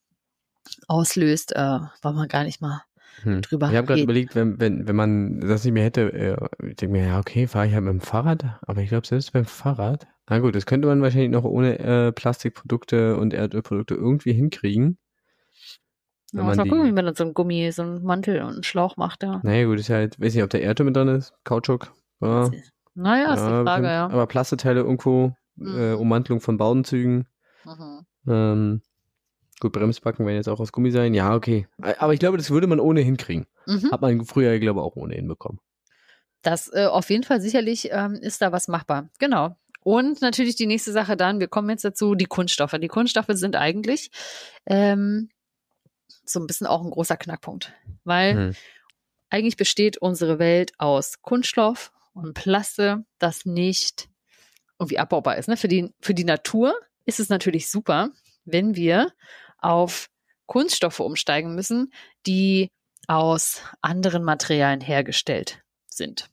[0.87, 2.83] auslöst, äh, war man gar nicht mal
[3.23, 3.43] hm.
[3.43, 6.37] drüber Ich habe gerade überlegt, wenn, wenn, wenn man das nicht mehr hätte, äh,
[6.69, 9.33] ich denke mir, ja, okay, fahre ich halt mit dem Fahrrad, aber ich glaube, selbst
[9.33, 14.33] beim Fahrrad, na gut, das könnte man wahrscheinlich noch ohne äh, Plastikprodukte und Erdölprodukte irgendwie
[14.33, 14.99] hinkriegen.
[16.33, 18.63] Ja, muss mal gucken, wie man dann so ein Gummi, so ein Mantel und einen
[18.63, 19.41] Schlauch macht, ja.
[19.43, 21.93] Naja, gut, ist ja halt, weiß nicht, ob der Erdöl mit drin ist, Kautschuk.
[22.21, 22.49] Ja.
[22.95, 24.05] Naja, ist ja, die Frage, ja.
[24.09, 25.79] Aber Plasteteile irgendwo, mhm.
[25.79, 27.27] äh, Ummantelung von Baudenzügen.
[27.65, 28.07] Mhm.
[28.29, 28.83] Ähm,
[29.61, 31.13] Gut, Bremsbacken werden jetzt auch aus Gummi sein.
[31.13, 31.69] Ja, okay.
[31.99, 33.47] Aber ich glaube, das würde man ohnehin kriegen.
[33.67, 33.93] Mhm.
[33.93, 35.61] Hat man früher, glaube ich, auch ohnehin bekommen.
[36.43, 39.11] Das äh, auf jeden Fall sicherlich ähm, ist da was machbar.
[39.19, 39.57] Genau.
[39.83, 42.75] Und natürlich die nächste Sache dann, wir kommen jetzt dazu, die Kunststoffe.
[42.81, 44.11] Die Kunststoffe sind eigentlich
[44.65, 45.29] ähm,
[46.25, 47.73] so ein bisschen auch ein großer Knackpunkt.
[48.05, 48.57] Weil mhm.
[49.29, 54.09] eigentlich besteht unsere Welt aus Kunststoff und Plaste, das nicht
[54.79, 55.49] irgendwie abbaubar ist.
[55.49, 55.59] Ne?
[55.59, 58.11] Für, die, für die Natur ist es natürlich super,
[58.47, 59.13] wenn wir
[59.61, 60.09] auf
[60.47, 61.93] Kunststoffe umsteigen müssen,
[62.27, 62.69] die
[63.07, 66.29] aus anderen Materialien hergestellt sind.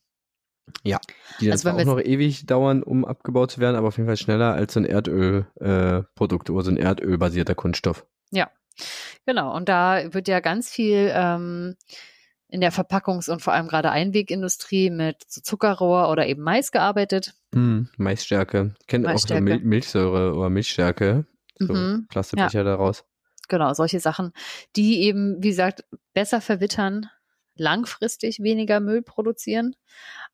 [0.84, 1.00] Ja,
[1.40, 4.54] die also auch noch ewig dauern, um abgebaut zu werden, aber auf jeden Fall schneller
[4.54, 8.06] als so ein Erdölprodukt äh, oder so ein erdölbasierter Kunststoff.
[8.32, 8.52] Ja,
[9.26, 9.56] genau.
[9.56, 11.76] Und da wird ja ganz viel ähm,
[12.50, 17.34] in der Verpackungs- und vor allem gerade Einwegindustrie mit so Zuckerrohr oder eben Mais gearbeitet.
[17.52, 18.76] Mm, Maisstärke.
[18.88, 19.44] Kennt Maisstärke.
[19.44, 21.26] auch so Mil Milchsäure oder Milchstärke.
[21.60, 22.08] So mhm.
[22.10, 22.64] Plastikbecher ja.
[22.64, 23.04] daraus.
[23.48, 24.34] Genau, solche Sachen,
[24.76, 27.10] die eben, wie gesagt, besser verwittern,
[27.56, 29.76] langfristig weniger Müll produzieren.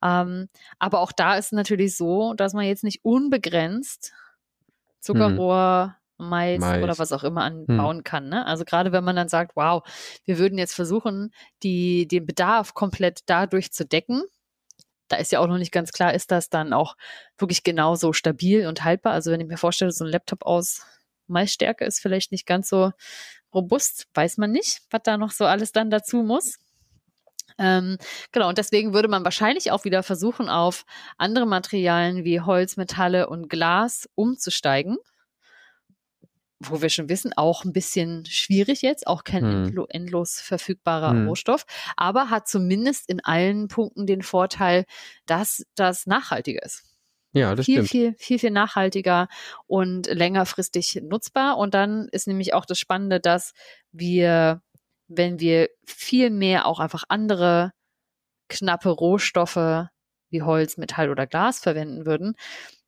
[0.03, 0.49] Ähm,
[0.79, 4.13] aber auch da ist es natürlich so, dass man jetzt nicht unbegrenzt
[4.99, 6.03] Zuckerrohr, hm.
[6.17, 8.03] Mais, Mais, oder was auch immer anbauen hm.
[8.03, 8.29] kann.
[8.29, 8.45] Ne?
[8.45, 9.83] Also gerade wenn man dann sagt, wow,
[10.25, 11.33] wir würden jetzt versuchen,
[11.63, 14.23] die, den Bedarf komplett dadurch zu decken.
[15.07, 16.95] Da ist ja auch noch nicht ganz klar, ist das dann auch
[17.37, 19.13] wirklich genauso stabil und haltbar.
[19.13, 20.85] Also wenn ich mir vorstelle, so ein Laptop aus
[21.27, 22.91] Maisstärke ist vielleicht nicht ganz so
[23.53, 26.57] robust, weiß man nicht, was da noch so alles dann dazu muss.
[27.57, 27.97] Ähm,
[28.31, 30.85] genau, und deswegen würde man wahrscheinlich auch wieder versuchen, auf
[31.17, 34.97] andere Materialien wie Holz, Metalle und Glas umzusteigen.
[36.59, 39.65] Wo wir schon wissen, auch ein bisschen schwierig jetzt, auch kein hm.
[39.65, 41.27] endlo endlos verfügbarer hm.
[41.27, 41.65] Rohstoff,
[41.97, 44.85] aber hat zumindest in allen Punkten den Vorteil,
[45.25, 46.92] dass das nachhaltiger ist.
[47.33, 47.89] Ja, das viel, stimmt.
[47.89, 49.27] Viel, viel, viel nachhaltiger
[49.65, 51.57] und längerfristig nutzbar.
[51.57, 53.53] Und dann ist nämlich auch das Spannende, dass
[53.91, 54.61] wir,
[55.07, 57.73] wenn wir viel mehr auch einfach andere
[58.49, 59.87] knappe Rohstoffe
[60.29, 62.35] wie Holz, Metall oder Glas verwenden würden,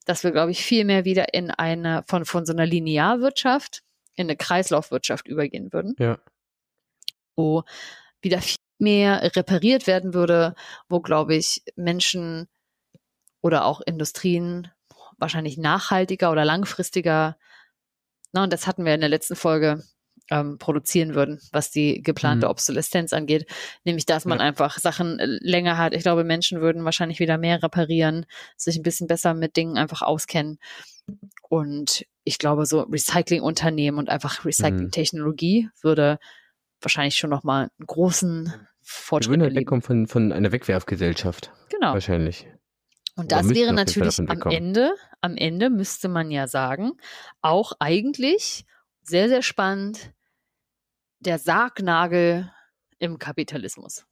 [0.06, 3.82] dass wir, glaube ich, viel mehr wieder in eine, von, von so einer Linearwirtschaft
[4.16, 5.96] in eine Kreislaufwirtschaft übergehen würden.
[5.98, 6.20] Ja.
[7.36, 7.64] Wo
[8.22, 10.54] wieder viel mehr repariert werden würde,
[10.88, 12.48] wo, glaube ich, Menschen
[13.46, 14.72] oder auch Industrien
[15.20, 17.38] wahrscheinlich nachhaltiger oder langfristiger,
[18.34, 19.84] na, und das hatten wir in der letzten Folge,
[20.32, 22.50] ähm, produzieren würden, was die geplante mhm.
[22.50, 23.46] Obsoleszenz angeht.
[23.84, 24.46] Nämlich, dass man ja.
[24.46, 25.94] einfach Sachen äh, länger hat.
[25.94, 28.26] Ich glaube, Menschen würden wahrscheinlich wieder mehr reparieren,
[28.58, 30.58] sich ein bisschen besser mit Dingen einfach auskennen.
[31.48, 34.48] Und ich glaube, so Recyclingunternehmen und einfach mhm.
[34.48, 36.18] Recycling-Technologie würde
[36.82, 41.52] wahrscheinlich schon nochmal einen großen Fortschritt Wir würden halt wegkommen von, von einer Wegwerfgesellschaft.
[41.70, 41.94] Genau.
[41.94, 42.48] Wahrscheinlich.
[43.16, 46.94] Und das wäre natürlich am Ende, am Ende müsste man ja sagen,
[47.42, 48.66] auch eigentlich
[49.04, 50.14] sehr, sehr spannend,
[51.20, 52.52] der Sargnagel
[53.00, 54.06] im Kapitalismus.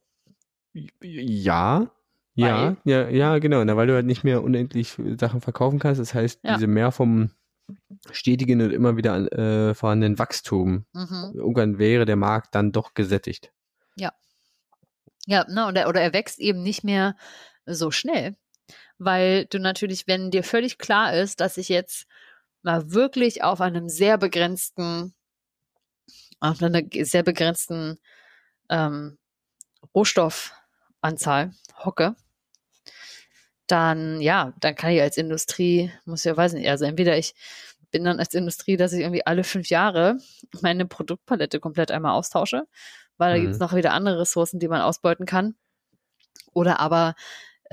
[1.02, 1.90] Ja,
[2.34, 3.62] ja, ja, ja, genau.
[3.62, 6.00] Na, weil du halt nicht mehr unendlich Sachen verkaufen kannst.
[6.00, 6.54] Das heißt, ja.
[6.54, 7.30] diese mehr vom
[8.10, 10.84] stetigen und immer wieder äh, vorhandenen Wachstum.
[10.92, 11.32] Mhm.
[11.34, 13.52] Irgendwann wäre der Markt dann doch gesättigt.
[13.96, 14.12] Ja.
[15.26, 17.16] Ja, na, oder, oder er wächst eben nicht mehr
[17.66, 18.36] so schnell.
[18.98, 22.06] Weil du natürlich, wenn dir völlig klar ist, dass ich jetzt
[22.62, 25.14] mal wirklich auf einem sehr begrenzten,
[26.40, 27.98] auf einer sehr begrenzten
[28.70, 29.18] ähm,
[29.94, 31.52] Rohstoffanzahl
[31.84, 32.16] hocke,
[33.66, 37.34] dann ja, dann kann ich als Industrie, muss ja weiß nicht, also entweder ich
[37.90, 40.18] bin dann als Industrie, dass ich irgendwie alle fünf Jahre
[40.62, 42.64] meine Produktpalette komplett einmal austausche,
[43.18, 43.42] weil da mhm.
[43.42, 45.54] gibt es noch wieder andere Ressourcen, die man ausbeuten kann.
[46.52, 47.14] Oder aber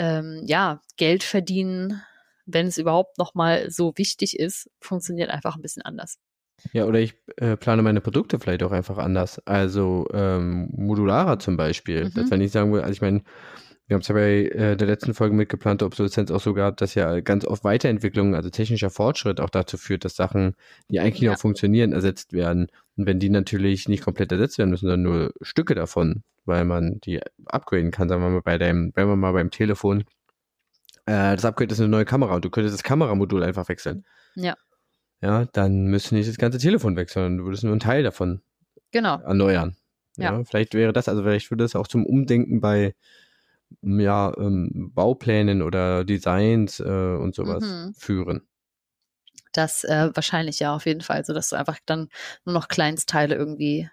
[0.01, 2.01] ähm, ja, Geld verdienen,
[2.47, 6.17] wenn es überhaupt noch mal so wichtig ist, funktioniert einfach ein bisschen anders.
[6.73, 9.39] Ja, oder ich äh, plane meine Produkte vielleicht auch einfach anders.
[9.45, 12.05] Also ähm, modularer zum Beispiel.
[12.05, 12.13] Mhm.
[12.15, 13.21] Das, wenn ich sagen will, also ich meine,
[13.91, 16.79] wir haben es ja bei äh, der letzten Folge mit geplanter Obsoleszenz auch so gehabt,
[16.79, 20.55] dass ja ganz oft Weiterentwicklung, also technischer Fortschritt auch dazu führt, dass Sachen,
[20.89, 21.33] die eigentlich ja.
[21.33, 22.67] noch funktionieren, ersetzt werden.
[22.95, 27.01] Und wenn die natürlich nicht komplett ersetzt werden müssen, sondern nur Stücke davon, weil man
[27.01, 30.05] die upgraden kann, sagen wir mal bei deinem, wenn wir mal beim Telefon,
[31.05, 34.05] äh, das Upgrade ist eine neue Kamera und du könntest das Kameramodul einfach wechseln.
[34.35, 34.55] Ja.
[35.19, 38.41] Ja, dann müsste nicht das ganze Telefon wechseln, du würdest nur einen Teil davon
[38.91, 39.19] genau.
[39.19, 39.75] erneuern.
[40.15, 40.31] Ja.
[40.37, 40.43] ja.
[40.45, 42.95] Vielleicht wäre das, also vielleicht würde das auch zum Umdenken bei
[43.81, 47.93] ja, ähm, Bauplänen oder Designs äh, und sowas mhm.
[47.93, 48.47] führen.
[49.53, 52.09] Das äh, wahrscheinlich ja auf jeden Fall, so dass du einfach dann
[52.45, 53.89] nur noch Kleinstteile irgendwie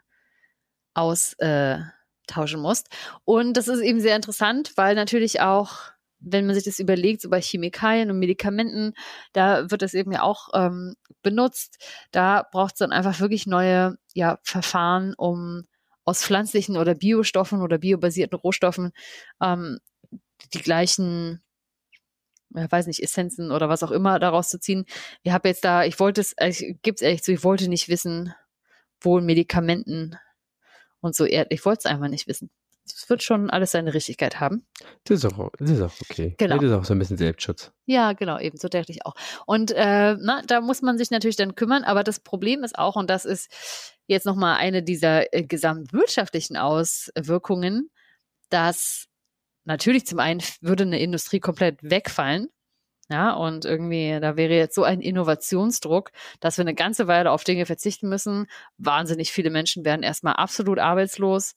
[0.94, 1.90] austauschen
[2.28, 2.88] äh, musst.
[3.24, 7.30] Und das ist eben sehr interessant, weil natürlich auch, wenn man sich das überlegt, so
[7.30, 8.94] bei Chemikalien und Medikamenten,
[9.32, 11.78] da wird das eben ja auch ähm, benutzt.
[12.10, 15.64] Da braucht es dann einfach wirklich neue ja, Verfahren, um
[16.08, 18.92] aus pflanzlichen oder Biostoffen oder biobasierten Rohstoffen
[19.42, 19.78] ähm,
[20.54, 21.42] die gleichen
[22.56, 24.86] ich weiß nicht, Essenzen oder was auch immer daraus zu ziehen.
[25.22, 27.88] Ich habe jetzt da, ich wollte es, ich gebe es ehrlich zu, ich wollte nicht
[27.88, 28.34] wissen,
[29.00, 30.16] wo Medikamenten
[31.00, 32.50] und so, ich wollte es einfach nicht wissen.
[32.92, 34.66] Es wird schon alles seine Richtigkeit haben.
[35.04, 36.34] Das ist auch, das ist auch okay.
[36.38, 36.56] Genau.
[36.56, 37.72] Das ist auch so ein bisschen Selbstschutz.
[37.86, 39.14] Ja, genau, eben, so dachte ich auch.
[39.46, 42.96] Und äh, na, da muss man sich natürlich dann kümmern, aber das Problem ist auch,
[42.96, 43.50] und das ist
[44.06, 47.90] jetzt nochmal eine dieser äh, gesamtwirtschaftlichen Auswirkungen,
[48.50, 49.06] dass
[49.64, 52.48] natürlich zum einen würde eine Industrie komplett wegfallen.
[53.10, 56.10] Ja, und irgendwie, da wäre jetzt so ein Innovationsdruck,
[56.40, 58.46] dass wir eine ganze Weile auf Dinge verzichten müssen.
[58.76, 61.54] Wahnsinnig viele Menschen werden erstmal absolut arbeitslos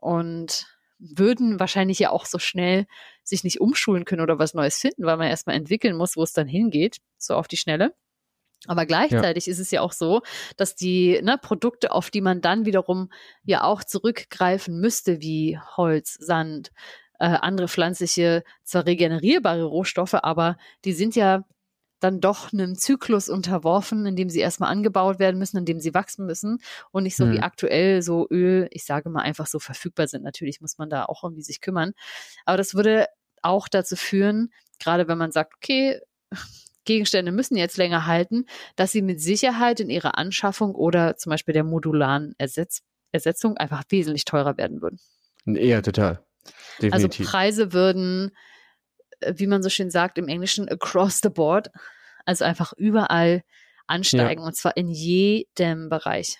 [0.00, 0.66] und
[0.98, 2.86] würden wahrscheinlich ja auch so schnell
[3.22, 6.32] sich nicht umschulen können oder was Neues finden, weil man erstmal entwickeln muss, wo es
[6.32, 7.94] dann hingeht, so auf die Schnelle.
[8.66, 9.52] Aber gleichzeitig ja.
[9.52, 10.20] ist es ja auch so,
[10.58, 13.10] dass die ne, Produkte, auf die man dann wiederum
[13.42, 16.70] ja auch zurückgreifen müsste, wie Holz, Sand,
[17.18, 21.44] äh, andere pflanzliche, zwar regenerierbare Rohstoffe, aber die sind ja
[22.00, 25.94] dann doch einem Zyklus unterworfen, in dem sie erstmal angebaut werden müssen, in dem sie
[25.94, 26.58] wachsen müssen
[26.90, 27.32] und nicht so mhm.
[27.32, 30.24] wie aktuell so Öl, ich sage mal einfach so verfügbar sind.
[30.24, 31.92] Natürlich muss man da auch irgendwie sich kümmern.
[32.44, 33.06] Aber das würde
[33.42, 36.00] auch dazu führen, gerade wenn man sagt, okay,
[36.84, 41.52] Gegenstände müssen jetzt länger halten, dass sie mit Sicherheit in ihrer Anschaffung oder zum Beispiel
[41.52, 42.82] der modularen Ersetz
[43.12, 45.00] Ersetzung einfach wesentlich teurer werden würden.
[45.44, 46.24] Ja, total.
[46.44, 47.26] Also Definitiv.
[47.26, 48.30] Also Preise würden,
[49.34, 51.70] wie man so schön sagt im Englischen, across the board,
[52.24, 53.42] also einfach überall
[53.86, 54.46] ansteigen ja.
[54.46, 56.38] und zwar in jedem Bereich.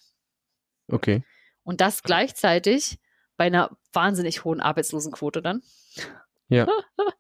[0.89, 1.22] Okay.
[1.62, 2.99] Und das gleichzeitig
[3.37, 5.62] bei einer wahnsinnig hohen Arbeitslosenquote dann.
[6.49, 6.66] Ja.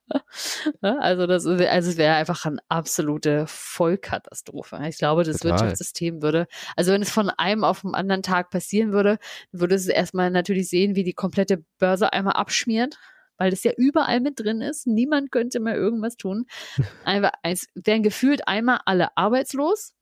[0.82, 4.80] also das also es wäre einfach eine absolute Vollkatastrophe.
[4.88, 5.52] Ich glaube, das Total.
[5.52, 6.46] Wirtschaftssystem würde,
[6.76, 9.18] also wenn es von einem auf den anderen Tag passieren würde,
[9.52, 12.98] würde es erstmal natürlich sehen, wie die komplette Börse einmal abschmiert,
[13.40, 14.86] weil das ja überall mit drin ist.
[14.86, 16.44] Niemand könnte mehr irgendwas tun.
[17.04, 19.94] Einfach, es wären gefühlt einmal alle arbeitslos.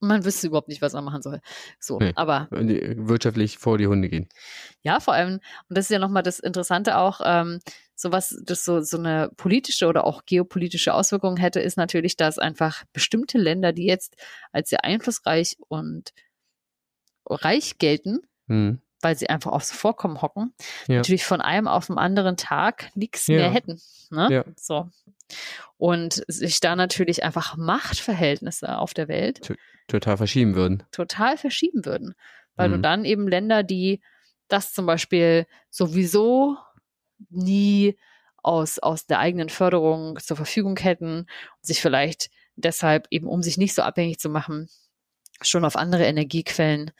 [0.00, 1.40] man wüsste überhaupt nicht, was man machen soll.
[1.78, 2.48] So, nee, aber.
[2.50, 4.28] Wirtschaftlich vor die Hunde gehen.
[4.82, 7.60] Ja, vor allem, und das ist ja nochmal das Interessante auch, ähm,
[7.94, 12.40] so was das so, so eine politische oder auch geopolitische Auswirkung hätte, ist natürlich, dass
[12.40, 14.16] einfach bestimmte Länder, die jetzt
[14.50, 16.12] als sehr einflussreich und
[17.24, 18.80] reich gelten, hm.
[19.00, 20.54] Weil sie einfach aufs Vorkommen hocken,
[20.86, 20.96] ja.
[20.96, 23.36] natürlich von einem auf den anderen Tag nichts ja.
[23.36, 23.80] mehr hätten.
[24.10, 24.28] Ne?
[24.30, 24.44] Ja.
[24.56, 24.88] So.
[25.76, 29.54] Und sich da natürlich einfach Machtverhältnisse auf der Welt
[29.86, 30.82] total verschieben würden.
[30.90, 32.14] Total verschieben würden.
[32.56, 32.72] Weil mhm.
[32.72, 34.00] du dann eben Länder, die
[34.48, 36.56] das zum Beispiel sowieso
[37.30, 37.96] nie
[38.42, 41.26] aus, aus der eigenen Förderung zur Verfügung hätten und
[41.60, 44.68] sich vielleicht deshalb eben, um sich nicht so abhängig zu machen,
[45.42, 46.90] schon auf andere Energiequellen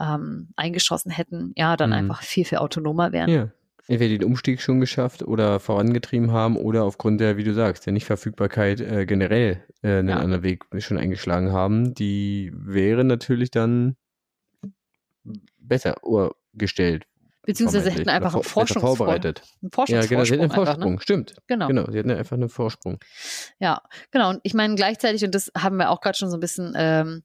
[0.00, 1.96] ähm, eingeschossen hätten, ja, dann mhm.
[1.96, 3.30] einfach viel, viel autonomer wären.
[3.30, 3.48] Ja.
[3.86, 7.94] Entweder den Umstieg schon geschafft oder vorangetrieben haben oder aufgrund der, wie du sagst, der
[7.94, 10.18] Nichtverfügbarkeit äh, generell äh, einen ja.
[10.18, 13.96] anderen Weg schon eingeschlagen haben, die wäre natürlich dann
[15.58, 15.96] besser
[16.52, 17.06] gestellt.
[17.48, 19.42] Beziehungsweise hätten einfach einen Forschungs vorbereitet.
[19.62, 20.02] Einen Forschungsvorsprung.
[20.02, 21.02] Ja, genau, sie hätten einen Vorsprung, einfach, ne?
[21.02, 21.34] stimmt.
[21.46, 21.66] Genau.
[21.68, 21.90] genau.
[21.90, 22.98] Sie hätten einfach einen Vorsprung.
[23.58, 23.80] Ja,
[24.10, 24.28] genau.
[24.28, 27.22] Und ich meine gleichzeitig, und das haben wir auch gerade schon so ein bisschen ähm,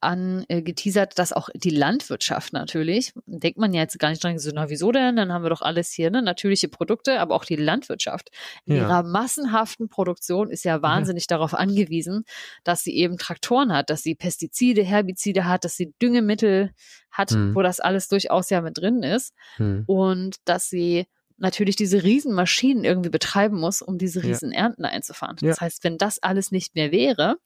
[0.00, 4.68] angeteasert, dass auch die Landwirtschaft natürlich, denkt man ja jetzt gar nicht dran, so, na
[4.70, 5.16] wieso denn?
[5.16, 6.22] Dann haben wir doch alles hier, ne?
[6.22, 8.30] Natürliche Produkte, aber auch die Landwirtschaft
[8.64, 8.82] in ja.
[8.82, 11.36] ihrer massenhaften Produktion ist ja wahnsinnig ja.
[11.36, 12.24] darauf angewiesen,
[12.64, 16.72] dass sie eben Traktoren hat, dass sie Pestizide, Herbizide hat, dass sie Düngemittel
[17.10, 17.54] hat, hm.
[17.54, 19.34] wo das alles durchaus ja mit drin ist.
[19.56, 19.84] Hm.
[19.86, 21.06] Und dass sie
[21.38, 24.90] natürlich diese Riesenmaschinen irgendwie betreiben muss, um diese Riesenernten ja.
[24.90, 25.36] einzufahren.
[25.40, 25.60] Das ja.
[25.60, 27.36] heißt, wenn das alles nicht mehr wäre,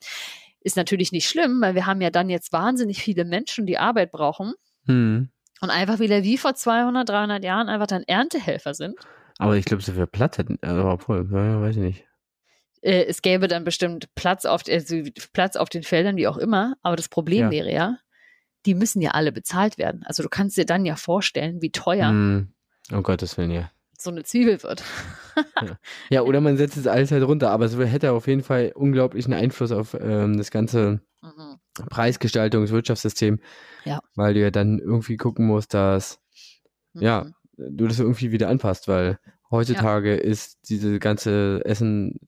[0.64, 4.12] ist natürlich nicht schlimm, weil wir haben ja dann jetzt wahnsinnig viele Menschen, die Arbeit
[4.12, 4.54] brauchen.
[4.86, 5.28] Hm.
[5.60, 8.96] Und einfach wieder wie vor 200, 300 Jahren einfach dann Erntehelfer sind.
[9.38, 12.04] Aber ich glaube, so viel Platz hätten, also, obwohl, ja, weiß ich nicht.
[12.80, 15.02] Äh, es gäbe dann bestimmt Platz auf, also
[15.32, 16.74] Platz auf den Feldern, wie auch immer.
[16.82, 17.50] Aber das Problem ja.
[17.50, 17.98] wäre ja,
[18.66, 20.02] die müssen ja alle bezahlt werden.
[20.04, 22.08] Also du kannst dir dann ja vorstellen, wie teuer.
[22.08, 22.52] Hm.
[22.90, 23.70] Um Gottes Willen, ja
[24.02, 24.82] so eine Zwiebel wird.
[25.60, 25.78] ja.
[26.10, 26.22] ja.
[26.22, 29.72] oder man setzt es alles halt runter, aber es hätte auf jeden Fall unglaublichen Einfluss
[29.72, 31.58] auf ähm, das ganze mhm.
[31.88, 33.40] Preisgestaltungswirtschaftssystem,
[33.84, 34.00] ja.
[34.14, 36.20] weil du ja dann irgendwie gucken musst, dass
[36.92, 37.02] mhm.
[37.02, 37.26] ja,
[37.56, 39.18] du das irgendwie wieder anpasst, weil
[39.50, 40.20] heutzutage ja.
[40.20, 42.18] ist diese ganze Essen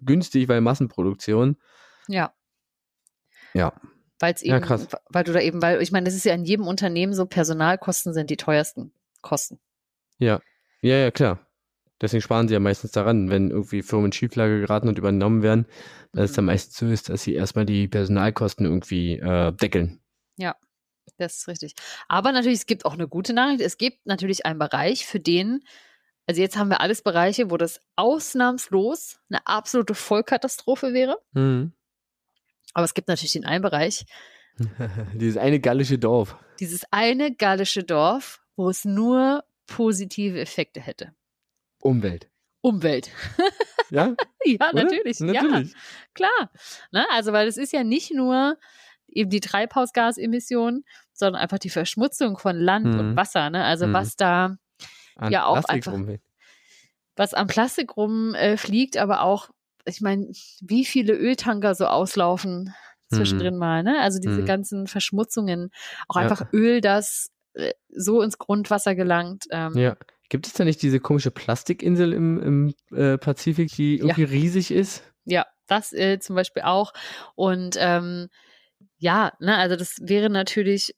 [0.00, 1.56] günstig, weil Massenproduktion.
[2.08, 2.32] Ja.
[3.52, 3.72] Ja.
[4.20, 4.86] Weil es eben, ja, krass.
[5.08, 8.12] weil du da eben, weil ich meine, das ist ja in jedem Unternehmen so, Personalkosten
[8.12, 8.92] sind die teuersten
[9.22, 9.58] Kosten.
[10.18, 10.40] Ja.
[10.82, 11.46] Ja, ja, klar.
[12.00, 15.66] Deswegen sparen sie ja meistens daran, wenn irgendwie Firmen in Schieflage geraten und übernommen werden,
[16.12, 16.24] dass mhm.
[16.24, 20.00] es dann meistens so ist, dass sie erstmal die Personalkosten irgendwie äh, deckeln.
[20.36, 20.56] Ja,
[21.18, 21.74] das ist richtig.
[22.08, 23.60] Aber natürlich, es gibt auch eine gute Nachricht.
[23.60, 25.62] Es gibt natürlich einen Bereich, für den,
[26.26, 31.18] also jetzt haben wir alles Bereiche, wo das ausnahmslos eine absolute Vollkatastrophe wäre.
[31.32, 31.72] Mhm.
[32.72, 34.06] Aber es gibt natürlich den einen Bereich.
[35.14, 36.36] dieses eine gallische Dorf.
[36.60, 41.14] Dieses eine gallische Dorf, wo es nur positive Effekte hätte.
[41.80, 42.28] Umwelt.
[42.60, 43.10] Umwelt.
[43.92, 44.14] Ja?
[44.44, 45.18] ja, natürlich.
[45.18, 45.72] natürlich.
[45.72, 45.78] Ja,
[46.14, 46.50] klar.
[46.92, 47.04] Ne?
[47.10, 48.56] Also, weil es ist ja nicht nur
[49.08, 53.00] eben die Treibhausgasemissionen, sondern einfach die Verschmutzung von Land mhm.
[53.00, 53.50] und Wasser.
[53.50, 53.64] Ne?
[53.64, 53.92] Also, mhm.
[53.92, 54.58] was da
[55.16, 56.24] An ja auch Plastik einfach, rumfliegt.
[57.16, 59.50] was am Plastik rumfliegt, äh, aber auch,
[59.86, 62.72] ich meine, wie viele Öltanker so auslaufen
[63.12, 63.58] zwischendrin mhm.
[63.58, 63.82] mal.
[63.82, 64.00] Ne?
[64.00, 64.46] Also, diese mhm.
[64.46, 65.72] ganzen Verschmutzungen,
[66.06, 66.22] auch ja.
[66.22, 67.32] einfach Öl, das
[67.88, 69.44] so ins Grundwasser gelangt.
[69.50, 69.96] Ähm, ja.
[70.28, 74.28] Gibt es da nicht diese komische Plastikinsel im, im äh, Pazifik, die irgendwie ja.
[74.28, 75.02] riesig ist?
[75.24, 76.92] Ja, das äh, zum Beispiel auch.
[77.34, 78.28] Und ähm,
[78.98, 80.94] ja, ne, also das wäre natürlich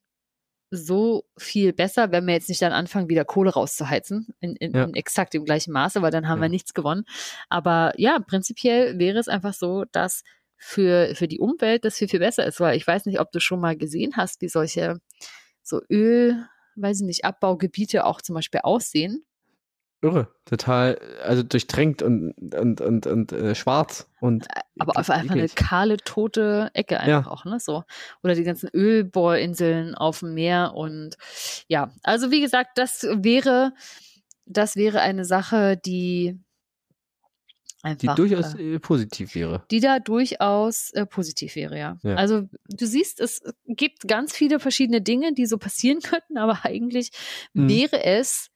[0.70, 4.84] so viel besser, wenn wir jetzt nicht dann anfangen, wieder Kohle rauszuheizen, in, in, ja.
[4.84, 6.44] in exakt dem gleichen Maße, weil dann haben ja.
[6.44, 7.04] wir nichts gewonnen.
[7.50, 10.22] Aber ja, prinzipiell wäre es einfach so, dass
[10.56, 13.40] für, für die Umwelt das viel, viel besser ist, weil ich weiß nicht, ob du
[13.40, 14.98] schon mal gesehen hast, wie solche
[15.72, 16.46] so Öl,
[16.76, 19.24] weiß ich nicht, Abbaugebiete auch zum Beispiel aussehen.
[20.02, 24.46] Irre, total, also durchtränkt und, und, und, und äh, schwarz und.
[24.46, 27.30] Äh, aber einfach eine kahle, tote Ecke einfach ja.
[27.30, 27.60] auch, ne?
[27.60, 27.84] So.
[28.22, 31.16] Oder die ganzen Ölbohrinseln auf dem Meer und
[31.68, 33.72] ja, also wie gesagt, das wäre,
[34.44, 36.40] das wäre eine Sache, die
[37.84, 39.64] Einfach, die durchaus äh, positiv wäre.
[39.72, 41.98] Die da durchaus äh, positiv wäre, ja.
[42.04, 42.14] ja.
[42.14, 47.10] Also du siehst, es gibt ganz viele verschiedene Dinge, die so passieren könnten, aber eigentlich
[47.54, 47.68] mhm.
[47.68, 48.50] wäre es,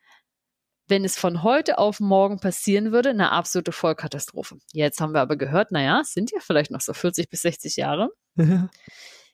[0.86, 4.58] wenn es von heute auf morgen passieren würde, eine absolute Vollkatastrophe.
[4.72, 7.74] Jetzt haben wir aber gehört, naja, es sind ja vielleicht noch so 40 bis 60
[7.74, 8.10] Jahre.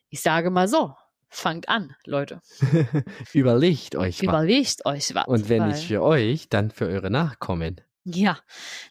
[0.09, 0.95] ich sage mal so,
[1.29, 2.41] fangt an, Leute.
[3.35, 4.23] Überlegt euch was.
[4.23, 5.27] Überlegt euch was.
[5.27, 7.83] Und wenn nicht für euch, dann für eure Nachkommen.
[8.05, 8.39] Ja,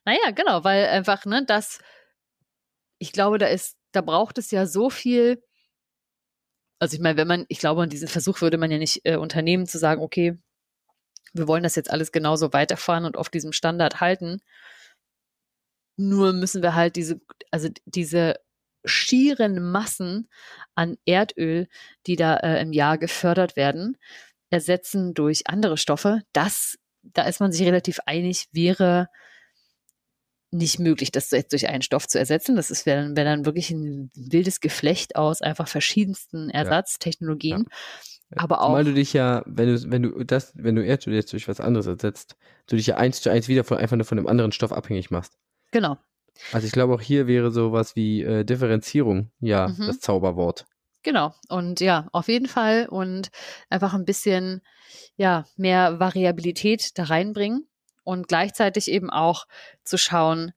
[0.05, 1.79] naja, genau, weil einfach, ne, das,
[2.99, 5.43] ich glaube, da ist, da braucht es ja so viel
[6.79, 9.67] Also ich meine, wenn man, ich glaube, diesen Versuch würde man ja nicht äh, unternehmen,
[9.67, 10.37] zu sagen, okay,
[11.33, 14.41] wir wollen das jetzt alles genauso weiterfahren und auf diesem Standard halten.
[15.97, 18.35] Nur müssen wir halt diese, also diese
[18.85, 20.29] schieren Massen
[20.75, 21.67] an Erdöl,
[22.07, 23.97] die da äh, im Jahr gefördert werden,
[24.49, 26.21] ersetzen durch andere Stoffe.
[26.33, 29.07] Das, da ist man sich relativ einig, wäre
[30.51, 32.55] nicht möglich, das jetzt durch einen Stoff zu ersetzen.
[32.55, 37.65] Das ist wäre wär dann wirklich ein wildes Geflecht aus einfach verschiedensten Ersatztechnologien.
[37.69, 37.75] Ja.
[38.35, 38.73] Aber auch.
[38.73, 41.59] Weil du dich ja, wenn du, wenn du das, wenn du Erdöl jetzt durch was
[41.59, 42.35] anderes ersetzt,
[42.67, 45.09] du dich ja eins zu eins wieder von einfach nur von einem anderen Stoff abhängig
[45.11, 45.37] machst.
[45.71, 45.97] Genau.
[46.51, 49.87] Also ich glaube auch hier wäre sowas wie äh, Differenzierung ja mhm.
[49.87, 50.65] das Zauberwort.
[51.03, 51.33] Genau.
[51.49, 53.29] Und ja, auf jeden Fall und
[53.69, 54.61] einfach ein bisschen
[55.15, 57.67] ja mehr Variabilität da reinbringen
[58.03, 59.45] und gleichzeitig eben auch
[59.83, 60.53] zu schauen,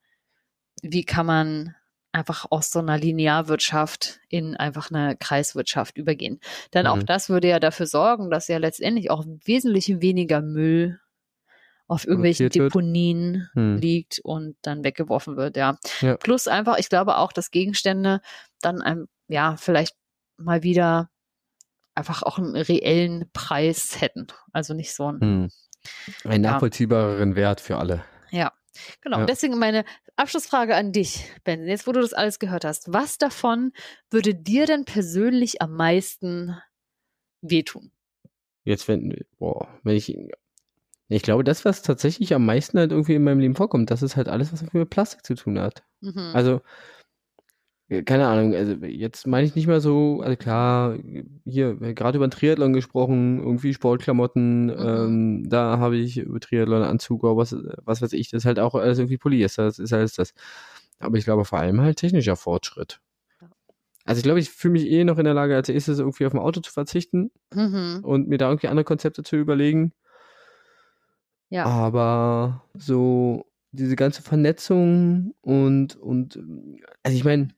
[0.83, 1.75] wie kann man
[2.13, 6.41] einfach aus so einer Linearwirtschaft in einfach eine Kreiswirtschaft übergehen.
[6.73, 6.93] Denn mhm.
[6.93, 11.01] auch das würde ja dafür sorgen, dass ja letztendlich auch wesentlich weniger Müll
[11.87, 13.77] auf irgendwelchen Deponien hm.
[13.77, 15.77] liegt und dann weggeworfen wird, ja.
[16.01, 16.17] ja.
[16.17, 18.21] Plus einfach, ich glaube auch, dass Gegenstände
[18.63, 19.95] dann einem, ja, vielleicht
[20.37, 21.11] mal wieder
[21.95, 24.26] einfach auch einen reellen Preis hätten.
[24.53, 25.51] Also nicht so ein hm.
[26.24, 27.37] Einen nachvollziehbareren ja.
[27.37, 28.05] Wert für alle.
[28.30, 28.53] Ja,
[29.01, 29.20] genau.
[29.20, 29.26] Ja.
[29.26, 29.85] Deswegen meine
[30.16, 31.66] Abschlussfrage an dich, Ben.
[31.66, 33.72] Jetzt, wo du das alles gehört hast, was davon
[34.11, 36.57] würde dir denn persönlich am meisten
[37.43, 37.91] wehtun?
[38.64, 40.16] Jetzt, wenn, boah, wenn ich,
[41.09, 44.16] ich glaube, das, was tatsächlich am meisten halt irgendwie in meinem Leben vorkommt, das ist
[44.16, 45.85] halt alles, was mit Plastik zu tun hat.
[46.01, 46.30] Mhm.
[46.32, 46.62] Also,
[48.07, 50.97] keine Ahnung, also jetzt meine ich nicht mehr so, also klar,
[51.45, 54.72] hier, gerade über den Triathlon gesprochen, irgendwie Sportklamotten, mhm.
[54.78, 57.55] ähm, da habe ich über Triathlon-Anzug oder was,
[57.85, 60.32] was weiß ich, das ist halt auch alles irgendwie Polyester, das ist alles das.
[60.99, 63.01] Aber ich glaube vor allem halt technischer Fortschritt.
[64.07, 66.32] Also ich glaube, ich fühle mich eh noch in der Lage, als erstes irgendwie auf
[66.32, 68.01] ein Auto zu verzichten mhm.
[68.03, 69.93] und mir da irgendwie andere Konzepte zu überlegen.
[71.51, 71.66] Ja.
[71.66, 76.39] Aber so diese ganze Vernetzung und, und
[77.03, 77.49] also ich meine,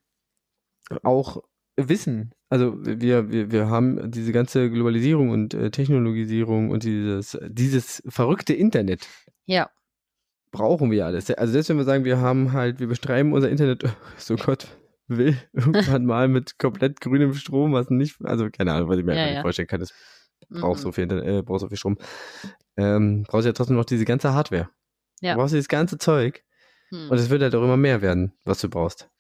[1.03, 1.43] auch
[1.77, 2.33] Wissen.
[2.49, 8.55] Also wir, wir, wir haben diese ganze Globalisierung und äh, Technologisierung und dieses, dieses verrückte
[8.55, 9.07] Internet.
[9.45, 9.71] Ja.
[10.53, 11.31] Brauchen wir alles.
[11.31, 13.85] Also selbst wenn wir sagen, wir haben halt, wir bestreiben unser Internet,
[14.17, 14.69] so Gott
[15.07, 19.15] will, irgendwann mal mit komplett grünem Strom, was nicht, also keine Ahnung, was ich mir
[19.15, 19.33] ja, ja.
[19.33, 19.93] nicht vorstellen kann, das
[20.49, 20.83] braucht mhm.
[20.83, 21.99] so viel Internet, äh, braucht so viel Strom.
[22.77, 24.71] Ähm, brauchst ja trotzdem noch diese ganze Hardware.
[25.21, 25.35] Ja.
[25.35, 26.43] Du brauchst dieses ganze Zeug.
[26.91, 27.11] Hm.
[27.11, 29.11] Und es wird halt auch immer mehr werden, was du brauchst.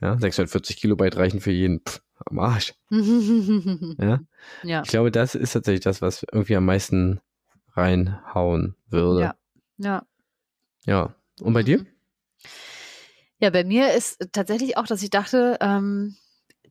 [0.00, 1.80] Ja, 640 Kilobyte reichen für jeden.
[1.80, 2.74] Pff, am Arsch.
[2.90, 4.20] ja?
[4.62, 4.82] ja.
[4.82, 7.20] Ich glaube, das ist tatsächlich das, was irgendwie am meisten
[7.74, 9.20] reinhauen würde.
[9.20, 9.34] Ja.
[9.78, 10.06] Ja.
[10.86, 11.14] Ja.
[11.40, 11.66] Und bei mhm.
[11.66, 11.86] dir?
[13.38, 16.16] Ja, bei mir ist tatsächlich auch, dass ich dachte, ähm,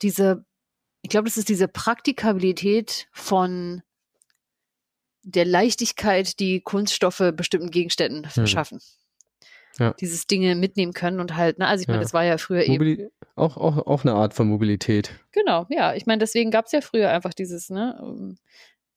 [0.02, 0.46] diese,
[1.02, 3.82] ich glaube, das ist diese Praktikabilität von
[5.24, 8.32] der Leichtigkeit, die Kunststoffe bestimmten Gegenständen hm.
[8.32, 8.80] verschaffen
[9.80, 9.94] ja.
[9.94, 12.04] dieses Dinge mitnehmen können und halt, ne, also ich meine, ja.
[12.04, 13.10] das war ja früher Mobili eben.
[13.40, 15.12] Auch, auch, auch eine Art von Mobilität.
[15.32, 15.96] Genau, ja.
[15.96, 18.38] Ich meine, deswegen gab es ja früher einfach dieses, ne, ähm,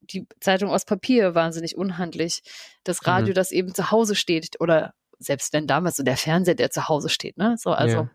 [0.01, 2.43] die Zeitung aus Papier wahnsinnig unhandlich.
[2.84, 3.34] Das Radio, mhm.
[3.34, 7.09] das eben zu Hause steht, oder selbst wenn damals so der Fernseher, der zu Hause
[7.09, 7.57] steht, ne?
[7.59, 7.97] So, also.
[7.97, 8.11] Ja.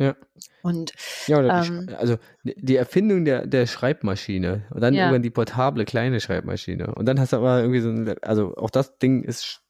[0.00, 0.14] Ja.
[0.62, 0.92] Und
[1.26, 5.02] ja, ähm, die, also die Erfindung der, der Schreibmaschine und dann ja.
[5.02, 6.94] irgendwann die portable kleine Schreibmaschine.
[6.94, 9.60] Und dann hast du aber irgendwie so ein, also auch das Ding ist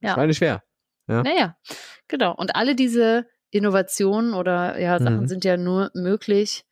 [0.00, 0.32] ja.
[0.32, 0.62] schwer.
[1.06, 1.22] Ja.
[1.22, 1.58] Naja,
[2.08, 2.34] genau.
[2.34, 5.28] Und alle diese Innovationen oder ja, Sachen mhm.
[5.28, 6.64] sind ja nur möglich,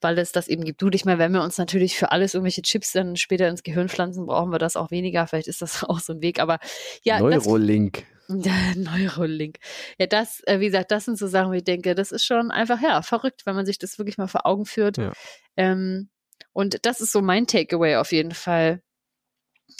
[0.00, 0.80] weil es das eben gibt.
[0.80, 3.88] Du dich mal, wenn wir uns natürlich für alles irgendwelche Chips dann später ins Gehirn
[3.88, 5.26] pflanzen, brauchen wir das auch weniger.
[5.26, 6.38] Vielleicht ist das auch so ein Weg.
[6.40, 6.60] Aber
[7.02, 7.18] ja.
[7.18, 8.04] Neurolink.
[8.28, 9.58] Das, Neurolink.
[9.98, 12.52] Ja, das, äh, wie gesagt, das sind so Sachen, wo ich denke, das ist schon
[12.52, 14.98] einfach, ja, verrückt, wenn man sich das wirklich mal vor Augen führt.
[14.98, 15.12] Ja.
[15.56, 16.10] Ähm,
[16.52, 18.82] und das ist so mein Takeaway auf jeden Fall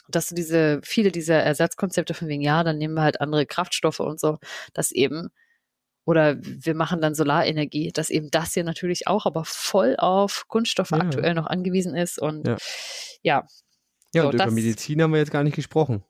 [0.08, 4.00] dass du diese, viele dieser Ersatzkonzepte von wegen, ja, dann nehmen wir halt andere Kraftstoffe
[4.00, 4.38] und so,
[4.72, 5.30] dass eben,
[6.10, 10.90] oder wir machen dann Solarenergie, dass eben das hier natürlich auch, aber voll auf Kunststoffe
[10.90, 10.98] ja.
[10.98, 12.56] aktuell noch angewiesen ist und ja.
[13.22, 13.46] Ja,
[14.12, 16.02] ja so, und über Medizin haben wir jetzt gar nicht gesprochen.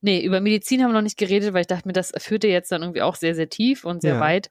[0.00, 2.72] Nee, über Medizin haben wir noch nicht geredet, weil ich dachte mir, das führte jetzt
[2.72, 4.20] dann irgendwie auch sehr, sehr tief und sehr ja.
[4.20, 4.50] weit,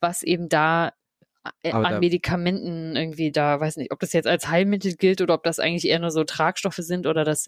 [0.00, 0.92] was eben da
[1.42, 5.42] Aber an Medikamenten irgendwie da, weiß nicht, ob das jetzt als Heilmittel gilt oder ob
[5.42, 7.46] das eigentlich eher nur so Tragstoffe sind oder das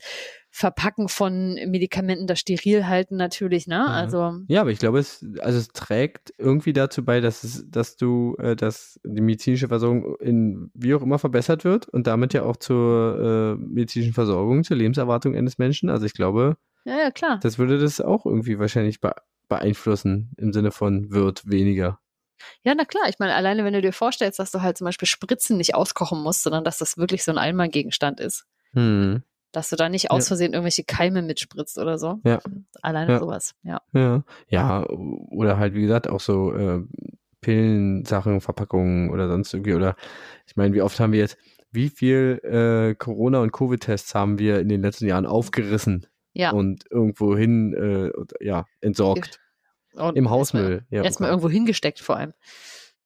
[0.51, 3.75] Verpacken von Medikamenten, das steril halten natürlich, ne?
[3.75, 3.87] Ja.
[3.87, 7.97] Also ja, aber ich glaube, es also es trägt irgendwie dazu bei, dass es, dass
[7.97, 12.45] du, äh, dass die medizinische Versorgung in wie auch immer verbessert wird und damit ja
[12.45, 15.91] auch zur äh, medizinischen Versorgung, zur Lebenserwartung eines Menschen.
[15.91, 17.41] Also ich glaube, ja, ja klar.
[17.43, 19.01] Das würde das auch irgendwie wahrscheinlich
[19.49, 21.99] beeinflussen im Sinne von wird weniger.
[22.65, 23.05] Ja, na klar.
[23.09, 26.23] Ich meine, alleine wenn du dir vorstellst, dass du halt zum Beispiel Spritzen nicht auskochen
[26.23, 28.45] musst, sondern dass das wirklich so ein Einmalgegenstand ist.
[28.73, 29.23] Hm.
[29.53, 32.21] Dass du da nicht aus Versehen irgendwelche Keime mitspritzt oder so.
[32.25, 32.41] Ja.
[32.81, 33.19] Alleine Ja.
[33.19, 33.81] sowas, ja.
[33.93, 34.25] Ja.
[34.49, 36.81] Ja, oder halt, wie gesagt, auch so äh,
[37.43, 39.75] Pillensachen, Verpackungen oder sonst irgendwie.
[39.75, 39.97] Oder
[40.47, 41.37] ich meine, wie oft haben wir jetzt,
[41.71, 46.53] wie viel äh, Corona- und Covid-Tests haben wir in den letzten Jahren aufgerissen Ja.
[46.53, 49.39] und irgendwo hin, äh, ja, entsorgt.
[49.95, 50.87] Und Im erstmal- Hausmüll.
[50.91, 51.35] Ja, Erstmal okay.
[51.35, 52.33] irgendwo hingesteckt vor allem.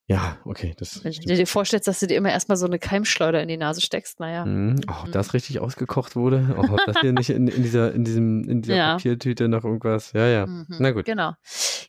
[0.06, 0.74] ja, okay.
[0.78, 3.56] Das Wenn du dir vorstellst, dass du dir immer erstmal so eine Keimschleuder in die
[3.56, 4.44] Nase steckst, naja.
[4.44, 4.80] Mhm.
[4.88, 6.54] Oh, ob das richtig ausgekocht wurde?
[6.56, 8.92] Oh, ob das hier nicht in, in dieser, in diesem, in dieser Ja.
[8.94, 10.12] Papiertüte noch irgendwas?
[10.12, 10.46] Ja, ja.
[10.46, 10.66] Mhm.
[10.78, 11.04] Na gut.
[11.06, 11.32] Genau.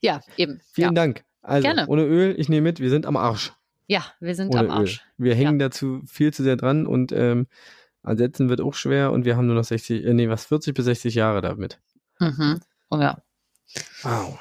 [0.02, 0.60] Ja, eben.
[0.74, 1.02] Vielen ja.
[1.04, 1.24] Dank.
[1.41, 1.88] Also, Gerne.
[1.88, 3.54] ohne Öl, ich nehme mit, wir sind am Arsch.
[3.86, 4.98] ja, wir sind Ohne am Arsch.
[5.20, 5.26] Öl.
[5.26, 7.48] Wir hängen dazu viel zu sehr dran und ähm,
[8.04, 10.86] Ansetzen wird auch schwer und wir haben nur noch 60, äh, nee, was, 40 bis
[10.86, 11.80] 60 Jahre damit.
[12.20, 12.60] Mhm.
[12.89, 13.22] Oh, ja.
[14.04, 14.39] Wow.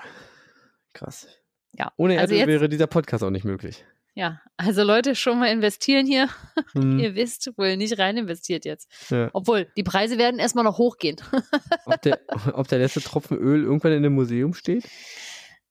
[0.96, 1.28] Krass.
[1.72, 1.92] Ja.
[1.96, 3.84] Ohne Also Erdöl jetzt- wäre dieser Podcast auch nicht möglich.
[4.14, 6.28] ja, also Leute, schon mal investieren hier.
[6.72, 8.90] Hm, Ihr wisst, wo ihr nicht rein investiert jetzt.
[9.10, 9.28] ja.
[9.34, 11.16] Obwohl, die Preise werden erstmal noch hochgehen.
[11.86, 12.18] ob, der,
[12.54, 14.88] ob der letzte Tropfen Öl irgendwann in einem Museum steht?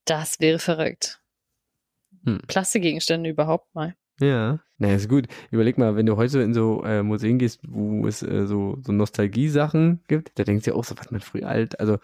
[0.04, 1.20] Das wäre verrückt.
[2.24, 2.40] Hm.
[2.46, 3.94] Plastikgegenstände überhaupt mal.
[4.20, 4.60] Ja.
[4.78, 5.26] Na, ist gut.
[5.50, 8.92] Überleg mal, wenn du heute in so äh, Museen gehst, wo es äh, so, so
[8.92, 11.98] Nostalgie-Sachen gibt, da denkst du ja auch so, was man früher alt, also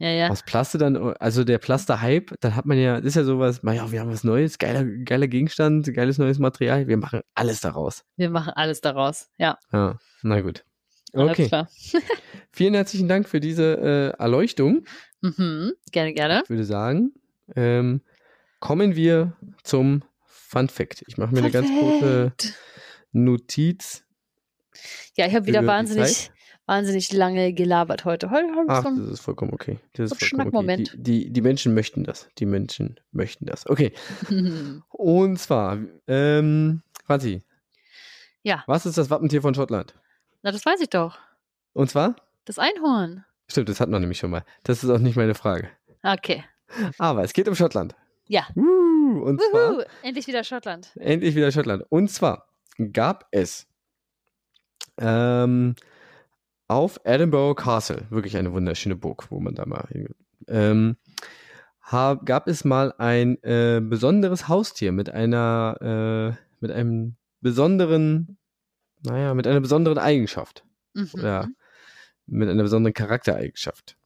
[0.00, 0.28] Ja, ja.
[0.28, 3.90] aus Plaste dann, also der Plaster-Hype, dann hat man ja, das ist ja sowas, ja,
[3.90, 8.04] wir haben was Neues, geiler, geiler Gegenstand, geiles neues Material, wir machen alles daraus.
[8.16, 9.28] Wir machen alles daraus.
[9.38, 10.64] Ja, Ja, na gut.
[11.12, 11.68] Okay, klar.
[12.52, 14.84] vielen herzlichen Dank für diese äh, Erleuchtung.
[15.20, 15.72] Mhm.
[15.90, 16.42] Gerne, gerne.
[16.44, 17.12] Ich würde sagen,
[17.56, 18.02] ähm,
[18.60, 21.02] kommen wir zum Fun Fact.
[21.08, 22.54] Ich mache mir eine ganz kurze Perfekt.
[23.12, 24.04] Notiz.
[25.16, 26.30] Ja, ich habe wieder wahnsinnig?
[26.68, 28.30] Wahnsinnig lange gelabert heute.
[28.30, 29.78] Heute habe ich Ach, so das ist vollkommen okay.
[29.94, 30.84] Das ist vollkommen okay.
[30.94, 32.28] Die, die, die Menschen möchten das.
[32.38, 33.66] Die Menschen möchten das.
[33.66, 33.92] Okay.
[34.90, 37.42] Und zwar, ähm, Franzi.
[38.42, 38.62] Ja.
[38.66, 39.94] Was ist das Wappentier von Schottland?
[40.42, 41.18] Na, das weiß ich doch.
[41.72, 42.16] Und zwar?
[42.44, 43.24] Das Einhorn.
[43.50, 44.44] Stimmt, das hatten wir nämlich schon mal.
[44.62, 45.70] Das ist auch nicht meine Frage.
[46.02, 46.44] Okay.
[46.98, 47.96] Aber es geht um Schottland.
[48.26, 48.46] Ja.
[48.54, 50.90] Uh, und zwar, endlich wieder Schottland.
[50.96, 51.84] endlich wieder Schottland.
[51.88, 52.46] Und zwar
[52.92, 53.66] gab es
[54.98, 55.74] ähm,
[56.68, 60.16] auf Edinburgh Castle, wirklich eine wunderschöne Burg, wo man da mal hingeht,
[60.46, 60.96] ähm,
[61.80, 68.38] hab, gab es mal ein äh, besonderes Haustier mit einer, äh, mit einem besonderen,
[69.02, 70.64] naja, mit einer besonderen Eigenschaft.
[70.92, 71.10] Mhm.
[71.14, 71.48] Oder
[72.26, 73.96] mit einer besonderen Charaktereigenschaft.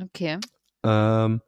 [0.00, 0.38] Okay.
[0.82, 1.42] Ähm,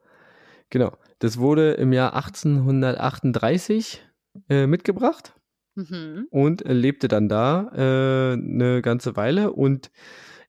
[0.68, 0.92] genau.
[1.20, 4.04] Das wurde im Jahr 1838
[4.50, 5.35] äh, mitgebracht
[5.76, 6.26] Mhm.
[6.30, 9.90] und äh, lebte dann da äh, eine ganze Weile und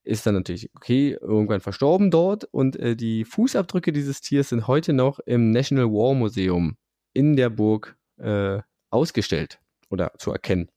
[0.04, 4.94] ist dann natürlich, okay, irgendwann verstorben dort und äh, die Fußabdrücke dieses Tiers sind heute
[4.94, 6.78] noch im National War Museum
[7.14, 8.60] in der Burg äh,
[8.90, 9.60] ausgestellt
[9.90, 10.70] oder zu erkennen.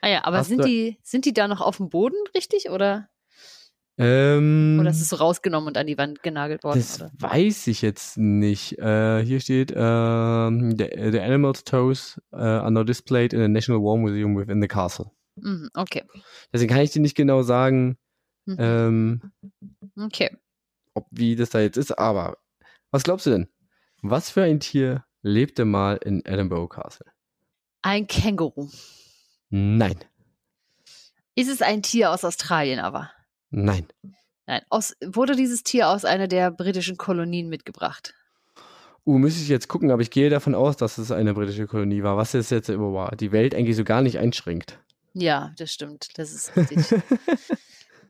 [0.00, 2.70] Ah ja, aber Hast sind die, sind die da noch auf dem Boden, richtig?
[2.70, 3.08] Oder,
[3.96, 6.78] Ähm, oder ist es so rausgenommen und an die Wand genagelt worden?
[6.80, 7.10] Das oder?
[7.18, 8.78] weiß ich jetzt nicht.
[8.78, 13.80] Äh, hier steht, ähm, the, the animal's toes uh, are now displayed in the National
[13.80, 15.10] War Museum within the castle.
[15.36, 15.70] Mhm.
[15.74, 16.02] Okay.
[16.52, 17.96] Deswegen kann ich dir nicht genau sagen,
[18.46, 18.56] Mhm.
[18.58, 19.32] ähm,
[19.96, 20.36] okay.
[20.92, 22.36] ob wie das da jetzt ist, aber
[22.90, 23.48] was glaubst du denn?
[24.02, 27.06] Was für ein Tier lebte mal in Edinburgh Castle?
[27.80, 28.68] Ein Känguru.
[29.48, 29.96] Nein,
[31.36, 33.10] Ist es ein Tier aus Australien aber?
[33.62, 33.86] Nein.
[34.46, 34.62] Nein.
[34.68, 38.14] Aus, wurde dieses Tier aus einer der britischen Kolonien mitgebracht?
[39.06, 42.02] Uh, müsste ich jetzt gucken, aber ich gehe davon aus, dass es eine britische Kolonie
[42.02, 43.16] war, was es jetzt immer war.
[43.16, 44.78] Die Welt eigentlich so gar nicht einschränkt.
[45.12, 46.08] Ja, das stimmt.
[46.18, 47.00] Das ist richtig.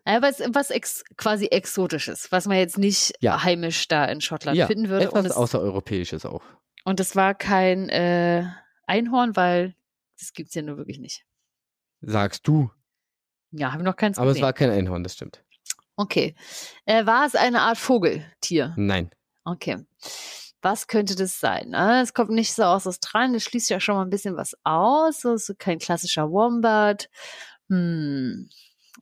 [0.06, 3.42] Ja, was, was ex, quasi Exotisches, was man jetzt nicht Ja.
[3.42, 5.10] heimisch da in Schottland ja, finden würde.
[5.10, 6.42] Und etwas es, Außereuropäisches auch.
[6.84, 8.44] und es war kein äh,
[8.86, 9.74] Einhorn, weil
[10.18, 11.24] das gibt es ja nur wirklich nicht.
[12.02, 12.70] Sagst du.
[13.56, 14.44] Ja, haben wir noch keins Aber es gesehen.
[14.44, 15.42] war kein Einhorn, das stimmt.
[15.96, 16.34] Okay.
[16.86, 18.74] Äh, war es eine Art Vogeltier?
[18.76, 19.10] Nein.
[19.44, 19.78] Okay.
[20.62, 21.74] Was könnte das sein?
[21.74, 24.56] Ah, Es kommt nicht so aus Australien, das schließt ja schon mal ein bisschen was
[24.64, 25.20] aus.
[25.20, 27.08] So ist kein klassischer Wombat.
[27.68, 28.48] Hm.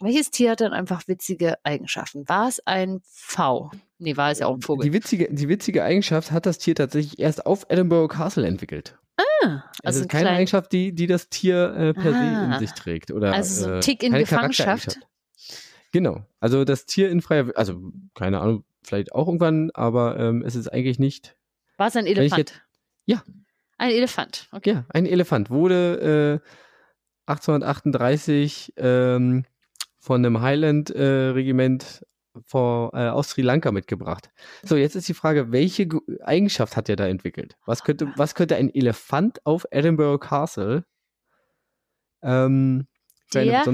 [0.00, 2.28] Welches Tier hat dann einfach witzige Eigenschaften?
[2.28, 3.70] War es ein V?
[3.98, 4.84] Nee, war es ja auch ein Vogel.
[4.84, 8.98] Die witzige, die witzige Eigenschaft hat das Tier tatsächlich erst auf Edinburgh Castle entwickelt.
[9.16, 12.18] Ah, Also also es ist keine klein, Eigenschaft, die, die das Tier äh, per se
[12.18, 12.54] Ah.
[12.54, 13.10] in sich trägt.
[13.10, 14.98] Oder, Also so ein äh, Tick in Gefangenschaft?
[15.92, 16.24] Genau.
[16.40, 20.68] Also das Tier in freier, also keine Ahnung, vielleicht auch irgendwann, aber ähm, es ist
[20.72, 21.36] eigentlich nicht.
[21.76, 22.38] war es ein Elefant?
[22.38, 22.62] jetzt-
[23.06, 23.22] Ja.
[23.78, 24.74] Ein Elefant, okay.
[24.74, 26.48] Ja, ein Elefant wurde äh,
[27.26, 29.44] 1838 ähm,
[29.98, 32.06] von einem Highland-Regiment
[32.46, 34.30] vor, äh, aus Sri Lanka mitgebracht.
[34.62, 35.88] So, jetzt ist die Frage, welche
[36.22, 37.56] Eigenschaft hat er da entwickelt?
[37.66, 40.84] Was könnte, was könnte ein Elefant auf Edinburgh Castle
[42.22, 42.86] ähm,
[43.34, 43.64] der,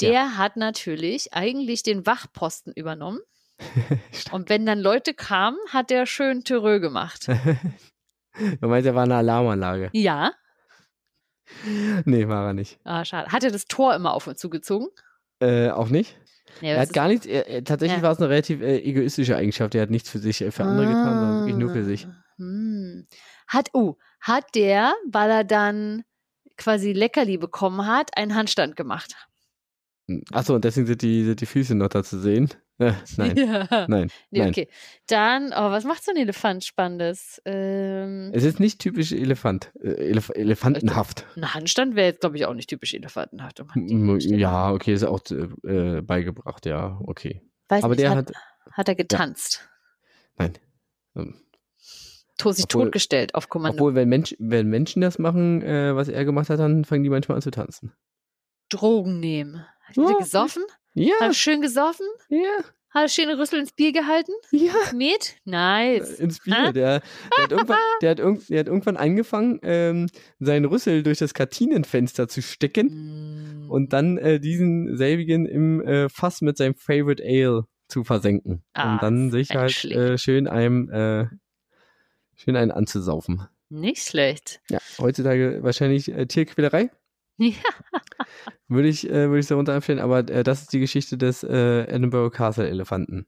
[0.00, 0.36] der ja.
[0.36, 3.20] hat natürlich eigentlich den Wachposten übernommen.
[4.32, 7.28] Und wenn dann Leute kamen, hat der schön Terreux gemacht.
[8.60, 9.90] du meinst, er war eine Alarmanlage?
[9.92, 10.32] Ja.
[12.04, 12.80] Nee, war er nicht.
[12.84, 13.30] Ah, schade.
[13.30, 14.88] Hat er das Tor immer auf und zugezogen?
[15.38, 16.18] Äh, auch nicht.
[16.60, 18.02] Ja, er hat gar nichts, er, tatsächlich ja.
[18.02, 19.74] war es eine relativ äh, egoistische Eigenschaft.
[19.74, 20.88] Er hat nichts für sich, äh, für andere ah.
[20.88, 22.06] getan, sondern wirklich nur für sich.
[22.06, 23.06] Ah, hm.
[23.48, 26.04] Hat, oh, hat der, weil er dann
[26.56, 29.14] quasi Leckerli bekommen hat, einen Handstand gemacht?
[30.08, 30.22] Hm.
[30.32, 32.48] Achso, und deswegen sind die, sind die Füße noch da zu sehen.
[32.78, 33.36] Äh, nein.
[33.36, 33.86] Ja.
[33.88, 34.10] Nein.
[34.30, 34.48] Nee, nein.
[34.50, 34.68] Okay.
[35.06, 37.40] Dann, oh, was macht so ein Elefant Spannendes?
[37.44, 41.26] Ähm, es ist nicht typisch Elefant, äh, Elef elefantenhaft.
[41.36, 43.62] Ein Handstand wäre jetzt, glaube ich, auch nicht typisch elefantenhaft.
[43.76, 45.20] Ja, okay, ist auch
[45.64, 47.42] äh, beigebracht, ja, okay.
[47.68, 48.36] Weiß Aber nicht, der hat, hat,
[48.72, 49.60] hat er getanzt?
[50.38, 50.44] Ja.
[50.44, 50.58] Nein.
[51.14, 51.34] Ähm,
[52.38, 53.76] to sich obwohl, totgestellt auf Kommando.
[53.76, 57.10] Obwohl, wenn, Mensch, wenn Menschen das machen, äh, was er gemacht hat, dann fangen die
[57.10, 57.92] manchmal an zu tanzen.
[58.72, 59.64] Drogen nehmen.
[59.84, 60.62] Hat er gesoffen?
[60.94, 61.14] Ja.
[61.20, 62.06] Hat schön gesoffen?
[62.28, 62.64] Ja.
[62.90, 64.32] Hat er schöne Rüssel ins Bier gehalten?
[64.50, 64.74] Ja.
[64.94, 65.36] Met?
[65.44, 66.20] Nice.
[66.20, 66.56] Ins Bier.
[66.58, 66.72] Ah?
[66.72, 67.02] Der, der,
[67.38, 70.08] hat irgendwann, der, hat irg der hat irgendwann angefangen, ähm,
[70.38, 73.70] seinen Rüssel durch das Kartinenfenster zu stecken mm.
[73.70, 78.62] und dann äh, diesen selbigen im äh, Fass mit seinem Favorite Ale zu versenken.
[78.74, 81.26] Ah, und dann sich halt äh, schön einem äh,
[82.34, 83.48] schön einen anzusaufen.
[83.70, 84.60] Nicht schlecht.
[84.68, 86.90] Ja, heutzutage wahrscheinlich äh, Tierquälerei.
[87.42, 88.00] Ja.
[88.68, 91.82] würde ich, äh, würde ich so runterempfehlen, aber äh, das ist die Geschichte des äh,
[91.82, 93.26] Edinburgh Castle Elefanten.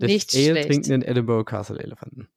[0.00, 2.28] Des Nicht Ale trinkenden Edinburgh Castle Elefanten.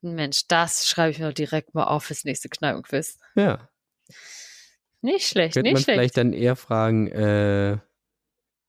[0.00, 3.18] Mensch, das schreibe ich mir direkt mal auf fürs nächste Kneipenquiz.
[3.34, 3.68] Ja.
[5.00, 5.96] Nicht schlecht, Könnte nicht man schlecht.
[5.96, 7.78] vielleicht dann eher fragen, äh,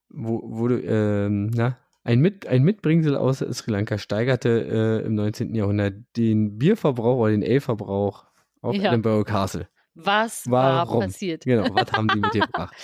[0.08, 5.14] wo, wo du, ähm, na, ein, Mit, ein Mitbringsel aus Sri Lanka steigerte äh, im
[5.14, 5.54] 19.
[5.54, 8.26] Jahrhundert den Bierverbrauch oder den Ale-Verbrauch
[8.62, 8.90] auf ja.
[8.90, 9.68] Edinburgh Castle.
[9.94, 11.00] Was Warum?
[11.00, 11.44] war passiert?
[11.44, 12.74] Genau, was haben die mit dir gebracht?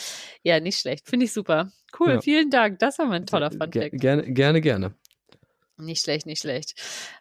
[0.42, 1.08] ja, nicht schlecht.
[1.08, 1.70] Finde ich super.
[1.98, 2.20] Cool, ja.
[2.20, 2.78] vielen Dank.
[2.78, 3.92] Das war ein toller Funfact.
[3.92, 4.94] Gerne, gerne, gerne.
[5.78, 6.74] Nicht schlecht, nicht schlecht.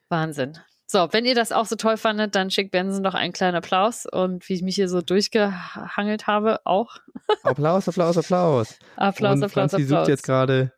[0.10, 0.58] Wahnsinn.
[0.88, 4.06] So, wenn ihr das auch so toll fandet, dann schickt Benson doch einen kleinen Applaus.
[4.06, 6.98] Und wie ich mich hier so durchgehangelt habe, auch.
[7.44, 8.78] Applaus, Applaus, Applaus.
[8.96, 10.00] Applaus, und Applaus, Franzi Applaus.
[10.02, 10.72] sucht jetzt gerade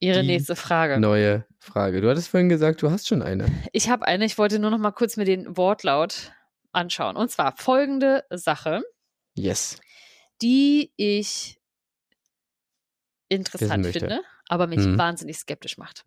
[0.00, 1.00] ihre nächste Frage.
[1.00, 2.00] Neue Frage.
[2.00, 3.46] Du hattest vorhin gesagt, du hast schon eine.
[3.72, 4.24] Ich habe eine.
[4.26, 6.32] Ich wollte nur noch mal kurz mir den Wortlaut
[6.72, 7.16] anschauen.
[7.16, 8.82] Und zwar folgende Sache.
[9.34, 9.78] Yes.
[10.40, 11.60] Die ich
[13.28, 14.98] interessant finde, aber mich mhm.
[14.98, 16.04] wahnsinnig skeptisch macht.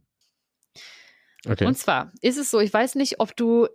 [1.47, 1.65] Okay.
[1.65, 3.67] Und zwar ist es so, ich weiß nicht, ob du,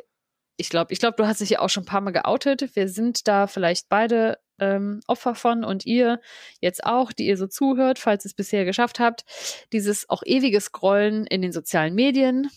[0.56, 2.74] ich glaube, ich glaube, du hast dich ja auch schon ein paar Mal geoutet.
[2.74, 6.20] Wir sind da vielleicht beide ähm, Opfer von und ihr
[6.60, 9.24] jetzt auch, die ihr so zuhört, falls ihr es bisher geschafft habt.
[9.72, 12.50] Dieses auch ewige Scrollen in den sozialen Medien,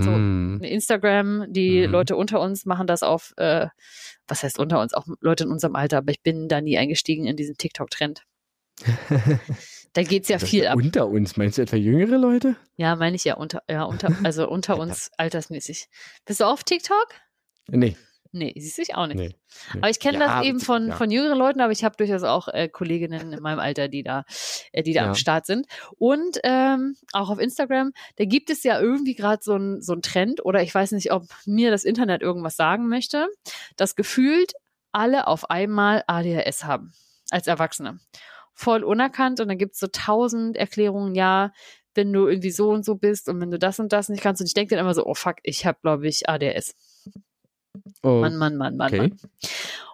[0.00, 0.60] so mhm.
[0.62, 1.92] Instagram, die mhm.
[1.92, 3.66] Leute unter uns machen das auf, äh,
[4.28, 7.26] was heißt unter uns, auch Leute in unserem Alter, aber ich bin da nie eingestiegen
[7.26, 8.22] in diesen TikTok-Trend.
[9.92, 10.76] da geht es ja viel ab.
[10.76, 12.56] Unter uns, meinst du etwa jüngere Leute?
[12.76, 15.88] Ja, meine ich ja unter, ja, unter, also unter uns altersmäßig.
[16.24, 17.08] Bist du auf TikTok?
[17.68, 17.96] Nee.
[18.34, 19.18] Nee, siehst du auch nicht.
[19.18, 19.36] Nee,
[19.74, 19.80] nee.
[19.80, 20.96] Aber ich kenne ja, das eben von, ja.
[20.96, 24.24] von jüngeren Leuten, aber ich habe durchaus auch äh, Kolleginnen in meinem Alter, die da,
[24.72, 25.08] äh, die da ja.
[25.08, 25.66] am Start sind.
[25.98, 30.00] Und ähm, auch auf Instagram, da gibt es ja irgendwie gerade so ein so ein
[30.00, 33.28] Trend, oder ich weiß nicht, ob mir das Internet irgendwas sagen möchte,
[33.76, 34.54] dass gefühlt
[34.92, 36.94] alle auf einmal ADHS haben,
[37.30, 37.98] als Erwachsene.
[38.54, 41.52] Voll unerkannt und dann gibt es so tausend Erklärungen, ja,
[41.94, 44.40] wenn du irgendwie so und so bist und wenn du das und das nicht kannst.
[44.40, 46.74] Und ich denke dann immer so, oh fuck, ich habe, glaube ich, ADHS.
[48.02, 48.98] Oh, Mann, Mann, Mann, Mann, okay.
[48.98, 49.18] Mann.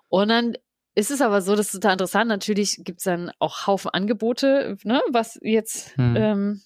[0.08, 0.54] Und dann
[0.94, 2.28] ist es aber so, das ist total interessant.
[2.28, 6.16] Natürlich gibt es dann auch Haufen Angebote, ne, was jetzt, hm.
[6.16, 6.62] ähm,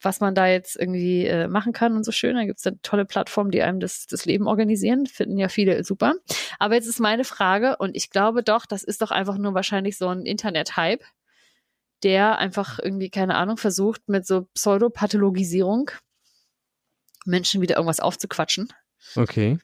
[0.00, 2.36] was man da jetzt irgendwie äh, machen kann und so schön.
[2.36, 5.06] Da gibt es dann tolle Plattformen, die einem das, das Leben organisieren.
[5.06, 6.14] Finden ja viele super.
[6.60, 9.98] Aber jetzt ist meine Frage, und ich glaube doch, das ist doch einfach nur wahrscheinlich
[9.98, 11.02] so ein Internet-Hype,
[12.04, 15.90] der einfach irgendwie, keine Ahnung, versucht, mit so Pseudopathologisierung
[17.24, 18.72] Menschen wieder irgendwas aufzuquatschen.
[19.16, 19.58] Okay.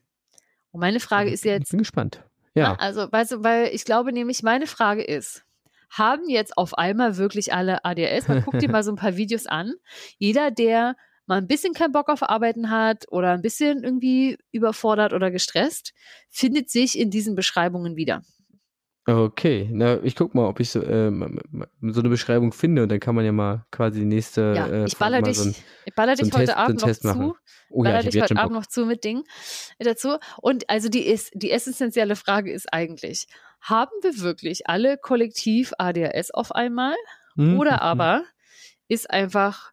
[0.70, 1.64] Und meine Frage ist jetzt.
[1.64, 2.22] Ich bin gespannt.
[2.54, 2.74] Ja.
[2.74, 5.44] Also, weißt du, weil ich glaube nämlich, meine Frage ist,
[5.90, 8.28] haben jetzt auf einmal wirklich alle ADHS?
[8.28, 9.74] Man guckt dir mal so ein paar Videos an.
[10.18, 10.96] Jeder, der
[11.26, 15.92] mal ein bisschen keinen Bock auf Arbeiten hat oder ein bisschen irgendwie überfordert oder gestresst,
[16.30, 18.22] findet sich in diesen Beschreibungen wieder.
[19.08, 21.10] Okay, na, ich guck mal, ob ich so, äh,
[21.80, 24.52] so eine Beschreibung finde und dann kann man ja mal quasi die nächste.
[24.54, 25.54] Ja, äh, ich baller dich, so ein,
[25.86, 27.36] ich baller dich so heute Test, Abend noch zu.
[27.70, 29.24] Oh, baller ja, dich heute Abend noch zu mit Dingen
[29.78, 30.18] dazu.
[30.42, 33.28] Und also die ist, die essentielle Frage ist eigentlich,
[33.62, 36.94] haben wir wirklich alle kollektiv ADHS auf einmal?
[37.34, 37.58] Mhm.
[37.58, 38.24] Oder aber
[38.88, 39.72] ist einfach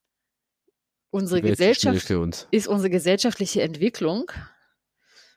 [1.09, 2.09] unsere Gesellschaft,
[2.51, 4.31] ist unsere gesellschaftliche Entwicklung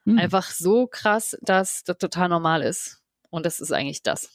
[0.04, 0.18] hm.
[0.18, 3.02] einfach so krass, dass das total normal ist.
[3.30, 4.30] Und das ist eigentlich das.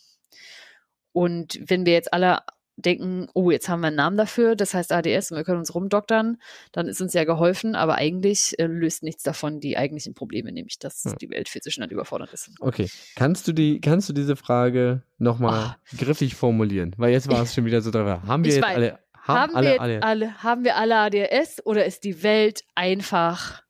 [1.12, 2.40] Und wenn wir jetzt alle
[2.76, 5.76] denken, oh, jetzt haben wir einen Namen dafür, das heißt ADS und wir können uns
[5.76, 6.38] rumdoktern,
[6.72, 10.80] dann ist uns ja geholfen, aber eigentlich äh, löst nichts davon die eigentlichen Probleme, nämlich
[10.80, 11.14] dass ja.
[11.14, 12.50] die Welt viel zu schnell überfordert ist.
[12.60, 15.98] Okay, kannst du die, kannst du diese Frage nochmal oh.
[15.98, 16.94] griffig formulieren?
[16.98, 18.24] Weil jetzt war es schon wieder so drüber.
[18.24, 18.76] Haben wir ich jetzt weiß.
[18.76, 22.64] alle, haben, haben alle, wir alle, alle, haben wir alle ADS oder ist die Welt
[22.74, 23.62] einfach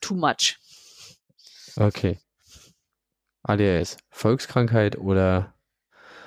[0.00, 0.58] too much?
[1.76, 2.18] Okay.
[3.48, 5.54] ADHS, Volkskrankheit oder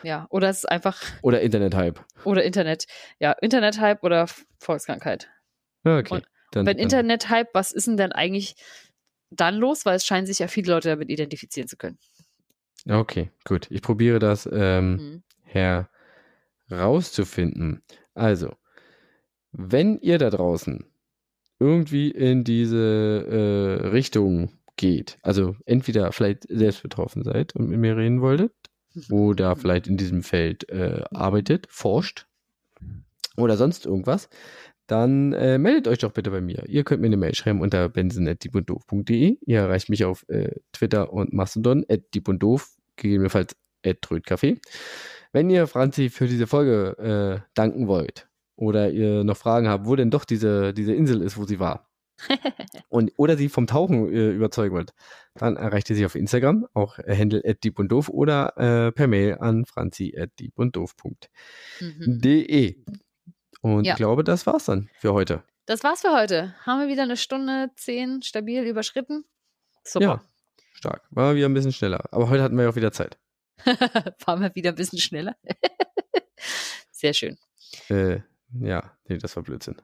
[0.03, 0.99] ja, oder es ist einfach.
[1.22, 2.03] Oder Internet-Hype.
[2.23, 2.88] Oder Internet.
[3.19, 4.27] Ja, Internet-Hype oder
[4.57, 5.30] Volkskrankheit.
[5.84, 6.15] Okay.
[6.15, 8.56] Und dann, wenn Internet-Hype, was ist denn denn eigentlich
[9.30, 9.85] dann los?
[9.85, 11.98] Weil es scheinen sich ja viele Leute damit identifizieren zu können.
[12.89, 13.68] Okay, gut.
[13.69, 15.88] Ich probiere das ähm, mhm.
[16.69, 17.84] herauszufinden.
[18.15, 18.56] Also,
[19.52, 20.85] wenn ihr da draußen
[21.60, 27.95] irgendwie in diese äh, Richtung geht, also entweder vielleicht selbst betroffen seid und mit mir
[27.95, 28.52] reden wolltet,
[29.10, 32.26] oder vielleicht in diesem Feld äh, arbeitet, forscht
[33.38, 34.28] oder sonst irgendwas,
[34.88, 36.64] dann äh, meldet euch doch bitte bei mir.
[36.68, 39.38] Ihr könnt mir eine Mail schreiben unter benson.diebunddoof.de.
[39.45, 43.56] Ihr erreicht mich auf äh, Twitter und Mastodon, at diebunddoof, gegebenenfalls
[43.86, 44.60] at Trödcafé.
[45.32, 48.28] Wenn ihr Franzi für diese Folge äh, danken wollt
[48.58, 51.91] oder ihr noch Fragen habt, wo denn doch diese, diese Insel ist, wo sie war,
[52.89, 54.93] und, oder sie vom Tauchen äh, überzeugen wollt,
[55.35, 59.38] dann erreicht ihr sie auf Instagram, auch äh, Handle at diebunddoof oder äh, per Mail
[59.39, 62.76] an franzi at diebunddoof.de.
[62.76, 62.84] Mhm.
[63.61, 63.93] Und ja.
[63.93, 65.43] ich glaube, das war's dann für heute.
[65.65, 66.56] Das war's für heute.
[66.65, 69.26] Haben wir wieder eine Stunde zehn stabil überschritten?
[69.84, 70.06] Super.
[70.06, 70.22] Ja,
[70.73, 71.03] stark.
[71.11, 72.03] War wieder ein bisschen schneller.
[72.11, 73.19] Aber heute hatten wir ja auch wieder Zeit.
[74.18, 75.35] Fahren wir wieder ein bisschen schneller.
[76.91, 77.38] Sehr schön.
[77.89, 78.22] Äh,
[78.60, 79.76] ja, nee, das war Blödsinn.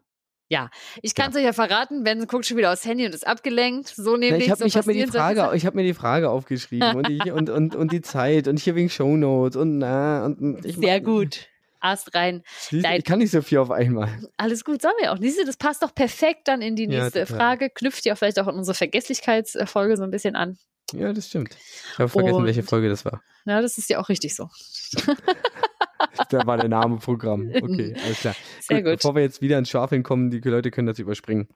[0.49, 0.69] Ja,
[1.01, 1.41] ich kann es ja.
[1.41, 3.89] euch ja verraten, Ben guckt schon wieder aufs Handy und ist abgelenkt.
[3.89, 4.45] So nämlich.
[4.45, 7.31] ich habe so hab mir, die Frage, ich hab mir die Frage aufgeschrieben und, ich,
[7.31, 10.25] und, und, und die Zeit und hier wegen Shownotes und na.
[10.25, 11.47] Und, ich Sehr gut.
[11.79, 12.43] Ast rein.
[12.71, 14.09] ich kann nicht so viel auf einmal.
[14.37, 15.17] Alles gut, sollen wir auch.
[15.19, 17.69] Siehst du, das passt doch perfekt dann in die nächste ja, Frage.
[17.69, 20.57] Knüpft ja vielleicht auch in unsere Vergesslichkeitsfolge so ein bisschen an.
[20.93, 21.55] Ja, das stimmt.
[21.55, 23.21] Ich habe vergessen, und, welche Folge das war.
[23.45, 24.49] Ja, das ist ja auch richtig so.
[26.29, 27.51] da war der Name Programm.
[27.53, 28.35] Okay, alles klar.
[28.61, 28.99] Sehr gut, gut.
[28.99, 31.47] Bevor wir jetzt wieder ins Schwafeln kommen, die Leute können das überspringen.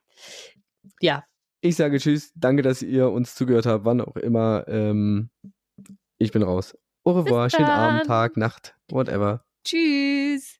[0.99, 1.23] Ja.
[1.61, 2.31] Ich sage Tschüss.
[2.35, 4.67] Danke, dass ihr uns zugehört habt, wann auch immer.
[4.67, 5.29] Ähm,
[6.17, 6.75] ich bin raus.
[7.03, 7.49] Au revoir.
[7.49, 9.43] Schönen Abend, Tag, Nacht, whatever.
[9.63, 10.50] Tschüss.